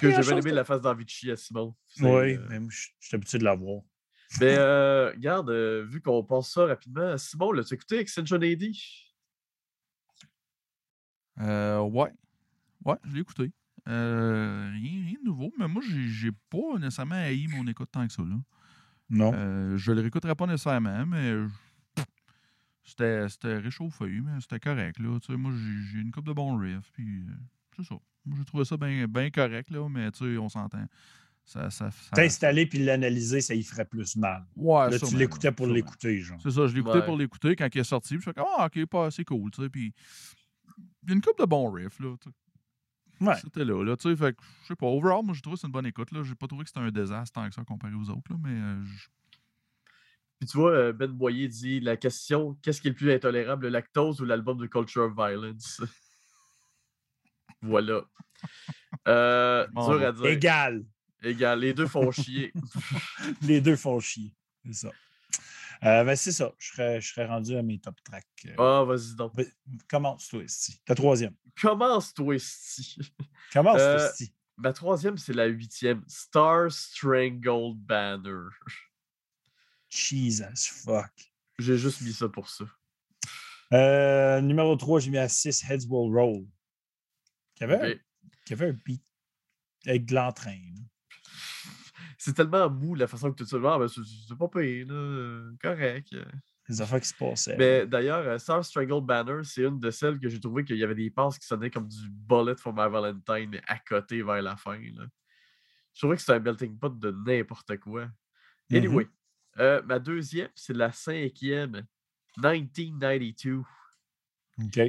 Parce 0.00 0.14
que 0.14 0.16
la 0.18 0.22
chose 0.22 0.46
aimé 0.46 0.52
la 0.54 0.64
face 0.64 0.80
d'Envichy 0.80 1.30
à 1.30 1.36
Simon. 1.36 1.74
Oui, 2.00 2.34
euh, 2.36 2.48
même 2.48 2.70
je 2.70 2.88
suis 3.00 3.14
habitué 3.14 3.38
de 3.38 3.44
l'avoir. 3.44 3.82
Mais 4.40 4.54
euh, 4.58 5.10
regarde, 5.10 5.50
euh, 5.50 5.84
vu 5.84 6.00
qu'on 6.00 6.22
pense 6.24 6.52
ça 6.52 6.64
rapidement, 6.66 7.16
Simon, 7.18 7.52
l'as-tu 7.52 7.74
écouté 7.74 7.98
Extension 7.98 8.36
AD? 8.36 8.62
Euh, 11.40 11.80
ouais. 11.80 12.12
Ouais, 12.84 12.96
je 13.04 13.14
l'ai 13.14 13.20
écouté. 13.20 13.52
Euh, 13.88 14.70
rien, 14.72 15.04
rien 15.06 15.18
de 15.20 15.24
nouveau, 15.24 15.52
mais 15.58 15.66
moi, 15.68 15.82
j'ai 15.88 16.06
j'ai 16.08 16.30
pas 16.50 16.78
nécessairement 16.78 17.14
haï 17.14 17.46
mon 17.48 17.66
écoute 17.66 17.90
tant 17.90 18.06
que 18.06 18.12
ça. 18.12 18.22
Là. 18.22 18.36
Non. 19.08 19.32
Euh, 19.34 19.76
je 19.76 19.92
le 19.92 20.00
réécouterai 20.02 20.34
pas 20.34 20.46
nécessairement, 20.46 21.06
mais 21.06 21.32
je- 21.32 22.02
c'était 22.84 23.28
c'était 23.28 23.56
réchauffé, 23.58 24.06
mais 24.20 24.40
c'était 24.40 24.60
correct. 24.60 24.98
Là. 24.98 25.18
Tu 25.20 25.32
sais, 25.32 25.38
moi, 25.38 25.52
j'ai 25.54 25.82
j'ai 25.92 25.98
une 26.00 26.10
coupe 26.10 26.26
de 26.26 26.32
bons 26.32 26.56
riffs, 26.58 26.90
puis 26.92 27.20
euh, 27.20 27.32
c'est 27.76 27.84
ça. 27.84 27.94
Moi, 28.26 28.36
j'ai 28.38 28.44
trouvé 28.44 28.64
ça 28.64 28.76
bien 28.76 29.30
correct, 29.30 29.70
là, 29.70 29.88
mais 29.88 30.10
tu 30.12 30.18
sais, 30.32 30.38
on 30.38 30.48
s'entend. 30.48 30.84
Ça, 31.44 31.68
ça, 31.70 31.90
ça- 31.90 32.10
T'installer 32.14 32.66
puis 32.66 32.78
l'analyser, 32.78 33.40
ça 33.40 33.54
y 33.54 33.62
ferait 33.62 33.84
plus 33.86 34.14
mal. 34.16 34.46
Ouais, 34.54 34.90
Là, 34.90 34.98
tu 34.98 35.16
l'écoutais 35.16 35.50
pour 35.50 35.66
l'écouter, 35.66 36.20
genre. 36.20 36.38
C'est 36.42 36.50
ça, 36.50 36.66
je 36.66 36.74
l'écoutais 36.74 36.98
Ouais. 36.98 37.04
pour 37.04 37.16
l'écouter 37.16 37.56
quand 37.56 37.68
il 37.74 37.78
est 37.78 37.84
sorti. 37.84 38.14
Puis 38.14 38.20
je 38.20 38.24
fais 38.30 38.34
comme, 38.34 38.46
ah, 38.58 38.66
ok, 38.66 38.86
pas 38.86 39.06
assez 39.06 39.24
cool, 39.24 39.50
tu 39.50 39.62
sais. 39.62 39.68
Puis 39.68 39.92
il 41.02 41.08
y 41.08 41.12
a 41.12 41.14
une 41.14 41.22
coupe 41.22 41.38
de 41.38 41.46
bons 41.46 41.70
riffs, 41.70 41.98
là. 41.98 42.14
Ouais. 43.20 43.34
C'était 43.42 43.64
là, 43.64 43.82
là, 43.82 43.96
tu 43.96 44.08
sais. 44.08 44.16
Fait 44.16 44.34
que, 44.36 44.42
je 44.62 44.68
sais 44.68 44.76
pas, 44.76 44.86
overall, 44.86 45.24
moi, 45.24 45.34
j'ai 45.34 45.40
trouvé 45.40 45.54
que 45.56 45.60
c'est 45.62 45.66
une 45.66 45.72
bonne 45.72 45.86
écoute, 45.86 46.12
là. 46.12 46.22
J'ai 46.22 46.34
pas 46.34 46.46
trouvé 46.46 46.62
que 46.64 46.68
c'était 46.70 46.80
un 46.80 46.90
désastre 46.90 47.32
tant 47.40 47.48
que 47.48 47.54
ça 47.54 47.64
comparé 47.64 47.94
aux 47.94 48.08
autres, 48.10 48.30
là. 48.32 48.36
Mais 48.40 48.50
euh, 48.50 48.84
je- 48.84 49.08
Puis 50.38 50.48
tu 50.48 50.56
vois, 50.56 50.70
euh, 50.72 50.92
Ben 50.92 51.10
Boyer 51.10 51.48
dit 51.48 51.80
la 51.80 51.96
question 51.96 52.56
qu'est-ce 52.62 52.80
qui 52.80 52.88
est 52.88 52.92
le 52.92 52.96
plus 52.96 53.12
intolérable, 53.12 53.64
le 53.64 53.70
lactose 53.70 54.20
ou 54.20 54.24
l'album 54.24 54.56
de 54.58 54.66
Culture 54.66 55.02
of 55.02 55.14
Violence? 55.16 55.80
Voilà. 57.62 58.02
Euh, 59.08 59.66
Bon, 59.72 59.88
dur 59.96 60.06
à 60.06 60.12
dire. 60.12 60.26
Égal. 60.26 60.84
Égal. 61.22 61.60
Les 61.60 61.74
deux 61.74 61.86
font 61.86 62.10
chier. 62.10 62.52
Les 63.42 63.60
deux 63.60 63.76
font 63.76 64.00
chier. 64.00 64.34
C'est 64.66 64.72
ça. 64.74 64.90
Euh, 65.82 66.04
ben, 66.04 66.14
c'est 66.14 66.32
ça. 66.32 66.52
Je 66.58 66.72
serais, 66.72 67.00
je 67.00 67.08
serais 67.12 67.26
rendu 67.26 67.56
à 67.56 67.62
mes 67.62 67.78
top 67.78 67.96
tracks. 68.04 68.26
Euh, 68.46 68.54
Ah, 68.58 68.84
vas-y 68.84 69.14
donc. 69.16 69.34
ben, 69.34 69.46
Commence, 69.88 70.28
toi, 70.28 70.42
ici. 70.42 70.80
Ta 70.84 70.94
troisième. 70.94 71.34
Commence, 71.60 72.12
toi, 72.12 72.34
ici. 72.36 72.98
Commence, 73.52 73.80
Euh, 73.80 73.96
toi, 73.98 74.10
ici. 74.14 74.34
Ma 74.58 74.72
troisième, 74.74 75.16
c'est 75.16 75.32
la 75.32 75.46
huitième. 75.46 76.02
Star 76.06 76.70
Strangled 76.70 77.76
Banner. 77.78 78.48
Jesus 79.88 80.68
fuck. 80.84 81.10
J'ai 81.58 81.76
juste 81.78 82.00
mis 82.02 82.12
ça 82.12 82.28
pour 82.28 82.48
ça. 82.48 82.64
Euh, 83.72 84.40
numéro 84.40 84.76
3, 84.76 85.00
j'ai 85.00 85.10
mis 85.10 85.18
à 85.18 85.28
6 85.28 85.64
Heads 85.68 85.86
Will 85.88 86.12
Roll. 86.14 86.44
Qui 87.60 87.64
avait, 87.64 88.00
qui 88.46 88.54
avait 88.54 88.68
un 88.70 88.76
beat 88.86 89.04
avec 89.86 90.06
de 90.06 90.14
l'entrain. 90.14 90.56
C'est 92.16 92.32
tellement 92.32 92.70
mou 92.70 92.94
la 92.94 93.06
façon 93.06 93.30
que 93.30 93.36
tu 93.36 93.44
te 93.44 93.54
dis, 93.54 93.66
ah, 93.66 93.78
ben, 93.78 93.86
c'est 93.86 94.38
pas 94.38 94.48
pire, 94.48 94.86
là, 94.88 95.50
correct. 95.62 96.16
Les 96.70 96.80
affaires 96.80 97.00
qui 97.02 97.08
se 97.08 97.14
passaient. 97.14 97.56
Mais 97.58 97.86
d'ailleurs, 97.86 98.26
euh, 98.26 98.38
Star 98.38 98.64
Strangled 98.64 99.04
Banner, 99.04 99.42
c'est 99.44 99.64
une 99.64 99.78
de 99.78 99.90
celles 99.90 100.18
que 100.18 100.30
j'ai 100.30 100.40
trouvé 100.40 100.64
qu'il 100.64 100.76
y 100.76 100.84
avait 100.84 100.94
des 100.94 101.10
passes 101.10 101.38
qui 101.38 101.46
sonnaient 101.46 101.70
comme 101.70 101.86
du 101.86 102.08
Bullet 102.08 102.56
for 102.56 102.72
My 102.72 102.90
Valentine 102.90 103.60
à 103.66 103.78
côté 103.78 104.22
vers 104.22 104.40
la 104.40 104.56
fin. 104.56 104.78
Là. 104.78 105.04
Je 105.92 106.00
trouvais 106.00 106.16
que 106.16 106.22
c'était 106.22 106.32
un 106.32 106.40
melting 106.40 106.78
pot 106.78 106.98
de 106.98 107.10
n'importe 107.10 107.76
quoi. 107.76 108.06
Mhm. 108.70 108.76
Anyway, 108.76 109.08
euh, 109.58 109.82
ma 109.82 109.98
deuxième, 109.98 110.48
c'est 110.54 110.72
la 110.72 110.92
cinquième, 110.92 111.84
1992. 112.38 113.64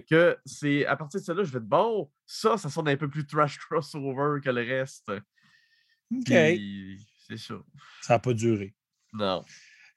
Que 0.08 0.38
c'est 0.46 0.86
à 0.86 0.96
partir 0.96 1.20
de 1.20 1.26
celle-là, 1.26 1.44
je 1.44 1.52
vais 1.52 1.60
être 1.60 1.68
bon, 1.68 2.12
ça, 2.26 2.58
ça 2.58 2.70
sonne 2.70 2.88
un 2.88 2.98
peu 2.98 3.10
plus 3.10 3.26
trash 3.26 3.58
crossover 3.58 4.42
que 4.42 4.50
le 4.50 4.62
reste. 4.62 5.10
OK. 6.12 6.34
C'est 7.28 7.38
ça. 7.38 7.56
Ça 8.02 8.14
n'a 8.16 8.20
pas 8.20 8.34
duré. 8.34 8.76
Non. 9.14 9.44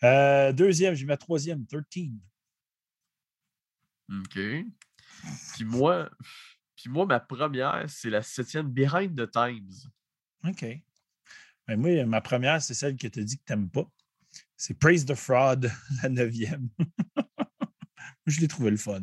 Euh, 0.02 0.52
deuxième, 0.52 0.94
j'ai 0.94 1.06
ma 1.06 1.16
troisième, 1.16 1.66
13. 1.66 1.82
OK. 4.10 4.38
Puis 5.54 5.64
moi, 5.64 6.10
puis 6.76 6.90
moi, 6.90 7.06
ma 7.06 7.20
première, 7.20 7.84
c'est 7.88 8.10
la 8.10 8.22
septième 8.22 8.68
Behind 8.68 9.16
the 9.16 9.30
Times. 9.30 9.90
OK. 10.46 10.66
Ben, 11.66 11.80
moi, 11.80 12.04
ma 12.04 12.20
première, 12.20 12.60
c'est 12.60 12.74
celle 12.74 12.96
que 12.96 13.06
tu 13.06 13.20
as 13.20 13.24
dit 13.24 13.38
que 13.38 13.44
tu 13.46 13.52
n'aimes 13.52 13.70
pas. 13.70 13.90
C'est 14.56 14.78
Praise 14.78 15.06
the 15.06 15.14
Fraud, 15.14 15.70
la 16.02 16.08
neuvième. 16.08 16.68
je 18.26 18.40
l'ai 18.40 18.48
trouvé 18.48 18.70
le 18.70 18.76
fun. 18.76 19.02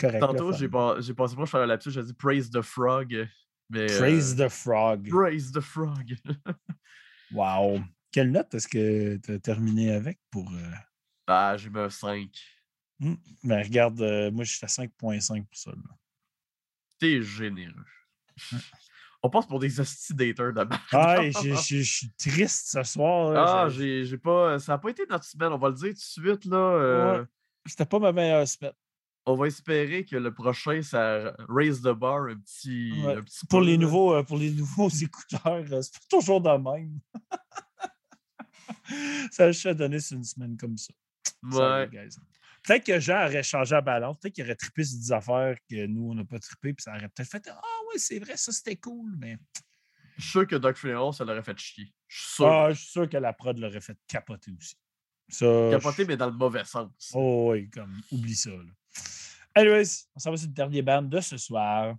Correct. 0.00 0.20
Tantôt, 0.20 0.52
j'ai 0.52 0.68
pas, 0.68 0.96
pensé 1.16 1.36
je 1.38 1.44
faire 1.44 1.60
la 1.60 1.66
lapsus, 1.66 1.90
j'ai 1.90 2.02
dit 2.02 2.14
Praise 2.14 2.50
the 2.50 2.62
Frog. 2.62 3.28
Mais, 3.68 3.86
Praise 3.86 4.40
euh, 4.40 4.46
the 4.46 4.50
Frog. 4.50 5.08
Praise 5.08 5.52
the 5.52 5.60
Frog. 5.60 6.16
Wow. 7.32 7.80
Quelle 8.10 8.32
note 8.32 8.52
est-ce 8.54 8.66
que 8.66 9.16
tu 9.18 9.32
as 9.32 9.38
terminé 9.38 9.92
avec 9.92 10.18
pour. 10.32 10.50
euh, 10.52 10.70
ah, 11.28 11.56
j'ai 11.56 11.70
mis 11.70 11.78
un 11.78 11.88
5. 11.88 12.28
hmm, 12.98 13.14
Ben, 13.44 13.62
regarde, 13.62 14.00
euh, 14.00 14.32
moi, 14.32 14.42
je 14.42 14.56
suis 14.56 14.64
à 14.64 14.68
5,5 14.68 15.46
pour 15.46 15.56
ça. 15.56 15.70
T'es 16.98 17.22
généreux. 17.22 17.84
On 19.22 19.30
passe 19.30 19.46
pour 19.46 19.60
des 19.60 19.78
hosties 19.78 20.14
daters 20.14 20.52
de. 20.52 20.66
Ah, 20.90 21.18
je 21.30 21.82
suis 21.82 22.10
triste 22.18 22.70
ce 22.72 22.82
soir. 22.82 23.32
là. 23.32 23.62
Ah, 23.62 23.68
j'ai 23.68 24.18
pas. 24.18 24.58
Ça 24.58 24.72
n'a 24.72 24.78
pas 24.78 24.90
été 24.90 25.04
notre 25.08 25.24
semaine, 25.24 25.52
on 25.52 25.58
va 25.58 25.68
le 25.68 25.74
dire 25.74 25.90
tout 25.90 25.94
de 25.94 26.28
suite. 26.28 26.44
Là, 26.46 26.56
euh, 26.56 27.20
Ouais. 27.20 27.26
C'était 27.66 27.86
pas 27.86 27.98
ma 27.98 28.10
meilleure 28.10 28.48
semaine. 28.48 28.72
On 29.30 29.36
va 29.36 29.46
espérer 29.46 30.04
que 30.04 30.16
le 30.16 30.32
prochain, 30.34 30.82
ça 30.82 31.34
raise 31.48 31.80
the 31.80 31.88
bar 31.92 32.24
un 32.24 32.36
petit. 32.36 32.92
Ouais. 33.04 33.16
un 33.16 33.22
petit 33.22 33.46
Pour 33.46 33.60
peu, 33.60 33.66
les, 33.66 33.78
nouveaux, 33.78 34.14
euh, 34.14 34.22
pour 34.22 34.38
les 34.38 34.50
nouveaux 34.50 34.88
écouteurs, 35.02 35.64
euh, 35.70 35.82
c'est 35.82 35.92
pas 35.92 35.98
toujours 36.10 36.40
de 36.40 36.50
même. 36.50 36.98
ça 39.30 39.44
a 39.44 39.52
juste 39.52 39.68
donné 39.68 40.00
sur 40.00 40.16
une 40.16 40.24
semaine 40.24 40.56
comme 40.56 40.76
ça. 40.76 40.92
Ouais. 41.42 41.88
Peut-être 42.62 42.84
que 42.84 43.00
Jean 43.00 43.24
aurait 43.24 43.42
changé 43.42 43.74
la 43.74 43.80
balance. 43.80 44.18
Peut-être 44.18 44.34
qu'il 44.34 44.44
aurait 44.44 44.54
trippé 44.56 44.84
sur 44.84 44.98
des 44.98 45.12
affaires 45.12 45.56
que 45.68 45.86
nous, 45.86 46.10
on 46.10 46.14
n'a 46.14 46.24
pas 46.24 46.38
trippé. 46.38 46.74
Puis 46.74 46.82
ça 46.82 46.90
aurait 46.90 47.08
peut-être 47.08 47.30
fait 47.30 47.48
Ah 47.48 47.60
oui, 47.88 47.98
c'est 47.98 48.18
vrai, 48.18 48.36
ça 48.36 48.52
c'était 48.52 48.76
cool. 48.76 49.14
Mais 49.16 49.38
Je 50.16 50.22
suis 50.22 50.30
sûr 50.30 50.46
que 50.46 50.56
Doc 50.56 50.76
Funeral, 50.76 51.14
ça 51.14 51.24
l'aurait 51.24 51.42
fait 51.42 51.58
chier. 51.58 51.92
Je 52.08 52.20
suis 52.20 52.34
sûr. 52.34 52.46
ah, 52.46 52.72
je 52.72 52.78
suis 52.80 52.90
sûr 52.90 53.08
que 53.08 53.16
la 53.16 53.32
prod 53.32 53.56
l'aurait 53.58 53.80
fait 53.80 53.96
capoter 54.06 54.52
aussi. 54.58 54.74
Ça, 55.28 55.46
Capoté, 55.70 56.04
mais 56.04 56.16
dans 56.16 56.26
le 56.26 56.32
mauvais 56.32 56.64
sens. 56.64 56.90
Oh 57.14 57.50
oui, 57.52 57.70
comme, 57.70 58.02
oublie 58.10 58.34
ça. 58.34 58.50
Là. 58.50 58.64
Anyways, 59.54 60.06
on 60.14 60.20
s'en 60.20 60.30
va 60.30 60.36
sur 60.36 60.48
le 60.48 60.54
dernier 60.54 60.82
band 60.82 61.02
de 61.02 61.20
ce 61.20 61.36
soir. 61.36 61.96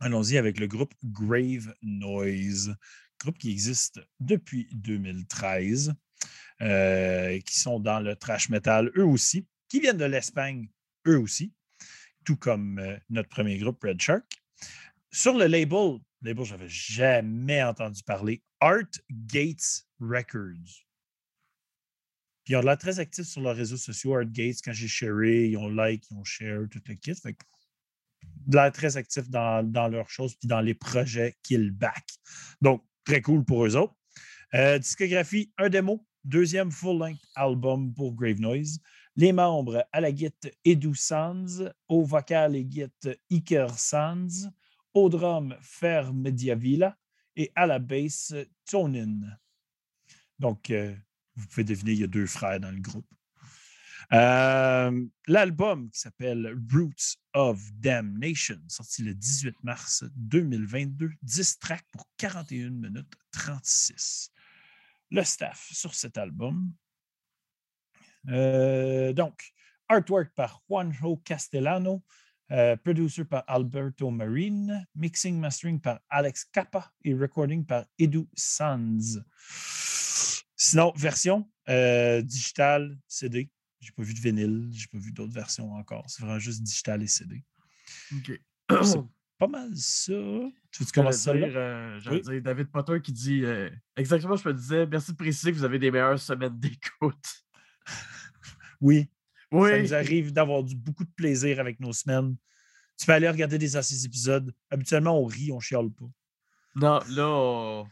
Allons-y 0.00 0.36
avec 0.36 0.58
le 0.58 0.66
groupe 0.66 0.94
Grave 1.04 1.74
Noise, 1.82 2.74
groupe 3.20 3.38
qui 3.38 3.50
existe 3.50 4.00
depuis 4.20 4.68
2013, 4.72 5.94
euh, 6.62 7.38
qui 7.40 7.58
sont 7.58 7.80
dans 7.80 8.00
le 8.00 8.16
trash 8.16 8.48
metal 8.48 8.90
eux 8.96 9.04
aussi, 9.04 9.46
qui 9.68 9.80
viennent 9.80 9.96
de 9.96 10.04
l'Espagne 10.04 10.68
eux 11.06 11.18
aussi, 11.18 11.52
tout 12.24 12.36
comme 12.36 12.78
euh, 12.78 12.96
notre 13.10 13.28
premier 13.28 13.58
groupe 13.58 13.82
Red 13.82 14.00
Shark. 14.00 14.24
Sur 15.10 15.36
le 15.36 15.46
label, 15.46 15.98
label, 16.22 16.44
j'avais 16.44 16.68
jamais 16.68 17.62
entendu 17.62 18.02
parler, 18.02 18.42
Art 18.60 19.00
Gates 19.10 19.86
Records. 20.00 20.85
Puis 22.46 22.54
ils 22.54 22.56
ont 22.56 22.60
l'air 22.60 22.78
très 22.78 23.00
actifs 23.00 23.26
sur 23.26 23.40
leurs 23.40 23.56
réseaux 23.56 23.76
sociaux. 23.76 24.14
Art 24.14 24.24
Gates, 24.24 24.58
quand 24.64 24.72
j'ai 24.72 24.86
sharé, 24.86 25.48
ils 25.48 25.56
ont 25.56 25.68
like, 25.68 26.04
ils 26.08 26.16
ont 26.16 26.22
share, 26.22 26.60
tout 26.70 26.80
le 26.86 26.94
kit. 26.94 27.12
Fait 27.16 27.36
ont 28.22 28.52
l'air 28.52 28.70
très 28.70 28.96
actifs 28.96 29.28
dans, 29.28 29.68
dans 29.68 29.88
leurs 29.88 30.08
choses 30.08 30.36
puis 30.36 30.46
dans 30.46 30.60
les 30.60 30.74
projets 30.74 31.34
qu'ils 31.42 31.72
back. 31.72 32.06
Donc, 32.62 32.84
très 33.04 33.20
cool 33.20 33.44
pour 33.44 33.66
eux 33.66 33.74
autres. 33.74 33.96
Euh, 34.54 34.78
discographie, 34.78 35.52
un 35.58 35.68
démo, 35.68 36.06
deuxième 36.22 36.70
full-length 36.70 37.20
album 37.34 37.92
pour 37.92 38.14
Grave 38.14 38.38
Noise. 38.38 38.78
Les 39.16 39.32
membres 39.32 39.84
à 39.90 40.00
la 40.00 40.12
guitare 40.12 40.52
Edu 40.64 40.94
Sands, 40.94 41.68
au 41.88 42.04
vocal 42.04 42.54
et 42.54 42.64
guitare 42.64 43.16
Iker 43.28 43.76
Sands, 43.76 44.52
au 44.94 45.08
drum 45.08 45.56
Fer 45.62 46.14
Mediavilla 46.14 46.96
et 47.34 47.50
à 47.56 47.66
la 47.66 47.80
basse 47.80 48.32
Tonin. 48.70 49.18
Donc, 50.38 50.70
euh, 50.70 50.94
vous 51.36 51.46
pouvez 51.48 51.64
deviner, 51.64 51.92
il 51.92 52.00
y 52.00 52.04
a 52.04 52.08
deux 52.08 52.26
frères 52.26 52.60
dans 52.60 52.70
le 52.70 52.80
groupe. 52.80 53.06
Euh, 54.12 55.04
L'album 55.26 55.90
qui 55.90 56.00
s'appelle 56.00 56.56
Roots 56.72 57.16
of 57.34 57.60
Damnation, 57.74 58.60
sorti 58.68 59.02
le 59.02 59.14
18 59.14 59.56
mars 59.64 60.04
2022, 60.14 61.10
10 61.22 61.58
tracks 61.58 61.86
pour 61.92 62.08
41 62.18 62.70
minutes 62.70 63.12
36. 63.32 64.30
Le 65.10 65.22
staff 65.24 65.68
sur 65.72 65.94
cet 65.94 66.18
album. 66.18 66.72
Euh, 68.28 69.12
donc, 69.12 69.52
artwork 69.88 70.32
par 70.34 70.62
Juanjo 70.68 71.16
Castellano, 71.18 72.02
euh, 72.52 72.76
producer 72.76 73.24
par 73.24 73.44
Alberto 73.48 74.10
Marin, 74.10 74.84
mixing 74.94 75.38
mastering 75.38 75.80
par 75.80 76.00
Alex 76.08 76.44
Capa 76.44 76.92
et 77.04 77.14
recording 77.14 77.64
par 77.64 77.84
Edu 77.98 78.26
Sanz. 78.34 79.20
Sinon, 80.66 80.92
version 80.96 81.48
euh, 81.68 82.22
digital, 82.22 82.98
CD. 83.06 83.48
J'ai 83.78 83.92
pas 83.92 84.02
vu 84.02 84.14
de 84.14 84.18
vinyle, 84.18 84.68
j'ai 84.72 84.88
pas 84.88 84.98
vu 84.98 85.12
d'autres 85.12 85.32
versions 85.32 85.72
encore. 85.74 86.04
C'est 86.08 86.22
vraiment 86.22 86.40
juste 86.40 86.60
digital 86.60 87.04
et 87.04 87.06
CD. 87.06 87.44
OK. 88.16 88.32
C'est 88.82 88.98
Pas 89.38 89.46
mal 89.46 89.70
ça. 89.76 90.12
Tu 90.72 90.82
veux 90.82 90.90
commencer 90.92 91.18
ça 91.20 91.30
euh, 91.32 92.00
j'allais 92.00 92.16
Oui. 92.16 92.22
dire 92.22 92.42
David 92.42 92.68
Potter 92.72 93.00
qui 93.00 93.12
dit 93.12 93.44
euh, 93.44 93.70
exactement, 93.96 94.34
je 94.34 94.48
me 94.48 94.54
disais, 94.54 94.86
merci 94.86 95.12
de 95.12 95.16
préciser 95.16 95.52
que 95.52 95.56
vous 95.58 95.64
avez 95.64 95.78
des 95.78 95.90
meilleures 95.92 96.18
semaines 96.18 96.58
d'écoute. 96.58 97.44
Oui. 98.80 99.08
Ça 99.52 99.58
Oui. 99.58 99.82
nous 99.82 99.94
arrive 99.94 100.32
d'avoir 100.32 100.64
beaucoup 100.64 101.04
de 101.04 101.10
plaisir 101.10 101.60
avec 101.60 101.78
nos 101.78 101.92
semaines. 101.92 102.34
Tu 102.98 103.06
peux 103.06 103.12
aller 103.12 103.28
regarder 103.28 103.58
des 103.58 103.76
anciens 103.76 103.98
épisodes. 104.04 104.52
Habituellement, 104.70 105.20
on 105.20 105.26
rit, 105.26 105.52
on 105.52 105.60
chiale 105.60 105.90
pas. 105.90 106.06
Non, 106.74 107.00
là, 107.10 107.28
on, 107.28 107.86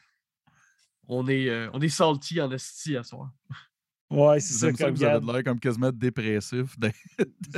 on 1.09 1.27
est, 1.29 1.49
euh, 1.49 1.69
on 1.73 1.81
est 1.81 1.89
salty 1.89 2.41
en 2.41 2.51
esti 2.51 2.97
à 2.97 3.03
soir. 3.03 3.31
Ouais, 4.11 4.39
c'est 4.41 4.55
ça. 4.55 4.71
Ça 4.77 4.85
Comme 4.85 4.95
vous 4.95 5.05
avez 5.05 5.33
l'air 5.33 5.45
comme 5.45 5.59
quasiment 5.61 5.91
dépressif. 5.93 6.77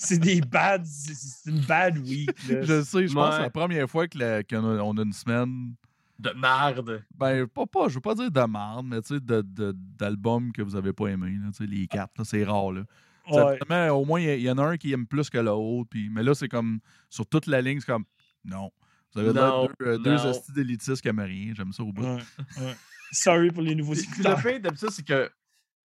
C'est 0.00 0.18
des 0.18 0.40
bad. 0.40 0.84
C'est 0.86 1.50
une 1.50 1.60
bad 1.60 1.98
week. 2.06 2.30
Là. 2.48 2.62
je 2.62 2.82
sais, 2.82 3.08
je 3.08 3.12
pense 3.14 3.30
que 3.30 3.36
c'est 3.36 3.42
la 3.42 3.50
première 3.50 3.90
fois 3.90 4.06
qu'on 4.06 4.20
a, 4.20 4.82
on 4.82 4.96
a 4.96 5.02
une 5.02 5.12
semaine. 5.12 5.74
De 6.20 6.30
merde. 6.30 7.04
Ben, 7.16 7.46
pas, 7.46 7.66
pas, 7.66 7.88
je 7.88 7.94
veux 7.94 8.00
pas 8.00 8.14
dire 8.14 8.30
de 8.30 8.40
merde, 8.40 8.86
mais 8.86 9.00
tu 9.02 9.14
sais, 9.14 9.20
de- 9.20 9.42
de- 9.42 9.74
d'albums 9.76 10.52
que 10.52 10.62
vous 10.62 10.74
avez 10.76 10.92
pas 10.92 11.08
aimé. 11.08 11.30
Là, 11.42 11.48
tu 11.50 11.64
sais, 11.64 11.66
les 11.66 11.86
quatre, 11.86 12.24
c'est 12.24 12.44
rare. 12.44 12.72
Là. 12.72 12.82
Ouais. 13.30 13.88
au 13.90 14.04
moins, 14.04 14.20
il 14.20 14.40
y, 14.40 14.44
y 14.44 14.50
en 14.50 14.58
a 14.58 14.62
un 14.64 14.76
qui 14.76 14.92
aime 14.92 15.06
plus 15.06 15.28
que 15.30 15.38
l'autre. 15.38 15.88
puis- 15.90 16.08
Mais 16.10 16.22
là, 16.22 16.34
c'est 16.34 16.48
comme 16.48 16.80
sur 17.10 17.26
toute 17.26 17.46
la 17.46 17.60
ligne, 17.60 17.78
c'est 17.80 17.86
comme 17.86 18.04
non. 18.44 18.70
Vous 19.14 19.20
avez 19.20 19.32
Non, 19.32 19.66
deux, 19.80 19.86
euh, 19.86 19.98
deux 19.98 20.26
hosties 20.26 20.52
d'élitistes 20.52 21.02
rien. 21.04 21.52
J'aime 21.54 21.72
ça 21.72 21.82
au 21.82 21.92
bout. 21.92 22.02
Ouais, 22.04 22.22
ouais. 22.60 22.76
Sorry 23.12 23.50
pour 23.50 23.62
les 23.62 23.74
nouveaux 23.74 23.92
puis 23.94 24.02
le 24.06 24.12
écouteurs. 24.12 24.40
fait 24.40 24.60
d'habitude, 24.60 24.90
c'est 24.90 25.04
que 25.06 25.30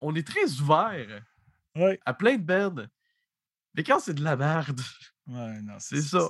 on 0.01 0.15
est 0.15 0.25
très 0.25 0.59
ouvert 0.61 1.21
Ouais. 1.75 1.99
à 2.05 2.13
plein 2.13 2.37
de 2.37 2.43
bands. 2.43 2.85
Mais 3.75 3.83
quand 3.83 3.99
c'est 3.99 4.13
de 4.13 4.23
la 4.23 4.35
merde, 4.35 4.79
Ouais, 5.27 5.61
non, 5.61 5.75
c'est 5.79 6.01
ça. 6.01 6.29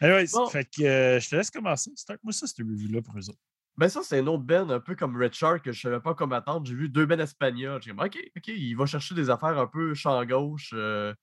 Bon. 0.00 0.48
fait 0.48 0.64
que 0.64 0.82
euh, 0.82 1.20
je 1.20 1.28
te 1.28 1.36
laisse 1.36 1.50
commencer. 1.50 1.92
Start-moi 1.94 2.32
ça, 2.32 2.46
cette 2.48 2.58
review-là 2.58 3.00
pour 3.02 3.16
eux 3.16 3.28
autres. 3.28 3.38
Ben 3.76 3.88
ça, 3.88 4.00
c'est 4.02 4.18
un 4.18 4.26
autre 4.26 4.42
band 4.42 4.68
un 4.70 4.80
peu 4.80 4.96
comme 4.96 5.16
Red 5.16 5.34
Shark 5.34 5.62
que 5.64 5.70
je 5.70 5.80
savais 5.80 6.00
pas 6.00 6.14
comment 6.14 6.34
attendre. 6.34 6.66
J'ai 6.66 6.74
vu 6.74 6.88
deux 6.88 7.06
bands 7.06 7.18
espagnols. 7.20 7.80
J'ai 7.80 7.92
dit, 7.92 7.96
OK, 8.00 8.18
OK, 8.36 8.48
il 8.48 8.74
va 8.74 8.86
chercher 8.86 9.14
des 9.14 9.30
affaires 9.30 9.56
un 9.56 9.68
peu 9.68 9.94
champ 9.94 10.24
gauche 10.24 10.70
euh, 10.74 11.14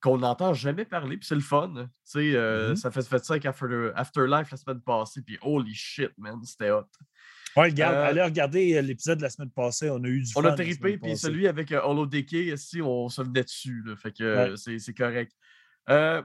qu'on 0.00 0.18
n'entend 0.18 0.52
jamais 0.54 0.84
parler, 0.84 1.16
puis 1.16 1.26
c'est 1.26 1.34
le 1.34 1.40
fun. 1.40 1.72
Tu 1.74 1.82
sais, 2.04 2.34
euh, 2.34 2.70
Mhm. 2.70 2.76
ça 2.76 2.90
fait, 2.90 3.02
fait 3.02 3.24
ça 3.24 3.34
avec 3.34 3.46
After- 3.46 3.92
Afterlife 3.94 4.50
la 4.50 4.56
semaine 4.56 4.80
passée, 4.80 5.22
puis 5.22 5.38
holy 5.42 5.74
shit, 5.74 6.10
man, 6.18 6.42
c'était 6.44 6.70
hot. 6.70 6.84
Ouais, 7.56 7.70
regarde, 7.70 7.94
Euh, 7.94 8.04
allez 8.04 8.22
regarder 8.22 8.74
euh, 8.76 8.82
l'épisode 8.82 9.16
de 9.18 9.22
la 9.22 9.30
semaine 9.30 9.50
passée. 9.50 9.88
On 9.90 10.02
a 10.04 10.06
eu 10.08 10.20
du 10.20 10.30
On 10.36 10.42
fun 10.42 10.48
a 10.50 10.52
trippé, 10.52 10.98
puis 10.98 11.16
celui 11.16 11.48
avec 11.48 11.72
euh, 11.72 11.80
Hollow 11.82 12.04
Decay, 12.06 12.52
ici, 12.52 12.82
on 12.82 13.08
se 13.08 13.22
venait 13.22 13.42
dessus. 13.44 13.82
Là, 13.86 13.96
fait 13.96 14.12
que 14.12 14.22
euh, 14.22 14.54
Ouais. 14.66 14.78
c'est 14.78 14.92
correct. 14.94 15.32
Euh, 15.88 16.22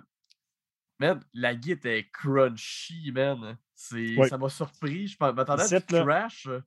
man, 1.00 1.24
la 1.34 1.56
guide 1.56 1.86
est 1.86 2.10
crunchy, 2.12 3.12
man. 3.14 3.58
C'est- 3.74 4.18
Ouais. 4.18 4.28
Ça 4.28 4.38
m'a 4.38 4.50
surpris. 4.50 5.08
Je 5.08 5.18
m'attendais 5.20 5.64
à 5.64 5.68
du 5.68 5.94
là. 5.94 6.28
euh, 6.48 6.62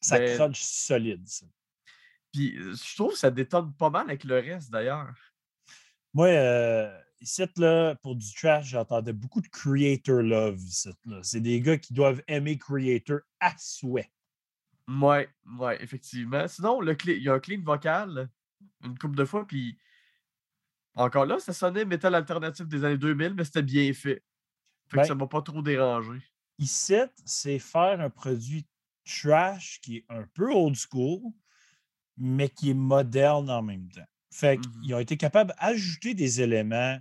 Ça 0.00 0.18
ben- 0.18 0.36
crunch 0.36 0.60
solide, 0.60 1.22
ça. 1.28 1.46
Puis 2.32 2.56
euh, 2.58 2.74
je 2.74 2.94
trouve 2.96 3.12
que 3.12 3.18
ça 3.18 3.30
détonne 3.30 3.72
pas 3.74 3.88
mal 3.90 4.06
avec 4.08 4.24
le 4.24 4.34
reste, 4.40 4.70
d'ailleurs. 4.72 5.14
Moi, 6.14 6.28
euh, 6.28 6.98
ici, 7.20 7.42
là, 7.56 7.94
pour 7.96 8.16
du 8.16 8.34
trash, 8.34 8.66
j'entendais 8.66 9.12
beaucoup 9.12 9.40
de 9.40 9.48
creator 9.48 10.22
love. 10.22 10.60
C'est 11.22 11.40
des 11.40 11.60
gars 11.60 11.78
qui 11.78 11.94
doivent 11.94 12.22
aimer 12.28 12.58
creator 12.58 13.20
à 13.40 13.54
souhait. 13.58 14.10
Ouais, 14.88 15.28
ouais, 15.58 15.82
effectivement. 15.82 16.46
Sinon, 16.48 16.80
le 16.80 16.94
clé- 16.94 17.16
il 17.16 17.22
y 17.22 17.28
a 17.28 17.34
un 17.34 17.40
clean 17.40 17.62
vocal 17.62 18.28
une 18.84 18.98
couple 18.98 19.16
de 19.16 19.24
fois, 19.24 19.46
puis 19.46 19.78
encore 20.94 21.26
là, 21.26 21.38
ça 21.38 21.52
sonnait 21.52 21.84
métal 21.84 22.14
alternatif 22.14 22.66
des 22.66 22.84
années 22.84 22.98
2000, 22.98 23.34
mais 23.34 23.44
c'était 23.44 23.62
bien 23.62 23.92
fait. 23.92 24.22
Fait 24.88 24.96
Ben- 24.96 25.02
que 25.02 25.08
ça 25.08 25.14
m'a 25.14 25.26
pas 25.26 25.42
trop 25.42 25.62
dérangé. 25.62 26.20
Ici, 26.58 26.96
c'est 27.24 27.58
faire 27.58 28.00
un 28.00 28.10
produit 28.10 28.66
trash 29.04 29.80
qui 29.80 29.98
est 29.98 30.04
un 30.08 30.26
peu 30.34 30.52
old 30.52 30.76
school, 30.76 31.32
mais 32.16 32.48
qui 32.48 32.70
est 32.70 32.74
moderne 32.74 33.50
en 33.50 33.62
même 33.62 33.88
temps. 33.90 34.06
Fait 34.32 34.58
Mhm. 34.58 34.82
qu'ils 34.82 34.94
ont 34.94 34.98
été 34.98 35.16
capables 35.16 35.54
d'ajouter 35.60 36.14
des 36.14 36.40
éléments 36.40 36.98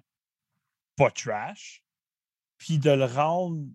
pas 0.98 1.12
trash, 1.12 1.84
puis 2.58 2.78
de 2.78 2.92
le 2.92 3.06
rendre 3.06 3.66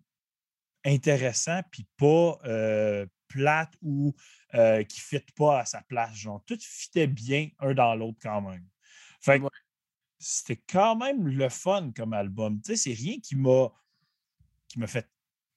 intéressant, 0.85 1.63
puis 1.73 1.87
pas 1.97 2.39
euh, 2.45 3.07
plate 3.29 3.73
ou 3.83 4.15
euh, 4.55 4.85
qui 4.85 5.01
ne 5.01 5.21
fit 5.21 5.27
pas 5.35 5.61
à 5.61 5.65
sa 5.65 5.83
place. 5.83 6.15
Genre, 6.15 6.45
tout 6.47 6.59
fitait 6.61 7.07
bien 7.09 7.49
un 7.59 7.75
dans 7.75 7.95
l'autre 7.95 8.19
quand 8.23 8.43
même. 8.43 8.67
Fait 9.21 9.41
que 9.41 9.45
Ouais. 9.45 9.51
c'était 10.19 10.63
quand 10.71 10.97
même 10.97 11.27
le 11.27 11.49
fun 11.49 11.93
comme 11.97 12.13
album. 12.13 12.61
Tu 12.63 12.77
sais, 12.77 12.77
c'est 12.77 13.01
rien 13.01 13.19
qui 13.21 13.37
m'a 13.37 13.71
qui 14.69 14.79
m'a 14.81 14.87
fait 14.87 15.09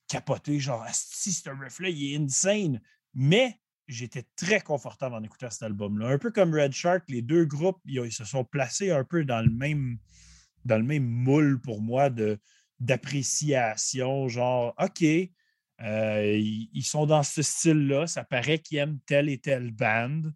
capoter, 0.08 0.60
genre, 0.60 0.86
si 0.92 1.34
ce 1.34 1.50
riff-là, 1.50 1.90
il 1.90 2.14
est 2.14 2.18
insane. 2.18 2.82
Mais 3.14 3.60
j'étais 3.90 4.24
très 4.36 4.62
confortable 4.62 5.16
en 5.16 5.24
écoutant 5.24 5.50
cet 5.50 5.64
album-là. 5.64 6.10
Un 6.10 6.18
peu 6.18 6.32
comme 6.32 6.54
Red 6.54 6.72
Shark, 6.72 7.04
les 7.10 7.22
deux 7.22 7.46
groupes, 7.46 7.82
ils, 7.86 8.12
se 8.12 8.24
sont 8.24 8.46
placés 8.46 8.92
un 8.92 9.04
peu 9.04 9.26
dans 9.26 9.42
le 9.42 9.52
même, 9.52 9.98
dans 10.64 10.78
le 10.78 10.84
même 10.84 11.06
moule 11.06 11.60
pour 11.60 11.82
moi 11.82 12.10
de, 12.10 12.40
d'appréciation. 12.80 14.28
Genre, 14.28 14.76
OK, 14.80 15.04
euh, 15.82 16.38
ils, 16.38 16.84
sont 16.84 17.08
dans 17.08 17.24
ce 17.24 17.42
style-là, 17.42 18.06
ça 18.08 18.24
paraît 18.24 18.60
qu'ils 18.60 18.78
aiment 18.78 19.00
telle 19.06 19.28
et 19.28 19.40
telle 19.40 19.72
bande. 19.72 20.34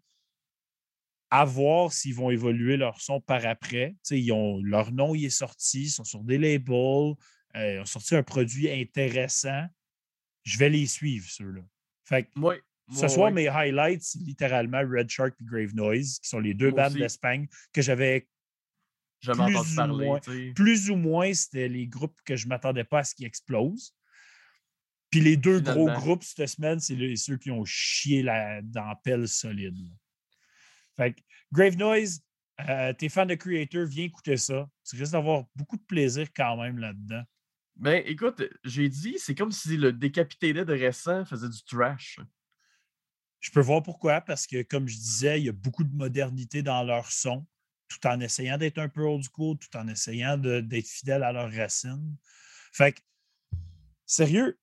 À 1.30 1.44
voir 1.44 1.92
s'ils 1.92 2.14
vont 2.14 2.30
évoluer 2.30 2.76
leur 2.76 3.00
son 3.00 3.20
par 3.20 3.44
après. 3.46 3.96
Ils 4.10 4.30
ont, 4.32 4.60
leur 4.62 4.92
nom 4.92 5.14
il 5.16 5.24
est 5.24 5.30
sorti, 5.30 5.84
ils 5.84 5.90
sont 5.90 6.04
sur 6.04 6.22
des 6.22 6.38
labels, 6.38 7.14
euh, 7.56 7.74
ils 7.74 7.80
ont 7.80 7.86
sorti 7.86 8.14
un 8.14 8.22
produit 8.22 8.70
intéressant. 8.70 9.64
Je 10.44 10.58
vais 10.58 10.68
les 10.68 10.86
suivre, 10.86 11.26
ceux-là. 11.28 11.62
Fait 12.04 12.24
que 12.24 12.38
Ouais, 12.38 12.60
ce 12.92 13.02
ouais, 13.02 13.08
soir, 13.08 13.26
ouais. 13.26 13.32
mes 13.32 13.48
highlights, 13.48 14.02
c'est 14.02 14.18
littéralement 14.18 14.80
Red 14.80 15.08
Shark 15.08 15.34
et 15.40 15.44
Grave 15.44 15.74
Noise, 15.74 16.18
qui 16.18 16.28
sont 16.28 16.40
les 16.40 16.54
deux 16.54 16.70
Moi 16.70 16.82
bandes 16.88 16.98
d'Espagne 16.98 17.46
que 17.72 17.80
j'avais 17.82 18.28
Jamais 19.20 19.46
plus 19.46 19.56
entendu 19.56 19.72
ou 19.72 19.76
parler. 19.76 20.06
moins- 20.06 20.52
plus 20.54 20.90
ou 20.90 20.96
moins, 20.96 21.32
c'était 21.32 21.68
les 21.68 21.86
groupes 21.86 22.20
que 22.26 22.36
je 22.36 22.44
ne 22.44 22.50
m'attendais 22.50 22.84
pas 22.84 22.98
à 22.98 23.04
ce 23.04 23.14
qu'ils 23.14 23.24
explosent. 23.26 23.94
Puis 25.10 25.20
les 25.20 25.36
deux 25.36 25.60
gros 25.60 25.86
groupes 25.94 26.24
cette 26.24 26.48
semaine, 26.48 26.80
c'est 26.80 26.94
les- 26.96 27.16
ceux 27.16 27.36
qui 27.38 27.50
ont 27.50 27.64
chié 27.64 28.22
la, 28.22 28.60
dans 28.62 28.84
la 28.86 28.96
pelle 28.96 29.28
solide. 29.28 29.76
là. 29.76 29.90
Fait 30.96 31.14
que 31.14 31.20
Grave 31.52 31.76
Noise, 31.76 32.20
euh, 32.68 32.92
t'es 32.92 33.08
fan 33.08 33.26
de 33.28 33.34
Creator, 33.34 33.86
viens 33.86 34.04
écouter 34.04 34.36
ça. 34.36 34.68
Tu 34.88 34.96
risques 34.96 35.12
d'avoir 35.12 35.44
beaucoup 35.56 35.76
de 35.76 35.82
plaisir 35.84 36.28
quand 36.36 36.56
même 36.60 36.78
là-dedans. 36.78 37.22
Ben, 37.76 38.02
écoute, 38.06 38.42
j'ai 38.62 38.88
dit, 38.88 39.16
c'est 39.18 39.34
comme 39.34 39.50
si 39.50 39.76
le 39.76 39.92
Decapitated 39.92 40.68
récent 40.68 41.24
faisait 41.24 41.48
du 41.48 41.64
trash. 41.64 42.18
Je 43.44 43.50
peux 43.50 43.60
voir 43.60 43.82
pourquoi, 43.82 44.22
parce 44.22 44.46
que, 44.46 44.62
comme 44.62 44.88
je 44.88 44.96
disais, 44.96 45.38
il 45.38 45.44
y 45.44 45.48
a 45.50 45.52
beaucoup 45.52 45.84
de 45.84 45.94
modernité 45.94 46.62
dans 46.62 46.82
leur 46.82 47.12
son, 47.12 47.46
tout 47.88 48.06
en 48.06 48.18
essayant 48.20 48.56
d'être 48.56 48.78
un 48.78 48.88
peu 48.88 49.02
old 49.02 49.22
school, 49.22 49.58
tout 49.58 49.76
en 49.76 49.86
essayant 49.86 50.38
d'être 50.38 50.88
fidèle 50.88 51.22
à 51.22 51.30
leurs 51.30 51.52
racines. 51.52 52.16
Fait 52.72 52.92
que, 52.92 53.00
sérieux, 54.06 54.58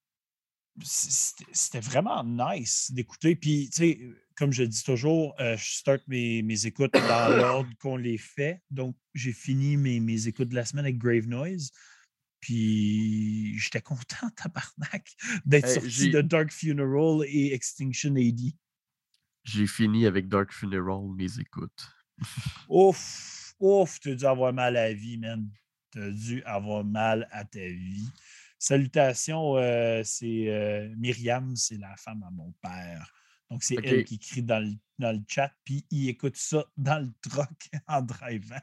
c'était 0.81 1.79
vraiment 1.79 2.23
nice 2.23 2.91
d'écouter. 2.91 3.35
Puis, 3.35 3.69
tu 3.69 3.77
sais, 3.77 3.99
comme 4.35 4.51
je 4.51 4.63
dis 4.63 4.83
toujours, 4.83 5.35
euh, 5.39 5.55
je 5.57 5.73
start 5.73 6.01
mes, 6.07 6.41
mes 6.41 6.65
écoutes 6.65 6.93
dans 6.93 7.29
l'ordre 7.37 7.69
qu'on 7.79 7.97
les 7.97 8.17
fait. 8.17 8.63
Donc, 8.71 8.95
j'ai 9.13 9.31
fini 9.31 9.77
mes, 9.77 9.99
mes 9.99 10.27
écoutes 10.27 10.49
de 10.49 10.55
la 10.55 10.65
semaine 10.65 10.85
avec 10.85 10.97
Grave 10.97 11.27
Noise. 11.27 11.69
Puis, 12.39 13.59
j'étais 13.59 13.81
content, 13.81 14.27
tabarnak, 14.35 15.07
d'être 15.45 15.67
Hey, 15.67 15.75
sorti 15.75 16.09
de 16.09 16.21
Dark 16.21 16.51
Funeral 16.51 17.23
et 17.27 17.53
Extinction 17.53 18.15
AD. 18.15 18.53
J'ai 19.43 19.67
fini 19.67 20.05
avec 20.05 20.27
Dark 20.27 20.51
Funeral, 20.51 21.09
mes 21.15 21.39
écoutes. 21.39 21.89
Ouf, 22.69 23.53
ouf, 23.59 23.99
t'as 23.99 24.13
dû 24.13 24.25
avoir 24.25 24.53
mal 24.53 24.77
à 24.77 24.89
la 24.89 24.93
vie, 24.93 25.17
man. 25.17 25.49
T'as 25.91 26.09
dû 26.09 26.43
avoir 26.43 26.83
mal 26.83 27.27
à 27.31 27.43
ta 27.43 27.59
vie. 27.59 28.07
Salutations, 28.59 29.57
euh, 29.57 30.01
c'est 30.05 30.47
euh, 30.49 30.93
Myriam, 30.97 31.55
c'est 31.55 31.77
la 31.77 31.95
femme 31.97 32.23
à 32.23 32.29
mon 32.31 32.53
père. 32.61 33.11
Donc, 33.49 33.63
c'est 33.63 33.75
elle 33.83 34.05
qui 34.05 34.19
crie 34.19 34.43
dans 34.43 34.59
le, 34.59 34.71
dans 34.99 35.11
le 35.11 35.21
chat, 35.27 35.51
puis 35.65 35.85
il 35.89 36.07
écoute 36.07 36.37
ça 36.37 36.63
dans 36.77 36.99
le 37.03 37.11
truck 37.27 37.69
en 37.87 38.01
drivant. 38.01 38.61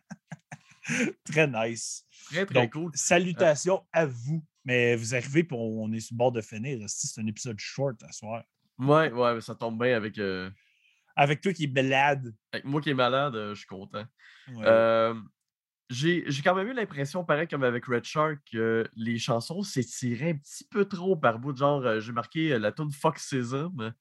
Très 1.24 1.46
nice. 1.46 2.06
Très, 2.30 2.46
très 2.46 2.54
Donc, 2.54 2.72
cool. 2.72 2.90
salutations 2.94 3.84
à 3.92 4.06
vous. 4.06 4.42
Mais 4.64 4.96
vous 4.96 5.14
arrivez, 5.14 5.44
puis 5.44 5.56
on 5.56 5.82
on 5.84 5.92
est 5.92 6.00
sur 6.00 6.14
le 6.14 6.18
bord 6.18 6.32
de 6.32 6.40
finir. 6.40 6.78
C'est 6.88 7.20
un 7.20 7.26
épisode 7.26 7.58
short 7.58 8.02
à 8.02 8.12
soir. 8.12 8.44
Ouais, 8.78 9.10
ouais, 9.10 9.34
mais 9.34 9.40
ça 9.40 9.54
tombe 9.54 9.82
bien 9.82 9.96
avec, 9.96 10.18
euh, 10.18 10.50
Avec 11.20 11.40
toi 11.40 11.52
qui 11.52 11.64
est 11.64 11.68
belade. 11.68 12.32
avec 12.52 12.64
moi 12.64 12.80
qui 12.80 12.90
est 12.90 12.94
malade, 12.94 13.34
euh, 13.34 13.54
je 13.54 13.58
suis 13.58 13.66
content. 13.66 14.04
Ouais. 14.54 14.64
Euh, 14.64 15.14
j'ai 15.90 16.22
quand 16.44 16.54
même 16.54 16.68
eu 16.68 16.74
l'impression, 16.74 17.24
pareil 17.24 17.48
comme 17.48 17.64
avec 17.64 17.86
Red 17.86 18.04
Shark, 18.04 18.38
que 18.52 18.86
les 18.94 19.18
chansons 19.18 19.62
s'étiraient 19.62 20.30
un 20.30 20.36
petit 20.36 20.64
peu 20.70 20.84
trop 20.84 21.16
par 21.16 21.38
bout. 21.38 21.56
Genre, 21.56 21.84
euh, 21.84 21.98
j'ai 22.00 22.12
marqué 22.12 22.52
euh, 22.52 22.58
la 22.58 22.72
tune 22.72 22.92
Foxism. 22.92 23.92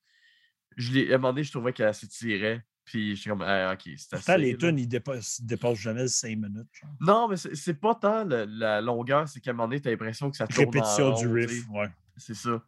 Je 0.76 0.92
l'ai- 0.94 1.12
à 1.12 1.16
un 1.16 1.18
moment 1.18 1.34
donné, 1.34 1.44
je 1.44 1.52
trouvais 1.52 1.74
qu'elle 1.74 1.94
s'étirait. 1.94 2.64
Puis 2.86 3.16
je 3.16 3.22
suis 3.22 3.30
comme, 3.30 3.42
ah, 3.42 3.74
ok, 3.74 3.90
c'est 3.98 4.14
assez. 4.14 4.38
Les 4.38 4.56
tunes, 4.58 4.78
ils 4.80 4.88
dépassent, 4.88 5.42
dépassent 5.42 5.80
jamais 5.80 6.08
5 6.08 6.30
minutes. 6.38 6.68
genre. 6.72 6.90
Non, 7.02 7.28
mais 7.28 7.36
c'est 7.38 7.74
pas 7.74 7.96
tant 7.96 8.24
la 8.26 8.80
longueur, 8.80 9.28
c'est 9.28 9.42
qu'à 9.42 9.52
un 9.52 9.54
moment 9.54 9.68
donné, 9.68 9.82
t'as 9.82 9.90
l'impression 9.90 10.30
que 10.30 10.38
ça 10.38 10.48
tourne 10.48 10.68
en 10.68 10.70
Répétition 10.72 11.10
du 11.16 11.28
rond, 11.28 11.34
tu 11.34 11.46
riff, 11.48 11.70
ouais. 11.72 11.90
C'est 12.16 12.36
ça. 12.36 12.64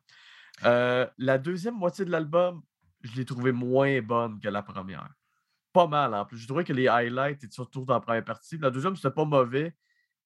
Euh, 0.66 1.08
la 1.18 1.38
deuxième 1.38 1.76
moitié 1.76 2.04
de 2.04 2.12
l'album, 2.12 2.62
je 3.02 3.16
l'ai 3.16 3.26
trouvée 3.26 3.52
moins 3.52 4.02
bonne 4.02 4.40
que 4.40 4.50
la 4.50 4.62
première. 4.62 5.14
Pas 5.72 5.88
mal 5.88 6.14
en 6.14 6.26
plus. 6.26 6.38
Je 6.38 6.48
trouvais 6.48 6.64
que 6.64 6.74
les 6.74 6.88
highlights 6.88 7.44
étaient 7.44 7.54
surtout 7.54 7.86
dans 7.86 7.94
la 7.94 8.00
première 8.00 8.26
partie. 8.26 8.58
La 8.58 8.72
deuxième, 8.72 8.96
c'était 8.96 9.12
pas 9.12 9.26
mauvais, 9.26 9.76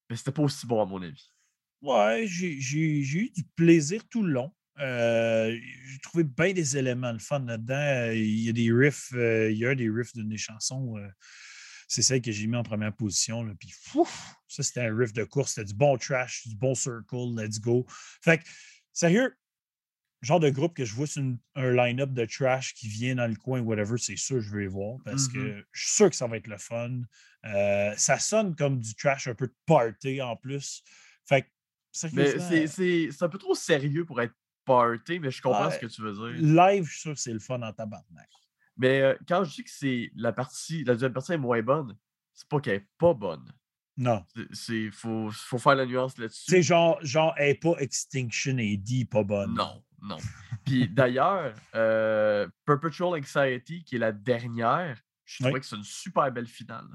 mais 0.09 0.15
c'était 0.15 0.31
pas 0.31 0.43
aussi 0.43 0.65
bon 0.65 0.81
à 0.81 0.85
mon 0.85 1.01
avis. 1.01 1.29
Ouais, 1.81 2.25
j'ai 2.27 2.47
eu 2.47 3.29
du 3.29 3.43
plaisir 3.55 4.01
tout 4.09 4.23
le 4.23 4.31
long. 4.31 4.53
Euh, 4.79 5.55
j'ai 5.85 5.99
trouvé 5.99 6.23
bien 6.23 6.53
des 6.53 6.77
éléments 6.77 7.11
le 7.11 7.19
fun 7.19 7.39
là-dedans. 7.39 8.11
Il 8.13 8.39
y 8.39 8.49
a 8.49 8.53
des 8.53 8.71
riffs, 8.71 9.11
euh, 9.13 9.51
il 9.51 9.57
y 9.57 9.65
a 9.65 9.75
des 9.75 9.89
riffs 9.89 10.13
d'une 10.13 10.29
des 10.29 10.37
chansons. 10.37 10.97
euh, 10.97 11.07
c'est 11.87 12.01
celle 12.01 12.21
que 12.21 12.31
j'ai 12.31 12.47
mis 12.47 12.55
en 12.55 12.63
première 12.63 12.95
position. 12.95 13.45
Puis, 13.59 13.69
fouf, 13.71 14.33
ça, 14.47 14.63
c'était 14.63 14.87
un 14.87 14.97
riff 14.97 15.13
de 15.13 15.25
course. 15.25 15.53
C'était 15.53 15.65
du 15.65 15.73
bon 15.75 15.97
trash, 15.97 16.47
du 16.47 16.55
bon 16.55 16.73
circle. 16.73 17.35
Let's 17.35 17.59
go. 17.59 17.85
Fait 18.21 18.39
que, 18.39 18.43
sérieux, 18.91 19.35
genre 20.23 20.39
de 20.39 20.49
groupe 20.49 20.73
que 20.73 20.85
je 20.85 20.93
vois 20.95 21.05
sur 21.05 21.21
une- 21.21 21.37
un 21.55 21.71
line-up 21.71 22.11
de 22.11 22.25
trash 22.25 22.73
qui 22.73 22.87
vient 22.87 23.15
dans 23.15 23.27
le 23.29 23.35
coin, 23.35 23.59
whatever, 23.61 23.97
c'est 23.97 24.15
sûr 24.15 24.37
que 24.37 24.41
je 24.41 24.51
vais 24.55 24.61
les 24.61 24.67
voir 24.67 24.97
parce 25.05 25.27
que 25.27 25.63
je 25.71 25.81
suis 25.85 25.95
sûr 25.95 26.09
que 26.09 26.15
ça 26.15 26.25
va 26.27 26.37
être 26.37 26.47
le 26.47 26.57
fun. 26.57 27.01
Euh, 27.45 27.93
ça 27.97 28.17
sonne 28.19 28.55
comme 28.55 28.79
du 28.79 28.95
trash 28.95 29.27
un 29.27 29.35
peu 29.35 29.47
de 29.47 29.55
party 29.65 30.21
en 30.21 30.35
plus. 30.35 30.81
Fait 31.25 31.45
c'est- 31.91 32.67
c'est 32.67 33.11
c'est 33.11 33.23
un 33.23 33.29
peu 33.29 33.37
trop 33.37 33.53
sérieux 33.53 34.05
pour 34.05 34.19
être 34.21 34.33
party, 34.65 35.19
mais 35.19 35.29
je 35.29 35.41
comprends 35.41 35.67
Ouais. 35.67 35.73
ce 35.73 35.79
que 35.79 35.85
tu 35.87 36.01
veux 36.01 36.13
dire. 36.13 36.41
live, 36.41 36.85
je 36.85 36.91
suis 36.91 37.01
sûr 37.01 37.13
que 37.13 37.19
c'est 37.19 37.33
le 37.33 37.39
fun 37.39 37.61
en 37.61 37.71
tabarnak. 37.73 38.29
Mais 38.77 39.01
euh, 39.01 39.15
quand 39.27 39.43
je 39.43 39.53
dis 39.55 39.63
que 39.63 39.69
c'est 39.69 40.09
la 40.15 40.31
partie, 40.33 40.83
la 40.85 40.93
deuxième 40.93 41.13
partie 41.13 41.33
est 41.33 41.37
moins 41.37 41.61
bonne, 41.61 41.95
c'est 42.33 42.47
pas 42.47 42.59
qu'elle 42.61 42.75
est 42.75 42.87
pas 42.97 43.13
bonne. 43.13 43.51
Non. 43.97 44.25
C'est- 44.33 44.47
C'est 44.53 44.91
faut, 44.91 45.29
faut 45.31 45.59
faire 45.59 45.75
la 45.75 45.85
nuance 45.85 46.17
là-dessus. 46.17 46.63
genre, 46.63 46.97
genre, 47.05 47.35
elle 47.37 47.49
n'est 47.49 47.55
pas 47.59 47.75
Extinction 47.77 48.57
AD, 48.57 49.05
pas 49.11 49.23
bonne. 49.23 49.53
Non, 49.53 49.83
non. 50.03 50.17
Puis 50.65 50.87
d'ailleurs, 50.87 51.55
euh, 51.75 52.47
Perpetual 52.65 53.19
Anxiety, 53.19 53.83
qui 53.83 53.95
est 53.95 53.99
la 53.99 54.11
dernière, 54.11 55.01
je 55.25 55.43
Oui. 55.43 55.47
trouvais 55.49 55.59
que 55.59 55.65
c'est 55.65 55.75
une 55.75 55.83
super 55.83 56.31
belle 56.31 56.47
finale. 56.47 56.87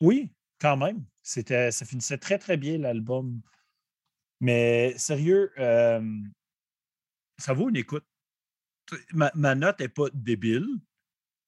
Oui, 0.00 0.32
quand 0.60 0.76
même. 0.76 1.04
C'était, 1.22 1.70
ça 1.70 1.84
finissait 1.84 2.18
très, 2.18 2.38
très 2.38 2.56
bien, 2.56 2.78
l'album. 2.78 3.40
Mais 4.40 4.94
sérieux, 4.96 5.52
euh, 5.58 6.22
ça 7.38 7.52
vaut 7.52 7.68
une 7.68 7.76
écoute. 7.76 8.04
Ma, 9.12 9.30
ma 9.34 9.54
note 9.54 9.78
n'est 9.80 9.88
pas 9.88 10.08
débile, 10.12 10.66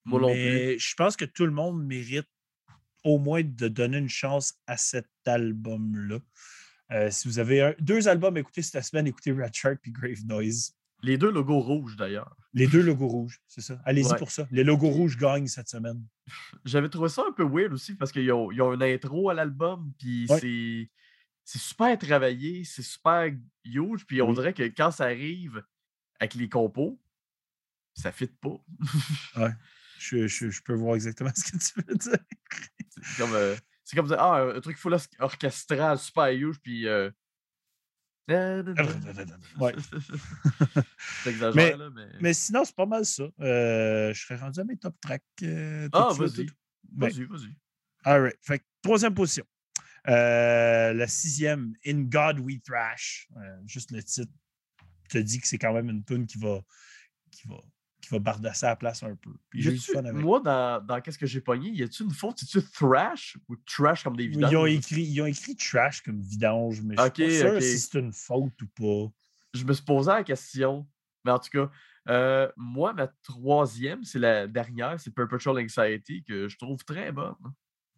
Moi 0.04 0.20
mais 0.20 0.78
je 0.78 0.94
pense 0.94 1.16
que 1.16 1.24
tout 1.24 1.44
le 1.44 1.50
monde 1.50 1.84
mérite 1.84 2.28
au 3.02 3.18
moins 3.18 3.42
de 3.42 3.68
donner 3.68 3.98
une 3.98 4.08
chance 4.08 4.54
à 4.66 4.76
cet 4.76 5.08
album-là. 5.26 6.20
Euh, 6.92 7.10
si 7.10 7.26
vous 7.28 7.38
avez 7.38 7.62
un- 7.62 7.74
deux 7.80 8.08
albums 8.08 8.36
à 8.36 8.40
écouter 8.40 8.62
cette 8.62 8.84
semaine, 8.84 9.06
écoutez 9.06 9.32
Red 9.32 9.54
Shark 9.54 9.78
puis 9.82 9.92
Grave 9.92 10.24
Noise. 10.26 10.74
Les 11.02 11.18
deux 11.18 11.30
logos 11.32 11.58
rouges 11.60 11.96
d'ailleurs. 11.96 12.36
Les 12.52 12.66
deux 12.68 12.82
logos 12.82 13.08
rouges, 13.08 13.40
c'est 13.48 13.60
ça. 13.60 13.80
Allez-y 13.84 14.12
Ouais. 14.12 14.18
pour 14.18 14.30
ça. 14.30 14.46
Les 14.52 14.62
logos 14.62 14.90
rouges 14.90 15.16
gagnent 15.16 15.48
cette 15.48 15.68
semaine. 15.68 16.04
J'avais 16.64 16.88
trouvé 16.88 17.08
ça 17.08 17.24
un 17.28 17.32
peu 17.32 17.42
weird 17.44 17.72
aussi 17.72 17.94
parce 17.94 18.12
qu'ils 18.12 18.30
ont, 18.30 18.52
ils 18.52 18.60
ont 18.62 18.72
une 18.74 18.82
intro 18.82 19.28
à 19.30 19.34
l'album, 19.34 19.92
puis 19.98 20.26
Ouais. 20.28 20.38
c'est, 20.38 20.90
c'est 21.44 21.58
super 21.58 21.98
travaillé, 21.98 22.62
c'est 22.64 22.82
super 22.82 23.32
huge, 23.64 24.04
puis 24.06 24.22
on 24.22 24.28
Oui. 24.28 24.34
dirait 24.34 24.52
que 24.54 24.62
quand 24.64 24.90
ça 24.92 25.04
arrive 25.06 25.64
avec 26.20 26.34
les 26.34 26.48
compos, 26.48 27.00
ça 27.94 28.12
fit 28.12 28.26
pas. 28.26 28.64
Je, 29.98 30.26
je- 30.26 30.50
je 30.50 30.62
peux 30.62 30.74
voir 30.74 30.96
exactement 30.96 31.30
ce 31.34 31.44
que 31.52 31.58
tu 31.58 31.80
veux 31.86 31.94
dire. 31.94 32.18
c'est 32.90 33.16
comme, 33.22 33.34
euh, 33.34 33.54
c'est 33.84 33.96
comme 33.96 34.06
dire, 34.06 34.20
ah, 34.20 34.42
un 34.54 34.60
truc 34.60 34.76
full 34.76 34.96
orchestral, 35.18 35.98
super 35.98 36.28
huge, 36.32 36.58
puis. 36.62 36.86
Euh... 36.86 37.10
Ouais. 38.28 39.74
Mais- 41.54 41.76
là, 41.76 41.90
mais. 41.90 42.06
Mais 42.20 42.32
sinon, 42.34 42.64
c'est 42.64 42.74
pas 42.76 42.86
mal 42.86 43.04
ça. 43.04 43.24
Euh, 43.40 44.14
je 44.14 44.20
serais 44.24 44.36
rendu 44.36 44.60
à 44.60 44.64
mes 44.64 44.76
top 44.76 44.94
tracks. 45.00 45.22
euh, 45.42 45.88
Ah, 45.92 46.08
vas-y. 46.16 46.46
Vas-y, 46.96 47.24
vas-y. 47.24 47.54
All 48.04 48.22
right. 48.22 48.38
Fait 48.40 48.58
que 48.60 48.64
troisième 48.82 49.14
position. 49.14 49.44
Euh, 50.08 50.92
la 50.92 51.06
sixième, 51.06 51.74
In 51.86 52.02
God 52.02 52.38
We 52.40 52.60
Thrash. 52.62 53.28
Juste 53.66 53.90
le 53.90 54.02
titre 54.02 54.32
te 55.08 55.18
dit 55.18 55.40
que 55.40 55.46
c'est 55.48 55.58
quand 55.58 55.72
même 55.72 55.90
une 55.90 56.04
tune 56.04 56.26
qui 56.26 56.38
va, 56.38 56.60
qui 57.30 57.46
va, 57.48 57.56
qui 58.12 58.18
va 58.18 58.32
bardasser 58.32 58.66
à 58.66 58.70
la 58.70 58.76
place 58.76 59.02
un 59.02 59.14
peu. 59.16 59.30
Puis 59.48 59.62
j'ai 59.62 59.76
fun 59.76 60.04
avec. 60.04 60.12
Moi, 60.22 60.40
dans, 60.40 60.84
dans 60.84 61.00
Qu'est-ce 61.00 61.18
que 61.18 61.26
j'ai 61.26 61.40
pogné, 61.40 61.70
y 61.70 61.82
a-tu 61.82 62.02
une 62.04 62.10
faute? 62.10 62.38
C'est-tu 62.40 62.62
thrash 62.70 63.38
ou 63.48 63.56
trash 63.56 64.04
comme 64.04 64.16
des 64.16 64.24
Ils 64.24 64.30
vidanges? 64.30 64.54
ont, 64.54 64.66
écrit, 64.66 65.02
ils 65.02 65.20
ont 65.20 65.26
écrit 65.26 65.56
trash 65.56 66.02
comme 66.02 66.20
vidange, 66.20 66.82
mais 66.82 66.96
je 66.96 67.02
Ok, 67.06 67.14
suis 67.14 67.22
pas 67.22 67.28
sûr 67.30 67.62
si 67.62 67.78
c'est 67.78 67.98
une 67.98 68.12
faute 68.12 68.60
ou 68.62 68.66
pas. 68.68 69.12
Je 69.54 69.64
me 69.64 69.72
suis 69.72 69.84
posé 69.84 70.10
la 70.10 70.24
question. 70.24 70.86
Mais 71.24 71.30
en 71.32 71.38
tout 71.38 71.50
cas, 71.50 71.70
euh, 72.08 72.50
moi, 72.56 72.92
ma 72.94 73.06
troisième, 73.06 74.02
c'est 74.04 74.18
la 74.18 74.46
dernière, 74.46 74.98
c'est 74.98 75.12
Perpetual 75.14 75.58
Anxiety, 75.58 76.24
que 76.24 76.48
je 76.48 76.56
trouve 76.58 76.84
très 76.84 77.12
bonne. 77.12 77.34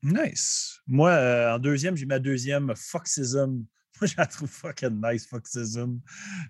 Nice. 0.02 0.80
Moi, 0.86 1.10
euh, 1.10 1.54
en 1.54 1.58
deuxième, 1.58 1.96
j'ai 1.96 2.06
ma 2.06 2.18
deuxième 2.18 2.74
Foxism. 2.76 3.64
Moi, 4.00 4.08
je 4.08 4.14
la 4.18 4.26
trouve 4.26 4.50
fucking 4.50 5.00
nice, 5.02 5.26
Foxism. 5.26 6.00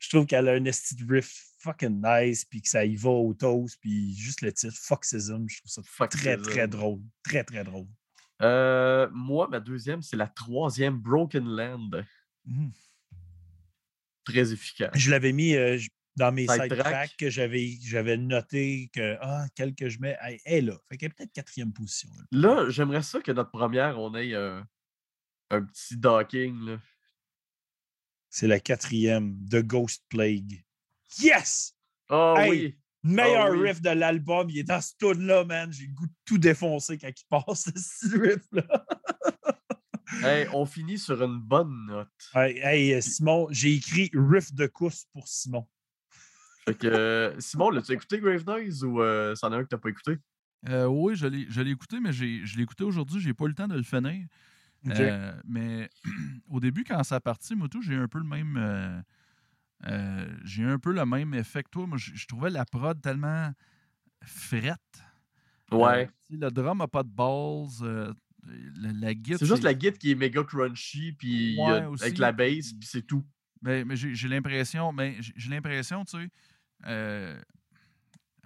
Je 0.00 0.08
trouve 0.08 0.26
qu'elle 0.26 0.48
a 0.48 0.52
un 0.52 0.64
esti 0.64 0.96
de 0.96 1.04
riff 1.12 1.44
fucking 1.64 2.02
nice, 2.04 2.44
puis 2.44 2.60
que 2.62 2.68
ça 2.68 2.84
y 2.84 2.94
va 2.96 3.10
au 3.10 3.32
toast, 3.34 3.78
puis 3.80 4.14
juste 4.14 4.42
le 4.42 4.52
titre 4.52 4.76
Foxism, 4.76 5.46
je 5.48 5.58
trouve 5.58 5.84
ça 5.84 6.06
très, 6.08 6.36
très 6.36 6.68
drôle. 6.68 7.00
Très, 7.22 7.42
très 7.44 7.64
drôle. 7.64 7.86
Euh, 8.42 9.08
moi, 9.12 9.48
ma 9.48 9.60
deuxième, 9.60 10.02
c'est 10.02 10.16
la 10.16 10.26
troisième 10.26 10.98
Broken 10.98 11.44
Land. 11.44 11.90
Mhm. 12.44 12.72
Très 14.24 14.52
efficace. 14.52 14.92
Je 14.94 15.10
l'avais 15.10 15.32
mis 15.32 15.54
euh, 15.54 15.78
dans 16.16 16.32
mes 16.32 16.46
Side 16.46 16.62
side 16.62 16.68
track. 16.68 16.84
tracks 16.84 17.16
que 17.18 17.30
j'avais 17.30 17.78
j'avais 17.82 18.16
noté 18.16 18.90
que, 18.92 19.16
ah, 19.20 19.46
quel 19.54 19.74
que 19.74 19.88
je 19.88 19.98
mets, 20.00 20.16
elle 20.22 20.38
est 20.44 20.60
là. 20.60 20.78
Fait 20.88 20.96
qu'elle 20.96 21.10
est 21.10 21.14
peut-être 21.14 21.32
quatrième 21.32 21.72
position. 21.72 22.08
Là, 22.30 22.68
j'aimerais 22.70 23.02
ça 23.02 23.20
que 23.20 23.32
notre 23.32 23.50
première, 23.50 23.98
on 23.98 24.14
ait 24.14 24.34
euh, 24.34 24.60
un 25.50 25.62
petit 25.62 25.96
docking. 25.96 26.58
Là. 26.66 26.78
C'est 28.30 28.48
la 28.48 28.60
quatrième, 28.60 29.36
The 29.48 29.62
Ghost 29.62 30.04
Plague. 30.08 30.64
Yes! 31.18 31.74
Oh 32.10 32.34
Hey! 32.38 32.48
oui! 32.50 32.78
Meilleur 33.06 33.52
oui. 33.52 33.68
riff 33.68 33.82
de 33.82 33.90
l'album, 33.90 34.48
il 34.48 34.58
est 34.58 34.64
dans 34.64 34.80
ce 34.80 34.92
tune-là, 34.98 35.44
man. 35.44 35.70
J'ai 35.70 35.86
le 35.86 35.92
goût 35.92 36.06
de 36.06 36.12
tout 36.24 36.38
défoncer 36.38 36.96
quand 36.96 37.08
il 37.10 37.24
passe, 37.28 37.70
ce 37.76 38.18
riff-là. 38.18 38.86
Hey, 40.22 40.48
on 40.54 40.64
finit 40.64 40.98
sur 40.98 41.22
une 41.22 41.38
bonne 41.38 41.86
note. 41.86 42.08
Hey, 42.34 42.58
hey, 42.62 42.94
euh, 42.94 43.00
Simon, 43.02 43.48
j'ai 43.50 43.74
écrit 43.74 44.10
riff 44.14 44.54
de 44.54 44.66
course 44.66 45.06
pour 45.12 45.28
Simon. 45.28 45.66
Fait 46.64 46.74
que, 46.74 46.86
euh, 46.86 47.38
Simon, 47.40 47.68
l'as-tu 47.70 47.92
écouté 47.92 48.20
Grave 48.20 48.44
Noise 48.46 48.84
ou 48.84 49.02
euh, 49.02 49.34
c'en 49.34 49.52
est 49.52 49.56
un 49.56 49.62
que 49.64 49.68
t'as 49.68 49.76
pas 49.76 49.90
écouté? 49.90 50.16
Euh, 50.66 50.86
oui, 50.86 51.14
je 51.14 51.26
l'ai 51.26 51.46
je 51.50 51.60
l'ai 51.60 51.72
écouté, 51.72 52.00
mais 52.00 52.12
j'ai- 52.14 52.46
je 52.46 52.56
l'ai 52.56 52.62
écouté 52.62 52.84
aujourd'hui. 52.84 53.20
J'ai 53.20 53.34
pas 53.34 53.44
eu 53.44 53.48
le 53.48 53.54
temps 53.54 53.68
de 53.68 53.74
le 53.76 53.82
finir. 53.82 54.26
Euh, 54.88 55.38
mais 55.46 55.90
au 56.48 56.58
début, 56.60 56.84
quand 56.84 57.02
ça 57.04 57.16
a 57.16 57.20
parti, 57.20 57.54
moi, 57.54 57.68
tout, 57.68 57.82
j'ai 57.82 57.96
un 57.96 58.08
peu 58.08 58.18
le 58.18 58.24
même. 58.24 59.04
Euh, 59.87 59.91
euh, 59.91 60.37
j'ai 60.45 60.64
un 60.64 60.78
peu 60.78 60.93
le 60.93 61.05
même 61.05 61.35
effet 61.35 61.62
que 61.62 61.70
toi. 61.70 61.87
Moi, 61.87 61.99
je, 61.99 62.26
trouvais 62.26 62.51
la 62.51 62.64
prod 62.64 63.01
tellement 63.01 63.53
frette. 64.22 64.80
Ouais. 65.70 66.05
Euh, 66.05 66.07
tu 66.26 66.35
sais, 66.35 66.41
le 66.41 66.51
drum 66.51 66.78
n'a 66.78 66.89
pas 66.89 67.03
de 67.03 67.09
balls. 67.09 67.68
euh, 67.82 68.12
la, 68.76 68.93
la 68.93 69.12
c'est 69.39 69.47
juste 69.47 69.62
la 69.62 69.74
guide 69.74 69.99
qui 69.99 70.11
est 70.11 70.14
méga 70.14 70.43
crunchy, 70.45 71.12
puis 71.12 71.57
Ouais, 71.59 71.82
euh, 71.82 71.97
avec 72.01 72.18
la 72.18 72.32
bass, 72.32 72.72
puis- 72.72 72.89
c'est 72.89 73.07
tout. 73.07 73.24
Mais 73.62 73.85
j'ai 73.97 74.28
l'impression, 74.28 74.93
mais 74.93 75.16
j'ai 75.20 75.49
l'impression, 75.49 76.05
tu 76.05 76.18
sais, 76.18 76.28
euh, 76.87 77.41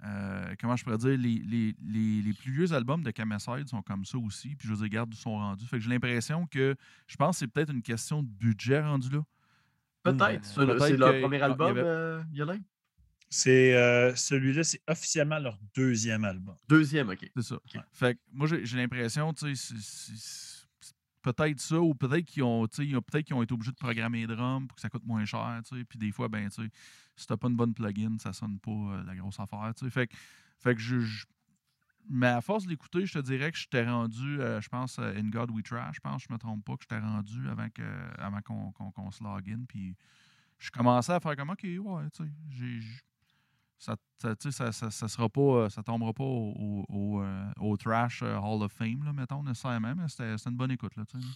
euh, 0.05 0.55
comment 0.59 0.77
je 0.77 0.83
pourrais 0.85 0.97
dire, 0.97 1.17
les, 1.17 1.39
les, 1.39 1.75
les, 1.81 2.21
les 2.21 2.33
plus 2.33 2.53
vieux 2.53 2.71
albums 2.71 3.03
de 3.03 3.11
Kameside 3.11 3.67
sont 3.67 3.81
comme 3.81 4.05
ça 4.05 4.17
aussi, 4.17 4.55
puis 4.55 4.67
je 4.67 4.73
veux 4.73 4.87
dire, 4.87 5.03
où 5.03 5.07
ils 5.11 5.17
sont 5.17 5.35
rendus. 5.35 5.65
Fait 5.65 5.77
que 5.77 5.83
j'ai 5.83 5.89
l'impression 5.89 6.47
que, 6.47 6.75
je 7.07 7.15
pense 7.17 7.35
que 7.35 7.39
c'est 7.39 7.47
peut-être 7.47 7.71
une 7.73 7.81
question 7.81 8.23
de 8.23 8.29
budget 8.29 8.81
rendu 8.81 9.09
là. 9.09 9.23
Peut-être. 10.03 10.57
Euh, 10.59 10.79
C'est 10.79 10.97
leur 10.97 11.11
que- 11.13 11.21
premier 11.21 11.41
ah, 11.41 11.45
album, 11.45 11.71
avait- 11.71 11.81
euh, 11.83 12.21
Yolin? 12.31 12.59
C'est 13.29 13.75
euh, 13.75 14.15
celui-là, 14.15 14.63
c'est 14.63 14.81
officiellement 14.87 15.37
leur 15.39 15.59
deuxième 15.75 16.23
album. 16.23 16.55
Deuxième, 16.67 17.09
OK. 17.09 17.29
C'est 17.35 17.43
ça. 17.43 17.59
Fait 17.91 18.15
que 18.15 18.19
moi, 18.31 18.47
j'ai 18.47 18.77
l'impression, 18.77 19.31
tu 19.33 19.55
sais, 19.55 19.75
peut-être 21.21 21.59
ça, 21.59 21.79
ou 21.79 21.93
peut-être 21.93 22.25
qu'ils 22.25 22.43
ont, 22.43 22.65
peut-être 22.67 23.21
qu'ils 23.21 23.35
ont 23.35 23.43
été 23.43 23.53
obligés 23.53 23.71
de 23.71 23.75
programmer 23.77 24.25
les 24.25 24.35
drums 24.35 24.67
pour 24.67 24.75
que 24.75 24.81
ça 24.81 24.89
coûte 24.89 25.05
moins 25.05 25.25
cher, 25.25 25.61
tu 25.67 25.77
sais. 25.77 25.83
Puis 25.85 25.99
des 25.99 26.11
fois, 26.11 26.27
ben, 26.27 26.49
tu 26.49 26.63
sais, 26.63 26.69
si 27.15 27.27
t'as 27.27 27.37
pas 27.37 27.49
une 27.49 27.55
bonne 27.55 27.73
plugin, 27.73 28.17
ça 28.19 28.33
sonne 28.33 28.57
pas 28.59 28.71
euh, 28.71 29.03
la 29.05 29.15
grosse 29.15 29.39
affaire, 29.39 29.73
tu 29.77 29.85
sais. 29.85 29.91
Fait 29.91 30.07
que, 30.07 30.15
fait 30.57 30.73
que 30.75 30.81
je, 30.81 30.99
je- 30.99 31.25
Mais 32.07 32.27
à 32.27 32.41
force 32.41 32.65
de 32.65 32.69
l'écouter, 32.69 33.05
je 33.05 33.13
te 33.13 33.19
dirais 33.19 33.51
que 33.51 33.57
j'étais 33.57 33.85
rendu, 33.85 34.39
euh, 34.41 34.61
je 34.61 34.69
pense, 34.69 34.97
euh, 34.99 35.13
In 35.15 35.29
God 35.29 35.51
We 35.51 35.63
Trash, 35.63 35.95
je 35.97 35.99
pense, 35.99 36.23
je 36.27 36.33
me 36.33 36.37
trompe 36.39 36.63
pas, 36.65 36.75
que 36.75 36.83
j'étais 36.83 36.99
rendu 36.99 37.47
avant 37.49 37.69
que 37.69 37.83
avant 38.19 38.41
qu'on 38.41 38.71
qu'on- 38.71 39.11
se 39.11 39.23
login. 39.23 39.65
Puis 39.67 39.95
je 40.59 40.71
commençais 40.71 41.13
à 41.13 41.19
faire 41.19 41.35
comme, 41.35 41.49
OK, 41.51 41.63
ouais, 41.63 42.09
tu 42.11 42.23
sais, 42.25 42.79
ça, 43.77 43.95
ça, 44.17 44.71
ça, 44.71 44.91
ça, 44.91 45.07
sera 45.07 45.29
pas, 45.29 45.41
euh, 45.41 45.69
ça 45.69 45.81
tombera 45.83 46.13
pas 46.13 46.23
au, 46.23 46.85
au, 46.89 47.21
euh, 47.21 47.77
Trash 47.77 48.21
Hall 48.23 48.63
of 48.63 48.71
Fame, 48.71 49.03
là, 49.03 49.13
mettons, 49.13 49.43
nécessairement, 49.43 49.95
mais 49.95 50.07
c'était 50.09 50.37
c'était 50.37 50.49
une 50.49 50.57
bonne 50.57 50.71
écoute, 50.71 50.95
là, 50.95 51.05
tu 51.05 51.19
sais. 51.19 51.27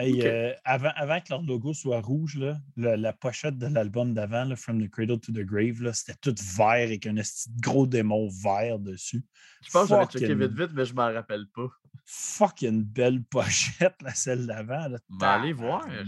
Hey, 0.00 0.22
euh, 0.24 0.54
avant, 0.64 0.92
avant 0.94 1.20
que 1.20 1.26
leur 1.30 1.42
logo 1.42 1.74
soit 1.74 2.00
rouge, 2.00 2.36
là, 2.36 2.56
la, 2.76 2.96
la 2.96 3.12
pochette 3.12 3.58
de 3.58 3.66
l'album 3.66 4.14
d'avant, 4.14 4.54
From 4.54 4.80
the 4.80 4.88
Cradle 4.88 5.18
to 5.18 5.32
the 5.32 5.44
Grave, 5.44 5.92
c'était 5.92 6.14
tout 6.20 6.36
vert 6.56 6.84
avec 6.84 7.04
un 7.04 7.16
gros 7.60 7.84
démon 7.84 8.28
vert 8.28 8.78
dessus. 8.78 9.24
Je 9.64 9.70
pense 9.70 9.88
que 9.88 9.88
j'avais 9.88 10.06
checké 10.06 10.26
Fucking- 10.26 10.40
vite 10.40 10.56
vite, 10.56 10.70
mais 10.72 10.84
je 10.84 10.94
m'en 10.94 11.12
rappelle 11.12 11.46
pas. 11.52 11.66
Fuck, 12.04 12.62
il 12.62 12.64
y 12.64 12.68
a 12.68 12.70
une 12.70 12.84
belle 12.84 13.24
pochette, 13.24 13.96
la 14.02 14.14
celle 14.14 14.46
d'avant. 14.46 14.88
Ben, 15.08 15.26
allez 15.26 15.52
voir. 15.52 15.84
Ben, 15.88 16.00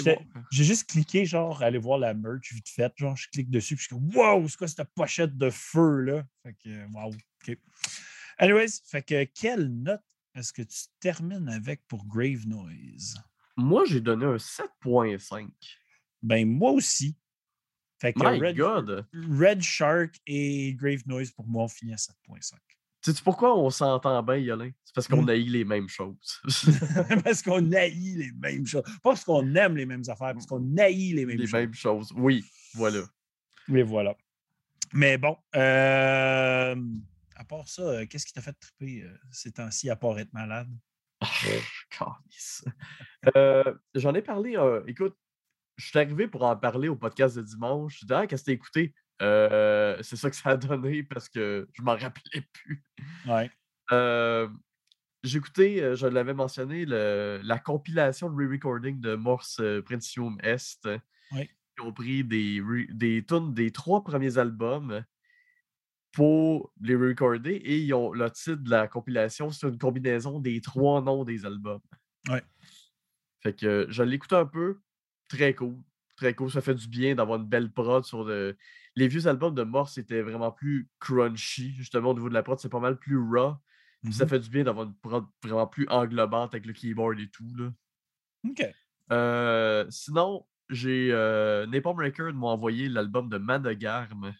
voir. 0.00 0.18
J'ai 0.50 0.64
juste 0.64 0.90
cliqué, 0.90 1.24
genre, 1.24 1.62
aller 1.62 1.78
voir 1.78 1.98
la 1.98 2.14
merch 2.14 2.52
vite 2.52 2.68
fait. 2.68 2.92
Genre, 2.96 3.16
je 3.16 3.28
clique 3.28 3.48
dessus, 3.48 3.76
puis 3.76 3.84
je 3.84 3.94
suis 3.94 3.96
comme, 3.96 4.14
wow, 4.16 4.48
c'est 4.48 4.56
quoi 4.56 4.66
cette 4.66 4.88
pochette 4.92 5.36
de 5.36 5.50
feu, 5.50 6.00
là? 6.00 6.24
Fait 6.42 6.56
que, 6.64 6.86
wow, 6.92 7.12
OK. 7.12 7.58
Anyways, 8.38 8.80
fait 8.84 9.02
que, 9.02 9.24
quelle 9.24 9.68
note 9.68 10.02
est-ce 10.36 10.52
que 10.52 10.62
tu 10.62 10.78
termines 11.00 11.48
avec 11.48 11.86
pour 11.88 12.06
Grave 12.06 12.46
Noise? 12.46 13.16
Moi, 13.56 13.84
j'ai 13.86 14.00
donné 14.00 14.26
un 14.26 14.36
7.5. 14.36 15.48
Ben, 16.22 16.46
moi 16.48 16.70
aussi. 16.72 17.16
Fait 17.98 18.12
que 18.12 18.18
My 18.18 18.38
Red, 18.38 18.56
God! 18.56 19.06
Red 19.14 19.62
Shark 19.62 20.20
et 20.26 20.74
Grave 20.74 21.02
Noise, 21.06 21.30
pour 21.30 21.46
moi, 21.48 21.64
on 21.64 21.68
finit 21.68 21.94
à 21.94 21.96
7.5. 21.96 22.52
Sais-tu 23.02 23.22
pourquoi 23.22 23.56
on 23.56 23.70
s'entend 23.70 24.22
bien, 24.22 24.36
Yolin? 24.36 24.70
C'est 24.84 24.94
parce 24.94 25.08
qu'on 25.08 25.22
Hmm? 25.22 25.28
haït 25.30 25.48
les 25.48 25.64
mêmes 25.64 25.88
choses. 25.88 26.40
parce 27.24 27.40
qu'on 27.40 27.72
haït 27.72 28.16
les 28.16 28.32
mêmes 28.32 28.66
choses. 28.66 28.82
Pas 28.82 29.10
parce 29.10 29.24
qu'on 29.24 29.54
aime 29.54 29.76
les 29.76 29.86
mêmes 29.86 30.02
affaires, 30.08 30.34
parce 30.34 30.44
qu'on 30.46 30.76
haït 30.76 31.12
les 31.14 31.24
mêmes 31.24 31.38
les 31.38 31.46
choses. 31.46 31.52
mêmes 31.54 31.74
choses. 31.74 32.12
Oui, 32.16 32.44
voilà. 32.74 33.02
Mais 33.68 33.82
voilà. 33.82 34.14
Mais 34.92 35.16
bon, 35.18 35.36
euh, 35.54 36.76
à 37.36 37.44
part 37.44 37.68
ça, 37.68 37.82
euh, 37.82 38.06
qu'est-ce 38.06 38.26
qui 38.26 38.32
t'a 38.32 38.40
fait 38.42 38.54
triper 38.58 39.02
euh, 39.02 39.16
ces 39.30 39.52
temps-ci, 39.52 39.88
à 39.90 39.96
part 39.96 40.18
être 40.18 40.32
malade? 40.32 40.68
Euh, 43.36 43.74
J'en 43.94 44.14
ai 44.14 44.22
parlé. 44.22 44.56
écoute, 44.86 45.16
je 45.76 45.86
suis 45.86 45.98
arrivé 45.98 46.28
pour 46.28 46.42
en 46.44 46.56
parler 46.56 46.88
au 46.88 46.96
podcast 46.96 47.36
de 47.36 47.42
dimanche. 47.42 47.98
Je 48.00 48.06
dis, 48.06 48.12
ah, 48.12 48.26
qu'est-ce 48.26 48.42
que 48.42 48.46
t'as 48.46 48.52
écouté? 48.52 48.94
C'est 49.20 50.16
ça 50.16 50.30
que 50.30 50.36
ça 50.36 50.50
a 50.50 50.56
donné 50.56 51.02
parce 51.02 51.28
que 51.28 51.68
je 51.72 51.82
m'en 51.82 51.96
rappelais 51.96 52.46
plus. 52.52 52.84
Ouais. 53.26 53.50
J'ai 55.22 55.38
écouté, 55.38 55.96
je 55.96 56.06
l'avais 56.06 56.34
mentionné, 56.34 56.84
le- 56.84 57.40
la 57.42 57.58
compilation 57.58 58.30
de 58.30 58.34
re-recording 58.36 59.00
de 59.00 59.14
Morse 59.16 59.60
Princium 59.84 60.38
Est. 60.42 60.88
Oui. 61.32 61.50
Ils 61.78 61.82
ont 61.82 61.92
pris 61.92 62.24
des, 62.24 62.62
des 62.90 63.24
tunes 63.26 63.52
des 63.52 63.70
trois 63.72 64.02
premiers 64.04 64.38
albums 64.38 65.04
pour 66.16 66.72
les 66.80 66.96
recorder 66.96 67.52
et 67.56 67.76
ils 67.78 67.92
ont 67.92 68.10
le 68.10 68.30
titre 68.30 68.62
de 68.62 68.70
la 68.70 68.88
compilation, 68.88 69.50
c'est 69.50 69.68
une 69.68 69.76
combinaison 69.76 70.40
des 70.40 70.62
trois 70.62 71.02
noms 71.02 71.24
des 71.24 71.44
albums. 71.44 71.82
Ouais. 72.30 72.42
Fait 73.42 73.52
que 73.54 73.86
je 73.90 74.02
l'écoute 74.02 74.32
un 74.32 74.46
peu, 74.46 74.80
très 75.28 75.54
cool. 75.54 75.76
Très 76.16 76.32
cool, 76.32 76.50
ça 76.50 76.62
fait 76.62 76.74
du 76.74 76.88
bien 76.88 77.14
d'avoir 77.14 77.38
une 77.38 77.46
belle 77.46 77.70
prod 77.70 78.02
sur 78.02 78.24
le. 78.24 78.56
Les 78.94 79.08
vieux 79.08 79.26
albums 79.26 79.54
de 79.54 79.62
Morse 79.62 79.98
étaient 79.98 80.22
vraiment 80.22 80.50
plus 80.50 80.88
crunchy, 81.00 81.72
justement 81.74 82.12
au 82.12 82.14
niveau 82.14 82.30
de 82.30 82.34
la 82.34 82.42
prod, 82.42 82.58
c'est 82.58 82.70
pas 82.70 82.80
mal 82.80 82.98
plus 82.98 83.18
raw. 83.18 83.56
Ça 84.10 84.24
Mhm. 84.24 84.30
fait 84.30 84.38
du 84.40 84.48
bien 84.48 84.64
d'avoir 84.64 84.86
une 84.86 84.94
prod 84.94 85.26
vraiment 85.44 85.66
plus 85.66 85.86
englobante 85.90 86.54
avec 86.54 86.64
le 86.64 86.72
keyboard 86.72 87.20
et 87.20 87.28
tout. 87.28 87.44
Là. 87.58 87.70
OK. 88.48 88.66
Euh, 89.12 89.84
sinon, 89.90 90.46
j'ai 90.70 91.10
euh, 91.12 91.66
Napalm 91.66 91.98
Record 91.98 92.32
m'a 92.32 92.46
envoyé 92.46 92.88
l'album 92.88 93.28
de 93.28 93.36
Manogarm. 93.36 94.32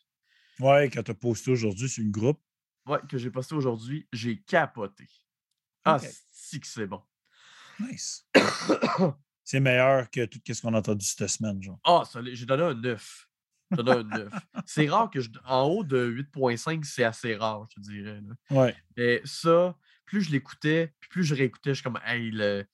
Ouais, 0.61 0.91
quand 0.91 1.03
t'as 1.03 1.15
posté 1.15 1.51
aujourd'hui 1.51 1.89
sur 1.89 2.03
une 2.03 2.11
groupe. 2.11 2.41
Ouais, 2.87 2.99
que 3.09 3.19
j'ai 3.19 3.31
posté 3.31 3.55
aujourd'hui. 3.55 4.07
J'ai 4.13 4.41
capoté. 4.43 5.09
Ah, 5.85 5.99
si 6.31 6.61
que 6.61 6.67
c'est 6.67 6.87
bon. 6.87 7.03
Nice. 7.81 8.27
C'est 9.45 9.61
meilleur 9.61 10.11
que 10.11 10.25
tout 10.25 10.41
ce 10.45 10.61
qu'on 10.61 10.75
a 10.75 10.79
entendu 10.79 11.07
cette 11.07 11.29
semaine, 11.29 11.63
genre. 11.63 11.79
Ah, 11.85 12.03
j'ai 12.33 12.47
donné 12.47 12.65
un 12.65 12.75
9. 12.75 13.29
J'ai 13.71 13.77
donné 13.77 13.93
un 13.93 14.03
9. 14.03 14.33
C'est 14.67 14.89
rare 14.89 15.09
que 15.09 15.21
je. 15.21 15.31
En 15.45 15.63
haut 15.67 15.85
de 15.85 16.25
8.5, 16.35 16.83
c'est 16.83 17.05
assez 17.05 17.37
rare, 17.37 17.65
je 17.71 17.77
te 17.77 17.81
dirais. 17.81 18.21
là. 18.23 18.35
Ouais. 18.51 18.77
Mais 18.97 19.21
ça, 19.25 19.79
plus 20.05 20.23
je 20.23 20.33
l'écoutais, 20.33 20.93
puis 20.99 21.09
plus 21.11 21.23
je 21.23 21.37
réécoutais, 21.37 21.71
je 21.71 21.75
suis 21.75 21.85
comme, 21.85 22.01
hey, 22.05 22.33
le. 22.33 22.67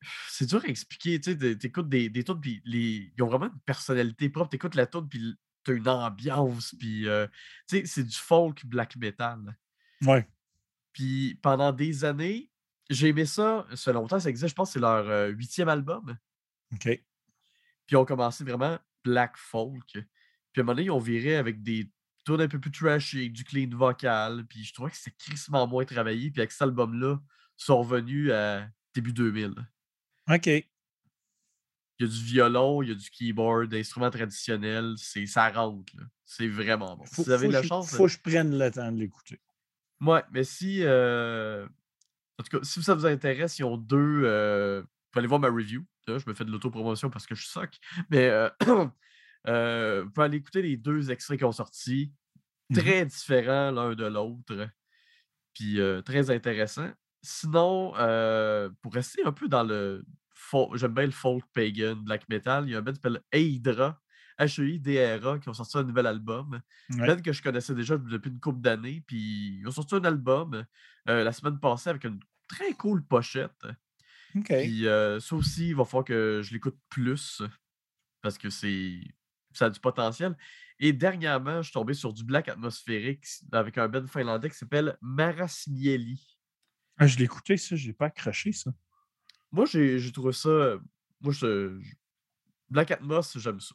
C'est 0.30 0.46
dur 0.46 0.62
à 0.64 0.68
expliquer, 0.68 1.20
tu 1.20 1.38
sais, 1.38 1.56
t'écoutes 1.58 1.90
des, 1.90 2.08
des 2.08 2.24
tunes, 2.24 2.40
puis 2.40 2.62
les... 2.64 3.12
ils 3.14 3.22
ont 3.22 3.28
vraiment 3.28 3.52
une 3.52 3.60
personnalité 3.66 4.30
propre. 4.30 4.48
T'écoutes 4.48 4.74
la 4.74 4.86
tune, 4.86 5.06
puis 5.06 5.36
t'as 5.64 5.74
une 5.74 5.88
ambiance, 5.88 6.74
puis, 6.78 7.08
euh, 7.08 7.26
tu 7.68 7.78
sais, 7.78 7.86
c'est 7.86 8.04
du 8.04 8.16
folk 8.16 8.66
black 8.66 8.96
metal. 8.96 9.56
Ouais. 10.04 10.28
Puis 10.92 11.38
pendant 11.42 11.72
des 11.72 12.04
années, 12.04 12.50
j'ai 12.90 13.08
aimé 13.08 13.24
ça, 13.24 13.66
ça 13.74 13.92
longtemps, 13.92 14.20
ça 14.20 14.28
existe, 14.28 14.50
je 14.50 14.54
pense 14.54 14.70
que 14.70 14.72
c'est 14.74 14.80
leur 14.80 15.08
euh, 15.08 15.28
huitième 15.28 15.68
album. 15.68 16.16
OK. 16.74 16.84
Puis 16.84 17.02
ils 17.90 17.96
ont 17.96 18.04
commencé 18.04 18.44
vraiment 18.44 18.78
black 19.04 19.36
folk. 19.36 19.86
Puis 19.92 20.02
à 20.56 20.60
un 20.60 20.62
moment 20.62 20.74
donné, 20.74 20.86
ils 20.86 20.90
ont 20.90 20.98
viré 20.98 21.36
avec 21.36 21.62
des 21.62 21.90
tunes 22.24 22.40
un 22.40 22.48
peu 22.48 22.60
plus 22.60 22.70
trashy, 22.70 23.18
avec 23.18 23.32
du 23.32 23.44
clean 23.44 23.70
vocal. 23.70 24.46
Puis 24.46 24.64
je 24.64 24.74
trouvais 24.74 24.90
que 24.90 24.96
c'était 24.96 25.16
crissement 25.18 25.66
moins 25.66 25.84
travaillé. 25.84 26.30
Puis 26.30 26.40
avec 26.40 26.52
cet 26.52 26.62
album-là, 26.62 27.18
ils 27.20 27.64
sont 27.64 27.82
revenus 27.82 28.30
à 28.30 28.68
début 28.94 29.12
2000. 29.12 29.54
OK. 30.30 30.50
Il 32.02 32.08
y 32.08 32.10
a 32.10 32.12
du 32.18 32.24
violon, 32.24 32.82
il 32.82 32.88
y 32.88 32.92
a 32.92 32.94
du 32.96 33.10
keyboard, 33.10 33.68
d'instruments 33.70 34.10
traditionnels. 34.10 34.94
C'est, 34.96 35.24
ça 35.26 35.48
rentre. 35.50 35.92
C'est 36.24 36.48
vraiment 36.48 36.96
bon. 36.96 37.04
Faut, 37.06 37.22
si 37.22 37.28
vous 37.28 37.30
avez 37.30 37.46
de 37.48 37.52
la 37.52 37.58
que 37.60 37.62
je- 37.64 37.68
chance. 37.68 37.94
faut 37.94 38.06
que 38.06 38.10
je 38.12 38.18
prenne 38.18 38.58
le 38.58 38.70
temps 38.72 38.90
de 38.90 38.98
l'écouter. 38.98 39.40
Ouais, 40.00 40.22
mais 40.32 40.42
si. 40.42 40.80
euh, 40.82 41.64
En 42.38 42.42
tout 42.42 42.58
cas, 42.58 42.64
si 42.64 42.82
ça 42.82 42.94
vous 42.94 43.06
intéresse, 43.06 43.58
ils 43.60 43.64
ont 43.64 43.76
deux. 43.76 44.22
euh, 44.24 44.80
Vous 44.82 44.88
pouvez 45.12 45.20
aller 45.20 45.28
voir 45.28 45.38
ma 45.40 45.48
review. 45.48 45.84
Là, 46.08 46.18
je 46.18 46.24
me 46.26 46.34
fais 46.34 46.44
de 46.44 46.50
l'autopromotion 46.50 47.08
parce 47.10 47.26
que 47.26 47.34
je 47.36 47.46
soc. 47.46 47.70
Mais 48.10 48.28
euh, 48.28 48.48
euh, 49.48 50.02
vous 50.04 50.10
pouvez 50.10 50.24
aller 50.24 50.38
écouter 50.38 50.62
les 50.62 50.76
deux 50.76 51.10
extraits 51.12 51.38
qui 51.38 51.44
ont 51.44 51.52
sorti. 51.52 52.12
Mhm. 52.70 52.78
Très 52.78 53.06
différents 53.06 53.70
l'un 53.70 53.94
de 53.94 54.06
l'autre. 54.06 54.68
Puis 55.54 55.80
euh, 55.80 56.00
très 56.02 56.30
intéressant. 56.30 56.90
Sinon, 57.22 57.92
euh, 57.98 58.70
pour 58.80 58.92
rester 58.94 59.22
un 59.24 59.32
peu 59.32 59.46
dans 59.48 59.62
le. 59.62 60.04
J'aime 60.74 60.94
bien 60.94 61.06
le 61.06 61.12
folk 61.12 61.44
pagan, 61.52 61.96
black 61.96 62.28
metal. 62.28 62.64
Il 62.66 62.72
y 62.72 62.74
a 62.74 62.78
un 62.78 62.82
band 62.82 62.92
qui 62.92 63.00
s'appelle 63.00 63.22
Hydra. 63.32 63.98
H-E-I-D-R-A, 64.38 65.38
qui 65.38 65.48
ont 65.50 65.54
sorti 65.54 65.76
un 65.76 65.84
nouvel 65.84 66.06
album. 66.06 66.60
Ouais. 66.90 67.06
band 67.06 67.20
que 67.20 67.32
je 67.32 67.42
connaissais 67.42 67.74
déjà 67.74 67.96
depuis 67.98 68.30
une 68.30 68.40
couple 68.40 68.60
d'années. 68.60 69.02
Puis 69.06 69.58
ils 69.58 69.68
ont 69.68 69.70
sorti 69.70 69.94
un 69.94 70.04
album 70.04 70.64
euh, 71.08 71.22
la 71.22 71.32
semaine 71.32 71.60
passée 71.60 71.90
avec 71.90 72.04
une 72.04 72.18
très 72.48 72.72
cool 72.72 73.04
pochette. 73.04 73.66
Puis 74.62 74.86
euh, 74.86 75.20
ça 75.20 75.36
aussi, 75.36 75.68
il 75.68 75.76
va 75.76 75.84
falloir 75.84 76.04
que 76.04 76.40
je 76.42 76.52
l'écoute 76.52 76.78
plus 76.88 77.42
parce 78.22 78.38
que 78.38 78.48
c'est 78.50 79.00
ça 79.52 79.66
a 79.66 79.70
du 79.70 79.80
potentiel. 79.80 80.36
Et 80.78 80.92
dernièrement, 80.92 81.58
je 81.58 81.68
suis 81.68 81.72
tombé 81.72 81.94
sur 81.94 82.12
du 82.12 82.24
black 82.24 82.48
atmosphérique 82.48 83.26
avec 83.52 83.76
un 83.78 83.88
band 83.88 84.06
finlandais 84.06 84.48
qui 84.48 84.56
s'appelle 84.56 84.96
Marasmieli. 85.02 86.38
Ah, 86.96 87.06
je 87.06 87.18
l'ai 87.18 87.24
écouté, 87.24 87.56
ça. 87.56 87.76
Je 87.76 87.86
l'ai 87.86 87.92
pas 87.92 88.06
accroché, 88.06 88.52
ça. 88.52 88.72
Moi, 89.52 89.66
j'ai 89.66 90.12
trouvé 90.12 90.32
ça. 90.32 90.78
Moi, 91.20 91.32
je, 91.32 91.78
Black 92.70 92.90
Atmos, 92.90 93.38
j'aime 93.38 93.60
ça. 93.60 93.74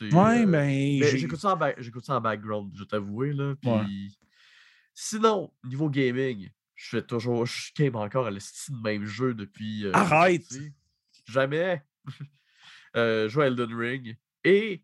Ouais, 0.00 0.42
euh, 0.42 0.46
mais. 0.46 1.00
J'écoute 1.16 1.38
ça, 1.38 1.52
en 1.52 1.56
back- 1.56 1.80
j'écoute 1.80 2.04
ça 2.04 2.16
en 2.16 2.20
background, 2.20 2.72
je 2.74 2.80
vais 2.80 2.86
t'avouer. 2.86 3.32
Là, 3.32 3.54
Ouais. 3.64 3.84
puis... 3.84 4.18
Sinon, 4.94 5.52
niveau 5.64 5.88
gaming, 5.88 6.50
je 6.74 6.88
fais 6.96 7.02
toujours. 7.02 7.46
Je 7.46 7.70
game 7.76 7.96
encore 7.96 8.26
à 8.26 8.30
l'estime 8.30 8.76
de 8.76 8.82
même 8.82 9.04
jeu 9.04 9.32
depuis. 9.34 9.86
euh, 9.86 9.92
Arrête! 9.94 10.44
Jamais! 11.26 11.82
euh, 12.96 13.28
je 13.28 13.32
joue 13.32 13.40
à 13.42 13.46
Elden 13.46 13.74
Ring. 13.74 14.16
Et 14.44 14.82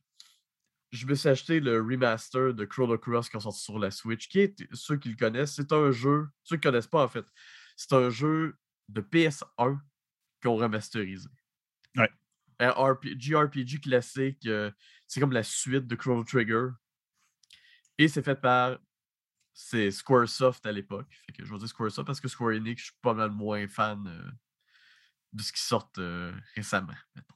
je 0.93 1.07
me 1.07 1.15
suis 1.15 1.29
acheté 1.29 1.61
le 1.61 1.81
remaster 1.83 2.55
de 2.55 2.65
Chrono 2.65 2.97
Cross 2.97 3.29
qui 3.29 3.37
est 3.37 3.41
sorti 3.41 3.61
sur 3.63 3.79
la 3.79 3.91
Switch, 3.91 4.29
qui 4.29 4.41
est, 4.41 4.67
ceux 4.73 4.97
qui 4.97 5.11
le 5.11 5.17
connaissent, 5.17 5.55
c'est 5.55 5.73
un 5.73 5.91
jeu. 5.91 6.29
Ceux 6.45 6.57
qui 6.57 6.67
ne 6.67 6.71
connaissent 6.71 6.87
pas, 6.87 7.03
en 7.05 7.09
fait, 7.09 7.27
c'est 7.77 7.93
un 7.93 8.09
jeu 8.09 8.57
de 8.89 9.01
PS1 9.03 9.79
qu'on 10.43 10.57
remasterisé. 10.57 11.29
Ouais. 11.97 12.11
Un 12.61 12.71
RP 12.71 13.07
JRPG 13.19 13.81
classique. 13.81 14.47
euh, 14.47 14.71
c'est 15.07 15.21
comme 15.21 15.33
la 15.33 15.43
suite 15.43 15.87
de 15.87 15.95
Chrono 15.95 16.25
Trigger. 16.25 16.69
Et 17.99 18.09
c'est 18.09 18.23
fait 18.23 18.41
par 18.41 18.79
c'est 19.61 19.91
Squaresoft 19.91 20.65
à 20.67 20.73
l'époque. 20.73 21.09
Fait 21.27 21.33
que 21.33 21.45
je 21.45 21.53
vais 21.53 21.59
dire 21.59 21.69
Squaresoft 21.69 22.07
parce 22.07 22.21
que 22.21 22.29
Square 22.29 22.55
Enix, 22.55 22.81
je 22.81 22.87
suis 22.87 22.99
pas 23.03 23.15
mal 23.15 23.31
moins 23.33 23.67
fan 23.67 24.07
euh, 24.07 24.31
de 25.33 25.43
ce 25.43 25.53
qui 25.53 25.61
sort 25.61 25.91
euh, 25.99 26.33
récemment. 26.55 26.95
mettons. 27.17 27.35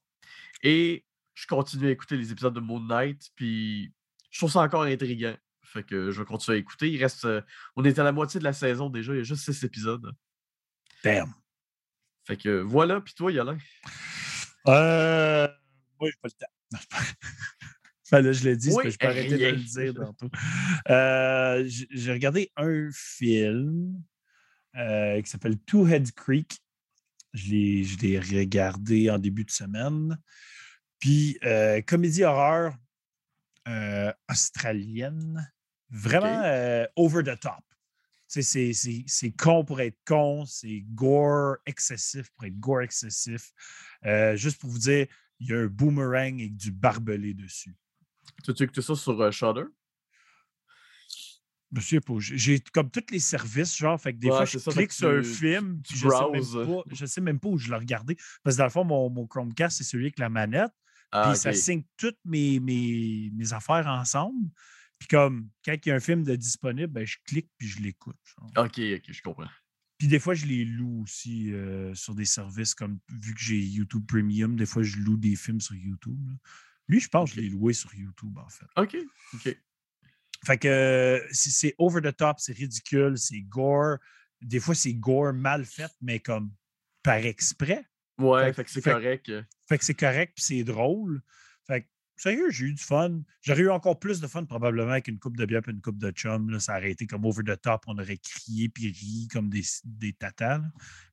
Et 0.63 1.05
je 1.35 1.47
continue 1.49 1.89
à 1.89 1.91
écouter 1.91 2.17
les 2.17 2.31
épisodes 2.31 2.55
de 2.55 2.61
Moon 2.61 2.79
Knight, 2.79 3.31
puis 3.35 3.93
je 4.31 4.39
trouve 4.39 4.53
ça 4.53 4.61
encore 4.61 4.83
intriguant. 4.85 5.37
Fait 5.65 5.83
que 5.83 6.11
je 6.13 6.21
vais 6.21 6.27
continuer 6.27 6.59
à 6.59 6.61
écouter. 6.61 6.91
Il 6.93 7.03
reste. 7.03 7.25
euh, 7.25 7.41
on 7.75 7.85
est 7.85 7.99
à 7.99 8.05
la 8.05 8.13
moitié 8.13 8.39
de 8.39 8.45
la 8.45 8.53
saison 8.53 8.89
déjà, 8.89 9.13
il 9.15 9.17
y 9.17 9.21
a 9.21 9.25
juste 9.25 9.45
six 9.45 9.65
épisodes. 9.65 10.13
Damn. 11.03 11.33
Fait 12.25 12.37
que 12.37 12.61
voilà, 12.61 13.01
puis 13.01 13.15
toi, 13.15 13.33
Yolin. 13.33 13.59
Euh. 14.69 15.49
Moi, 16.01 16.11
j'ai 16.11 16.19
pas 16.21 16.29
le 16.29 16.33
temps. 16.33 16.79
Enfin, 18.13 18.21
là, 18.21 18.33
je 18.33 18.45
l'ai 18.45 18.57
dit, 18.57 18.69
Oui, 18.69 18.83
parce 18.83 18.85
que 18.85 18.91
je 18.91 18.99
peux 18.99 19.07
arrêter 19.07 19.39
de 19.39 19.47
le 19.47 19.57
dire 19.57 19.95
tantôt. 19.95 20.29
Euh, 20.91 21.65
J'ai 21.67 22.13
regardé 22.13 22.53
un 22.57 22.91
film 22.93 24.03
euh, 24.77 25.23
qui 25.23 25.31
s'appelle 25.31 25.59
Two 25.61 25.89
Head 25.89 26.13
Creek. 26.13 26.59
Je 27.33 27.53
l'ai 28.03 28.19
regardé 28.19 29.09
en 29.09 29.19
début 29.19 29.45
de 29.45 29.51
semaine. 29.51 30.19
Puis, 30.99 31.39
euh, 31.45 31.81
comédie 31.81 32.25
horreur 32.25 32.77
australienne. 34.29 35.51
Vraiment 35.89 36.87
over 36.97 37.23
the 37.23 37.41
top. 37.41 37.65
C'est, 38.41 38.73
c'est, 38.73 39.05
c'est 39.07 39.31
con 39.33 39.65
pour 39.65 39.81
être 39.81 39.99
con, 40.07 40.47
c'est 40.47 40.85
gore 40.95 41.57
excessif 41.67 42.31
pour 42.31 42.47
être 42.47 42.59
gore 42.59 42.81
excessif. 42.81 43.53
Euh, 44.07 44.37
juste 44.37 44.59
pour 44.59 44.71
vous 44.71 44.79
dire, 44.79 45.07
il 45.39 45.51
y 45.51 45.53
a 45.53 45.59
un 45.59 45.67
boomerang 45.67 46.41
avec 46.41 46.57
du 46.57 46.73
barbelé 46.73 47.35
dessus. 47.35 47.77
Tu 48.43 48.51
as 48.51 48.65
écouté 48.65 48.81
ça 48.81 48.95
sur 48.95 49.21
euh, 49.21 49.31
Shudder? 49.31 49.65
Pas. 51.75 52.15
J'ai 52.19 52.61
comme 52.61 52.91
tous 52.91 53.11
les 53.11 53.19
services, 53.19 53.77
genre, 53.77 53.99
fait 53.99 54.13
que 54.13 54.19
des 54.19 54.29
fois, 54.29 54.45
je 54.45 54.59
clique 54.59 54.93
sur 54.93 55.09
un 55.09 55.23
film, 55.23 55.81
je, 55.91 56.07
sais 56.07 56.31
même 56.31 56.67
pas, 56.67 56.83
je 56.91 57.07
sais 57.07 57.21
même 57.23 57.41
pas 57.41 57.49
où 57.49 57.57
je 57.57 57.71
l'ai 57.71 57.79
regardé. 57.79 58.17
Parce 58.43 58.57
que 58.57 58.59
dans 58.59 58.67
le 58.67 58.71
fond, 58.71 58.85
mon, 58.85 59.09
mon 59.09 59.27
Chromecast, 59.27 59.79
c'est 59.79 59.85
celui 59.85 60.05
avec 60.05 60.19
la 60.19 60.29
manette. 60.29 60.71
Ah, 61.13 61.29
puis 61.29 61.39
ça 61.39 61.53
signe 61.53 61.83
toutes 61.97 62.19
mes, 62.25 62.61
mes, 62.61 63.31
mes, 63.35 63.53
affaires 63.55 63.87
ensemble. 63.87 64.51
Puis 65.03 65.09
comme, 65.09 65.49
quand 65.65 65.75
il 65.85 65.89
y 65.89 65.91
a 65.91 65.97
un 65.97 66.01
film 66.01 66.23
de 66.23 66.37
disponible, 66.37 66.93
ben, 66.93 67.05
je 67.05 67.17
clique 67.25 67.51
puis 67.59 67.67
je 67.67 67.81
l'écoute. 67.81 68.21
OK, 68.57 68.79
OK, 68.79 69.03
je 69.09 69.21
comprends. 69.21 69.49
Puis 69.99 70.07
des 70.07 70.21
fois, 70.21 70.35
je 70.35 70.47
les 70.47 70.65
loue 70.65 71.03
aussi 71.03 71.53
euh, 71.53 71.93
sur 71.93 72.15
des 72.15 72.25
services 72.25 72.73
comme, 72.73 73.01
vu 73.09 73.35
que 73.35 73.41
j'ai 73.41 73.59
YouTube 73.59 74.07
Premium, 74.07 74.55
des 74.55 74.65
fois, 74.65 74.85
je 74.85 74.99
loue 74.99 75.17
des 75.17 75.35
films 75.35 75.61
sur 75.61 75.75
YouTube. 75.75 76.31
Lui, 76.87 77.01
je 77.01 77.09
pense 77.09 77.31
que 77.31 77.37
je 77.37 77.41
l'ai 77.41 77.49
loué 77.49 77.73
sur 77.73 77.93
YouTube, 77.93 78.39
en 78.39 78.49
fait. 78.49 78.67
OK, 78.77 78.97
OK. 79.35 79.57
Fait 80.47 80.59
que 80.59 81.21
c'est 81.33 81.75
over 81.79 82.01
the 82.01 82.17
top, 82.17 82.39
c'est 82.39 82.57
ridicule, 82.57 83.19
c'est 83.19 83.41
gore. 83.41 83.97
Des 84.41 84.61
fois, 84.61 84.77
c'est 84.77 84.95
gore 84.95 85.33
mal 85.33 85.65
fait, 85.65 85.91
mais 86.01 86.21
comme 86.21 86.53
par 87.03 87.17
exprès. 87.17 87.85
Ouais, 88.19 88.53
fait, 88.53 88.63
que 88.63 88.71
c'est 88.71 88.83
correct. 88.83 89.33
Fait 89.69 89.79
que 89.79 89.85
c'est 89.85 89.95
correct, 89.95 90.35
puis 90.37 90.45
c'est 90.45 90.63
drôle. 90.63 91.23
Sérieux, 92.23 92.51
j'ai 92.51 92.67
eu 92.67 92.73
du 92.73 92.83
fun. 92.83 93.21
J'aurais 93.41 93.63
eu 93.63 93.71
encore 93.71 93.99
plus 93.99 94.21
de 94.21 94.29
fun 94.29 94.45
probablement 94.45 94.93
avec 94.93 95.09
une 95.09 95.19
coupe 95.19 95.37
de 95.37 95.45
bière 95.45 95.63
et 95.67 95.73
une 95.73 95.81
coupe 95.81 95.99
de 95.99 96.13
chum. 96.13 96.51
Là, 96.51 96.61
ça 96.61 96.77
aurait 96.77 96.93
été 96.93 97.05
comme 97.05 97.25
over 97.25 97.43
the 97.43 97.61
top. 97.61 97.83
On 97.89 97.99
aurait 97.99 98.19
crié 98.19 98.69
puis 98.69 98.93
ri 98.93 99.27
comme 99.33 99.49
des, 99.49 99.63
des 99.83 100.13
tatas. 100.13 100.61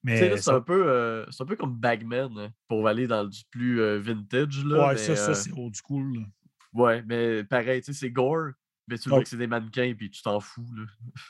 Mais 0.03 0.37
c'est 0.37 0.51
un, 0.51 0.61
peu, 0.61 0.83
euh, 0.87 1.25
un 1.39 1.45
peu 1.45 1.55
comme 1.55 1.75
Bagman 1.75 2.37
hein, 2.37 2.49
pour 2.67 2.87
aller 2.87 3.07
dans 3.07 3.25
du 3.25 3.39
plus 3.49 3.81
euh, 3.81 3.97
vintage. 3.97 4.63
Là, 4.63 4.89
ouais, 4.89 4.97
ça, 4.97 5.15
ça 5.15 5.31
euh 5.31 5.33
c'est 5.33 5.51
old 5.53 5.73
school. 5.75 6.27
Ouais, 6.73 7.01
mais 7.07 7.43
pareil, 7.43 7.81
c'est 7.83 8.11
gore. 8.11 8.51
Mais 8.87 8.99
tu 8.99 9.09
vois 9.09 9.23
que 9.23 9.29
c'est 9.29 9.37
des 9.37 9.47
mannequins 9.47 9.95
puis 9.97 10.11
tu 10.11 10.21
t'en 10.21 10.39
fous. 10.39 10.69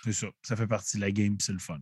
C'est 0.03 0.11
ça. 0.11 0.27
Ça 0.41 0.57
fait 0.57 0.67
partie 0.67 0.97
de 0.97 1.01
la 1.03 1.11
game 1.11 1.37
c'est 1.39 1.53
le 1.53 1.59
fun. 1.59 1.79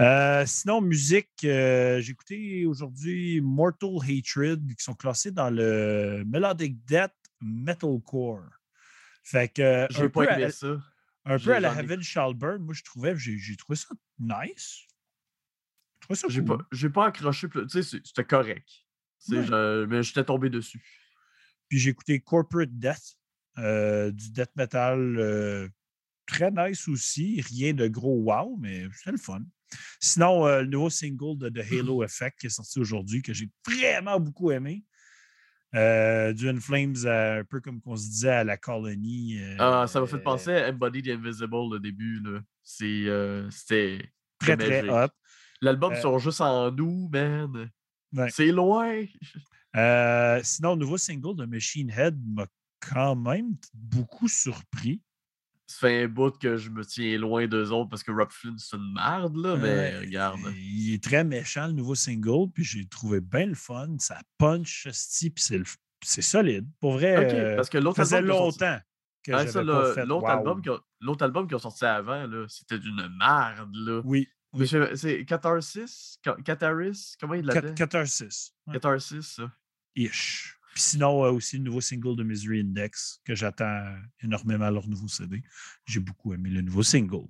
Euh, 0.00 0.44
sinon, 0.46 0.80
musique, 0.80 1.30
euh, 1.44 2.00
j'ai 2.00 2.12
écouté 2.12 2.66
aujourd'hui 2.66 3.40
Mortal 3.40 3.96
Hatred, 4.02 4.74
qui 4.74 4.82
sont 4.82 4.94
classés 4.94 5.30
dans 5.30 5.50
le 5.50 6.24
Melodic 6.26 6.84
Death 6.84 7.12
Metalcore. 7.40 8.48
Fait 9.22 9.52
que. 9.52 9.86
J'ai 9.90 10.08
pas 10.08 10.36
aimé 10.36 10.50
ça. 10.50 10.80
Un 11.24 11.38
peu 11.38 11.54
à 11.54 11.60
la 11.60 11.78
Heaven 11.78 12.02
Shall 12.02 12.34
Burn, 12.34 12.62
moi 12.62 12.74
je 12.74 12.82
trouvais, 12.82 13.14
j'ai 13.16 13.56
trouvé 13.56 13.76
ça 13.76 13.94
nice. 14.18 14.86
J'ai 16.72 16.88
pas 16.90 17.06
accroché, 17.06 17.48
tu 17.48 17.68
sais, 17.68 17.82
c'était 17.82 18.24
correct. 18.24 18.68
mais 19.28 20.02
j'étais 20.02 20.24
tombé 20.24 20.50
dessus. 20.50 20.82
Puis 21.68 21.78
j'ai 21.78 21.90
écouté 21.90 22.20
Corporate 22.20 22.70
Death, 22.72 23.16
euh, 23.58 24.10
du 24.10 24.32
death 24.32 24.50
metal 24.56 25.70
très 26.26 26.50
nice 26.50 26.88
aussi. 26.88 27.40
Rien 27.40 27.74
de 27.74 27.88
gros 27.88 28.22
wow, 28.22 28.56
mais 28.60 28.86
c'est 29.02 29.12
le 29.12 29.18
fun. 29.18 29.42
Sinon, 30.00 30.46
euh, 30.46 30.62
le 30.62 30.68
nouveau 30.68 30.90
single 30.90 31.38
de 31.38 31.48
The 31.48 31.72
Halo 31.72 32.02
Effect 32.04 32.40
qui 32.40 32.46
est 32.46 32.50
sorti 32.50 32.78
aujourd'hui, 32.78 33.22
que 33.22 33.32
j'ai 33.32 33.50
vraiment 33.66 34.20
beaucoup 34.20 34.50
aimé. 34.50 34.84
Euh, 35.74 36.34
du 36.34 36.60
Flames, 36.60 36.94
un 37.06 37.44
peu 37.48 37.60
comme 37.60 37.80
on 37.86 37.96
se 37.96 38.06
disait 38.06 38.28
à 38.28 38.44
la 38.44 38.58
colonie. 38.58 39.40
ah, 39.58 39.86
ça 39.88 40.00
m'a 40.00 40.06
fait 40.06 40.18
penser 40.18 40.52
à 40.52 40.68
Embody 40.68 41.02
the 41.02 41.08
Invisible, 41.08 41.72
le 41.72 41.80
début. 41.80 42.22
C'était 42.62 44.10
très, 44.38 44.56
très, 44.58 44.88
hot. 44.88 45.08
L'album 45.62 45.94
sort 45.96 46.18
juste 46.18 46.42
en 46.42 46.70
nous, 46.70 47.08
man. 47.10 47.70
C'est 48.28 48.52
loin. 48.52 49.00
sinon, 50.42 50.72
le 50.74 50.76
nouveau 50.76 50.98
single 50.98 51.36
de 51.36 51.46
Machine 51.46 51.90
Head 51.90 52.18
m'a 52.22 52.46
quand 52.80 53.16
même 53.16 53.56
beaucoup 53.72 54.28
surpris 54.28 55.00
ça 55.72 55.88
fait 55.88 56.04
un 56.04 56.08
bout 56.08 56.36
que 56.38 56.56
je 56.56 56.70
me 56.70 56.84
tiens 56.84 57.18
loin 57.18 57.46
d'eux 57.46 57.70
autres 57.70 57.88
parce 57.88 58.02
que 58.02 58.12
Rob 58.12 58.30
Flynn, 58.30 58.58
c'est 58.58 58.76
une 58.76 58.92
merde, 58.94 59.36
là, 59.36 59.56
mais 59.56 59.98
regarde. 59.98 60.40
Il 60.56 60.94
est 60.94 61.02
très 61.02 61.24
méchant, 61.24 61.66
le 61.66 61.72
nouveau 61.72 61.94
single, 61.94 62.50
puis 62.52 62.64
j'ai 62.64 62.86
trouvé 62.86 63.20
bien 63.20 63.46
le 63.46 63.54
fun. 63.54 63.88
Ça 63.98 64.20
punch, 64.38 64.86
puis 65.34 65.64
c'est 66.02 66.22
solide. 66.22 66.68
Pour 66.80 66.92
vrai, 66.92 67.32
euh, 67.34 67.56
parce 67.56 67.70
que 67.70 67.78
l'autre 67.78 67.98
faisait 67.98 68.22
longtemps 68.22 68.78
que 69.22 69.32
ah, 69.32 70.04
L'autre 70.04 70.28
album, 70.28 70.62
album 71.20 71.48
qui 71.48 71.54
a 71.54 71.58
sorti 71.58 71.84
avant, 71.84 72.26
c'était 72.48 72.78
d'une 72.78 73.08
merde, 73.18 73.74
là. 73.74 74.00
Oui. 74.04 74.28
C'est 74.94 75.24
Catharsis? 75.24 76.18
Catharis? 76.44 77.14
Comment 77.18 77.34
il 77.34 77.46
l'appelle? 77.46 77.74
Catharsis. 77.74 78.52
Catharsis, 78.70 79.22
ça. 79.36 79.50
Ish. 79.94 80.58
Puis 80.74 80.82
sinon, 80.82 81.24
euh, 81.24 81.32
aussi 81.32 81.58
le 81.58 81.64
nouveau 81.64 81.80
single 81.80 82.16
de 82.16 82.22
Misery 82.22 82.60
Index, 82.60 83.20
que 83.24 83.34
j'attends 83.34 83.94
énormément 84.22 84.70
leur 84.70 84.88
nouveau 84.88 85.08
CD. 85.08 85.42
J'ai 85.84 86.00
beaucoup 86.00 86.32
aimé 86.32 86.48
le 86.50 86.62
nouveau 86.62 86.82
single. 86.82 87.26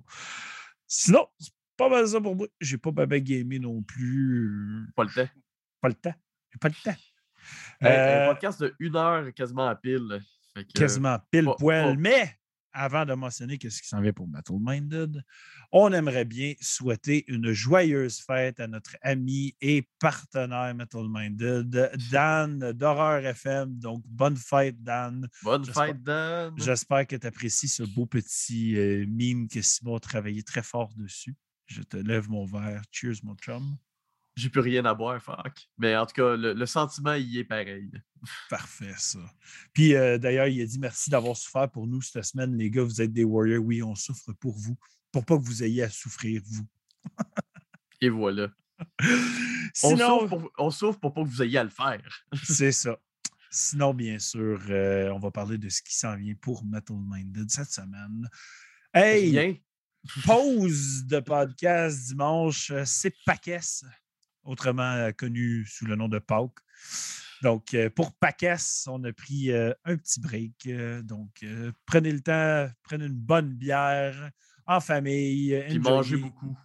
Sinon, 0.87 1.27
c'est 1.37 1.53
pas 1.75 1.89
mal 1.89 2.07
ça 2.07 2.21
pour 2.21 2.35
moi. 2.35 2.47
J'ai 2.61 2.77
pas 2.77 2.91
bien 2.91 3.19
gamé 3.19 3.59
non 3.59 3.81
plus. 3.81 4.87
Pas 4.95 5.03
le 5.03 5.09
temps. 5.09 5.29
Pas 5.81 5.87
le 5.89 5.95
temps. 5.95 6.15
J'ai 6.51 6.59
pas 6.59 6.69
le 6.69 6.75
temps. 6.83 6.99
un 7.81 7.87
euh, 7.87 8.27
podcast 8.27 8.61
de 8.61 8.73
une 8.79 8.95
heure 8.95 9.33
quasiment 9.33 9.67
à 9.67 9.75
pile. 9.75 10.21
quasiment 10.73 11.19
pile 11.29 11.49
poil. 11.57 11.97
Mais 11.97 12.37
avant 12.73 13.05
de 13.05 13.13
mentionner 13.13 13.57
ce 13.61 13.81
qui 13.81 13.87
s'en 13.87 14.01
vient 14.01 14.13
pour 14.13 14.27
Metal 14.27 14.57
Minded, 14.59 15.23
on 15.71 15.93
aimerait 15.93 16.25
bien 16.25 16.53
souhaiter 16.59 17.23
une 17.27 17.51
joyeuse 17.51 18.19
fête 18.19 18.59
à 18.59 18.67
notre 18.67 18.97
ami 19.01 19.55
et 19.61 19.87
partenaire 19.99 20.73
Metal 20.75 21.05
Minded, 21.07 21.91
Dan 22.11 22.71
d'Horreur 22.73 23.25
FM. 23.25 23.77
Donc, 23.77 24.03
bonne 24.07 24.37
fête, 24.37 24.81
Dan. 24.83 25.27
Bonne 25.43 25.65
fête, 25.65 26.01
Dan. 26.03 26.53
J'espère 26.57 27.07
que 27.07 27.15
tu 27.15 27.27
apprécies 27.27 27.67
ce 27.67 27.83
beau 27.83 28.05
petit 28.05 28.75
euh, 28.75 29.05
mime 29.07 29.47
que 29.47 29.61
Simon 29.61 29.95
a 29.95 29.99
travaillé 29.99 30.43
très 30.43 30.63
fort 30.63 30.91
dessus. 30.95 31.35
Je 31.67 31.81
te 31.81 31.97
lève 31.97 32.29
mon 32.29 32.45
verre. 32.45 32.81
Cheers, 32.91 33.23
mon 33.23 33.35
chum. 33.35 33.77
J'ai 34.35 34.49
plus 34.49 34.61
rien 34.61 34.83
à 34.85 34.95
boire, 34.95 35.21
fuck. 35.21 35.69
Mais 35.77 35.95
en 35.95 36.05
tout 36.05 36.13
cas, 36.13 36.35
le, 36.35 36.65
sentiment 36.65 37.13
y 37.13 37.39
est 37.39 37.43
pareil. 37.43 37.91
Parfait, 38.49 38.93
ça. 38.97 39.19
Puis 39.73 39.95
euh, 39.95 40.17
d'ailleurs, 40.17 40.47
il 40.47 40.61
a 40.61 40.65
dit 40.65 40.79
merci 40.79 41.11
d'avoir 41.11 41.37
souffert 41.37 41.69
pour 41.69 41.85
nous 41.85 42.01
cette 42.01 42.23
semaine, 42.23 42.57
les 42.57 42.71
gars. 42.71 42.83
Vous 42.83 43.01
êtes 43.01 43.13
des 43.13 43.23
warriors. 43.23 43.63
Oui, 43.63 43.83
on 43.83 43.93
souffre 43.93 44.33
pour 44.33 44.57
vous. 44.57 44.75
Pour 45.11 45.23
pas 45.25 45.37
que 45.37 45.43
vous 45.43 45.63
ayez 45.63 45.83
à 45.83 45.89
souffrir, 45.89 46.41
vous. 46.45 46.67
Et 48.01 48.09
voilà. 48.09 48.49
Sinon, 49.73 50.27
on, 50.57 50.71
souffre 50.71 50.99
pour, 50.99 51.13
pas 51.13 51.23
que 51.23 51.27
vous 51.27 51.43
ayez 51.43 51.59
à 51.59 51.63
le 51.63 51.69
faire. 51.69 52.25
c'est 52.43 52.71
ça. 52.71 52.97
Sinon, 53.51 53.93
bien 53.93 54.17
sûr, 54.17 54.59
euh, 54.69 55.11
on 55.11 55.19
va 55.19 55.29
parler 55.29 55.59
de 55.59 55.69
ce 55.69 55.83
qui 55.83 55.95
s'en 55.95 56.15
vient 56.15 56.33
pour 56.41 56.65
Metal 56.65 56.97
Minded 56.97 57.51
cette 57.51 57.71
semaine. 57.71 58.27
Hey! 58.93 59.61
Pause 60.25 61.05
de 61.05 61.19
podcast 61.19 62.07
dimanche, 62.07 62.71
euh, 62.71 62.83
c'est 62.85 63.13
Paquès 63.25 63.85
autrement 64.43 64.93
euh, 64.93 65.11
connu 65.11 65.65
sous 65.65 65.85
le 65.85 65.95
nom 65.95 66.07
de 66.07 66.19
Pauk. 66.19 66.59
Donc, 67.41 67.73
euh, 67.73 67.89
pour 67.89 68.13
Paquès, 68.13 68.87
on 68.89 69.03
a 69.03 69.11
pris 69.11 69.51
euh, 69.51 69.73
un 69.83 69.97
petit 69.97 70.19
break. 70.19 70.69
donc, 71.03 71.45
prenez 71.85 72.11
le 72.11 72.21
temps, 72.21 72.69
prenez 72.83 73.05
une 73.05 73.19
bonne 73.19 73.53
bière 73.53 74.31
en 74.65 74.79
famille. 74.79 75.61
Puis 75.67 75.79
mangez 75.79 76.17
beaucoup. 76.17 76.55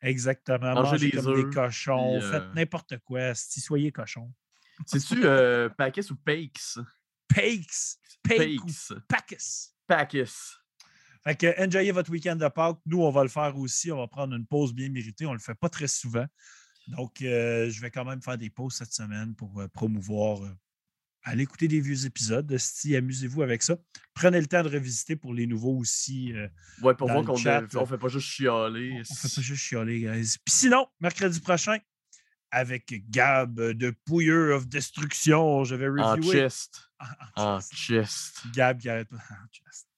Exactement. 0.00 0.74
Mangez, 0.74 1.10
des 1.10 1.10
comme 1.12 1.34
des 1.34 1.54
cochons. 1.54 2.20
Faites 2.20 2.54
n'importe 2.54 2.98
quoi. 2.98 3.34
Si 3.34 3.60
soyez 3.60 3.92
cochons. 3.92 4.32
C'est-tu 4.86 5.20
Paquès 5.76 6.10
ou 6.10 6.16
Pakes? 6.16 6.78
Pakes. 7.28 7.98
Pakes. 8.22 8.92
Paquès. 9.08 9.74
Paquès. 9.86 10.58
Fait 11.22 11.36
que 11.36 11.64
enjoyez 11.64 11.90
votre 11.90 12.10
week-end 12.10 12.36
de 12.36 12.46
Pâques. 12.48 12.80
Nous, 12.84 13.02
on 13.02 13.10
va 13.10 13.22
le 13.22 13.30
faire 13.30 13.56
aussi. 13.56 13.90
On 13.90 13.96
va 13.96 14.08
prendre 14.08 14.34
une 14.34 14.46
pause 14.46 14.74
bien 14.74 14.90
méritée. 14.90 15.24
On 15.24 15.30
ne 15.30 15.36
le 15.36 15.40
fait 15.40 15.54
pas 15.54 15.70
très 15.70 15.86
souvent. 15.86 16.26
Donc, 16.88 17.22
euh, 17.22 17.70
je 17.70 17.80
vais 17.80 17.90
quand 17.90 18.04
même 18.04 18.22
faire 18.22 18.38
des 18.38 18.50
pauses 18.50 18.74
cette 18.74 18.92
semaine 18.92 19.34
pour 19.34 19.60
euh, 19.60 19.68
promouvoir. 19.68 20.42
Euh, 20.42 20.50
allez 21.22 21.44
écouter 21.44 21.68
des 21.68 21.80
vieux 21.80 22.04
épisodes. 22.06 22.56
Si 22.58 22.94
amusez-vous 22.94 23.42
avec 23.42 23.62
ça. 23.62 23.76
Prenez 24.12 24.40
le 24.40 24.46
temps 24.46 24.62
de 24.62 24.68
revisiter 24.68 25.16
pour 25.16 25.32
les 25.32 25.46
nouveaux 25.46 25.78
aussi. 25.78 26.34
ouais, 26.82 26.94
pour 26.94 27.08
voir 27.08 27.24
qu'on 27.24 27.38
ne 27.38 27.86
fait 27.86 27.98
pas 27.98 28.08
juste 28.08 28.28
chialer. 28.28 28.92
On 28.92 28.98
ne 28.98 29.04
fait 29.04 29.34
pas 29.34 29.42
juste 29.42 29.62
chialer, 29.62 30.00
guys. 30.00 30.36
Puis 30.44 30.54
sinon, 30.54 30.86
mercredi 31.00 31.40
prochain, 31.40 31.78
avec 32.50 33.10
Gab 33.10 33.54
de 33.54 33.90
Pouilleux 34.04 34.52
of 34.52 34.68
Destruction, 34.68 35.64
je 35.64 35.74
vais 35.74 35.88
reviewer. 35.88 36.04
En 36.04 36.22
chest. 36.22 36.90
En, 37.36 37.60
chest. 37.60 38.42
Gab 38.54 38.78
qui 38.78 38.88
arrête 38.88 39.08
pas. 39.08 39.16
En 39.16 39.48
chest. 39.50 39.88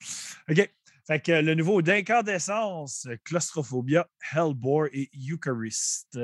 OK. 0.49 0.71
Fait 1.07 1.21
que 1.21 1.31
le 1.31 1.55
nouveau 1.55 1.83
d'Incandescence, 1.83 3.07
Claustrophobia, 3.23 4.09
Hellbore 4.33 4.87
et 4.93 5.09
Eucharist. 5.31 6.19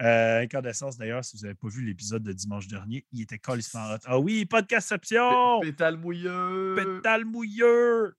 Euh, 0.00 0.42
Incandescence, 0.42 0.96
d'ailleurs, 0.96 1.24
si 1.24 1.36
vous 1.36 1.42
n'avez 1.42 1.56
pas 1.56 1.66
vu 1.66 1.84
l'épisode 1.84 2.22
de 2.22 2.32
dimanche 2.32 2.68
dernier, 2.68 3.04
il 3.10 3.22
était 3.22 3.40
colissement 3.40 3.92
hot. 3.92 3.98
Ah 4.04 4.20
oui, 4.20 4.44
podcastception! 4.44 5.58
Pétale 5.60 5.96
mouilleux! 5.96 6.76
Pétale 6.76 7.24
mouilleux! 7.24 8.14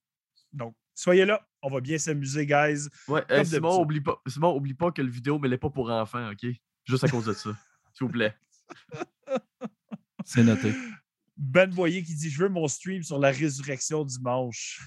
Donc, 0.52 0.76
soyez 0.94 1.24
là. 1.24 1.48
On 1.62 1.70
va 1.70 1.80
bien 1.80 1.98
s'amuser, 1.98 2.46
guys. 2.46 2.90
Ouais, 3.08 3.24
Simon, 3.46 3.82
oublie 3.82 4.02
pas, 4.02 4.22
Simon, 4.28 4.54
oublie 4.58 4.74
pas 4.74 4.92
que 4.92 5.02
le 5.02 5.10
vidéo, 5.10 5.40
mais 5.40 5.48
n'est 5.48 5.58
pas 5.58 5.70
pour 5.70 5.90
enfants, 5.90 6.32
OK? 6.32 6.50
Juste 6.84 7.06
à 7.06 7.08
cause 7.08 7.26
de 7.26 7.34
ça. 7.34 7.52
S'il 7.94 8.08
vous 8.08 8.12
plaît. 8.12 8.36
C'est 10.26 10.44
noté. 10.44 10.74
Ben 11.38 11.70
Boyer 11.70 12.04
qui 12.04 12.14
dit 12.14 12.30
Je 12.30 12.44
veux 12.44 12.50
mon 12.50 12.68
stream 12.68 13.04
sur 13.04 13.20
la 13.20 13.32
résurrection 13.32 14.04
dimanche. 14.04 14.82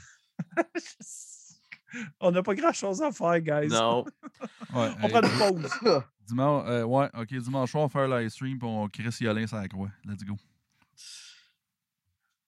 On 2.20 2.30
n'a 2.30 2.42
pas 2.42 2.54
grand 2.54 2.72
chose 2.72 3.02
à 3.02 3.12
faire, 3.12 3.38
guys. 3.40 3.68
Non. 3.68 4.04
Ouais, 4.74 4.88
On 5.02 5.06
hey, 5.06 5.10
prend 5.10 5.20
une 5.22 5.60
pause. 5.60 5.70
dimanche, 6.26 6.64
euh, 6.66 6.82
ouais, 6.84 7.08
ok, 7.14 7.28
dimanche 7.34 7.70
soir, 7.70 7.84
on 7.84 7.88
fait 7.90 7.98
un 8.00 8.18
live 8.20 8.30
stream 8.30 8.58
puis 8.58 8.66
on 8.66 8.88
Chris 8.88 9.14
Yolin 9.20 9.46
sur 9.46 9.56
la 9.58 9.68
croix. 9.68 9.90
Let's 10.04 10.24
go. 10.24 10.32
OK, 10.32 10.38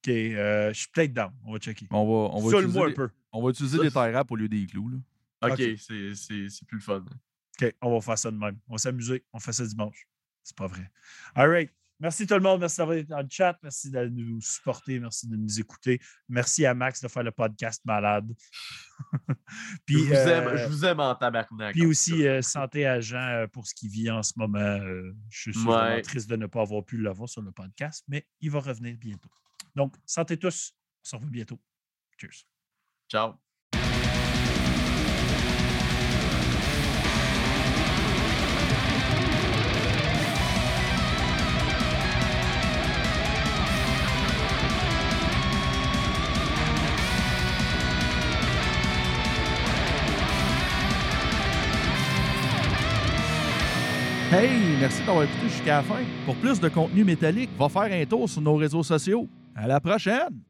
euh, 0.09 0.73
je 0.73 0.79
suis 0.79 0.89
peut-être 0.89 1.13
down. 1.13 1.33
On 1.45 1.53
va 1.53 1.59
checker. 1.59 1.87
On 1.91 2.05
va, 2.07 2.13
on 2.35 2.41
va 2.41 2.47
utiliser, 2.49 2.63
Seule-moi 2.63 2.87
un 2.87 2.89
les, 2.89 2.95
peu. 2.95 3.11
on 3.33 3.43
va 3.43 3.51
utiliser 3.51 3.79
des 3.79 3.91
tie 3.91 3.99
au 4.31 4.37
lieu 4.37 4.49
des 4.49 4.67
clous. 4.67 4.89
Là. 4.89 4.97
OK, 5.43 5.53
Ok. 5.53 5.59
c'est- 5.79 6.15
c'est 6.15 6.49
c'est 6.49 6.67
plus 6.67 6.79
le 6.79 6.83
fun. 6.83 7.05
OK, 7.61 7.75
on 7.83 7.93
va 7.95 8.01
faire 8.01 8.19
ça 8.19 8.31
de 8.31 8.39
même. 8.39 8.59
On 8.69 8.73
va 8.75 8.79
s'amuser. 8.79 9.23
On 9.35 9.39
fait 9.39 9.53
ça 9.53 9.67
dimanche. 9.67 10.09
C'est 10.43 10.57
pas 10.57 10.67
vrai. 10.67 10.91
All 11.35 11.51
right. 11.51 11.71
Merci 12.01 12.27
tout 12.27 12.35
le 12.35 12.41
monde. 12.41 12.61
Merci 12.61 12.79
d'avoir 12.79 12.97
été 12.97 13.09
dans 13.09 13.21
le 13.21 13.29
chat. 13.31 13.57
Merci 13.63 13.91
de 13.91 14.07
nous 14.09 14.41
supporter. 14.41 14.99
Merci 14.99 15.29
de 15.29 15.37
nous 15.37 15.61
écouter. 15.61 16.01
Merci 16.29 16.67
à 16.67 16.75
Max 16.75 17.01
de 17.01 17.09
faire 17.09 17.23
le 17.23 17.31
podcast 17.31 17.81
malade. 17.85 18.31
puis, 19.87 19.99
je, 19.99 20.05
vous 20.05 20.15
euh, 20.15 20.51
aime, 20.51 20.57
je 20.57 20.67
vous 20.67 20.85
aime 20.85 21.01
en 21.01 21.15
tabarnak. 21.15 21.73
puis 21.73 21.87
aussi, 21.87 22.27
euh, 22.27 22.43
santé 22.43 22.87
à 22.87 23.01
Jean 23.01 23.17
euh, 23.19 23.47
pour 23.47 23.67
ce 23.67 23.75
qu'il 23.75 23.91
vit 23.91 24.11
en 24.11 24.23
ce 24.23 24.33
moment. 24.37 24.59
Euh, 24.59 25.15
je 25.31 25.51
suis 25.51 25.53
vraiment 25.53 25.95
Ouais. 25.95 26.03
triste 26.03 26.29
de 26.29 26.37
ne 26.37 26.47
pas 26.47 26.63
avoir 26.63 26.85
pu 26.85 26.99
l'avoir 26.99 27.29
sur 27.29 27.43
le 27.43 27.53
podcast, 27.53 28.05
mais 28.09 28.27
il 28.41 28.51
va 28.51 28.61
revenir 28.61 28.97
bientôt. 28.99 29.31
Donc, 29.75 29.95
santé 30.05 30.37
tous. 30.37 30.73
On 31.05 31.09
se 31.11 31.17
revoit 31.17 31.31
bientôt. 31.31 31.61
Cheers. 32.19 32.45
Ciao. 33.09 33.44
Merci 54.81 55.05
d'avoir 55.05 55.25
écouté 55.25 55.49
jusqu'à 55.49 55.77
la 55.77 55.83
fin. 55.83 56.01
Pour 56.25 56.37
plus 56.37 56.61
de 56.61 56.69
contenu 56.69 57.05
métallique, 57.05 57.51
va 57.59 57.69
faire 57.69 57.83
un 57.91 58.05
tour 58.05 58.29
sur 58.29 58.43
nos 58.43 58.57
réseaux 58.57 58.83
sociaux. 58.83 59.29
À 59.55 59.67
la 59.67 59.81
prochaine! 59.81 60.41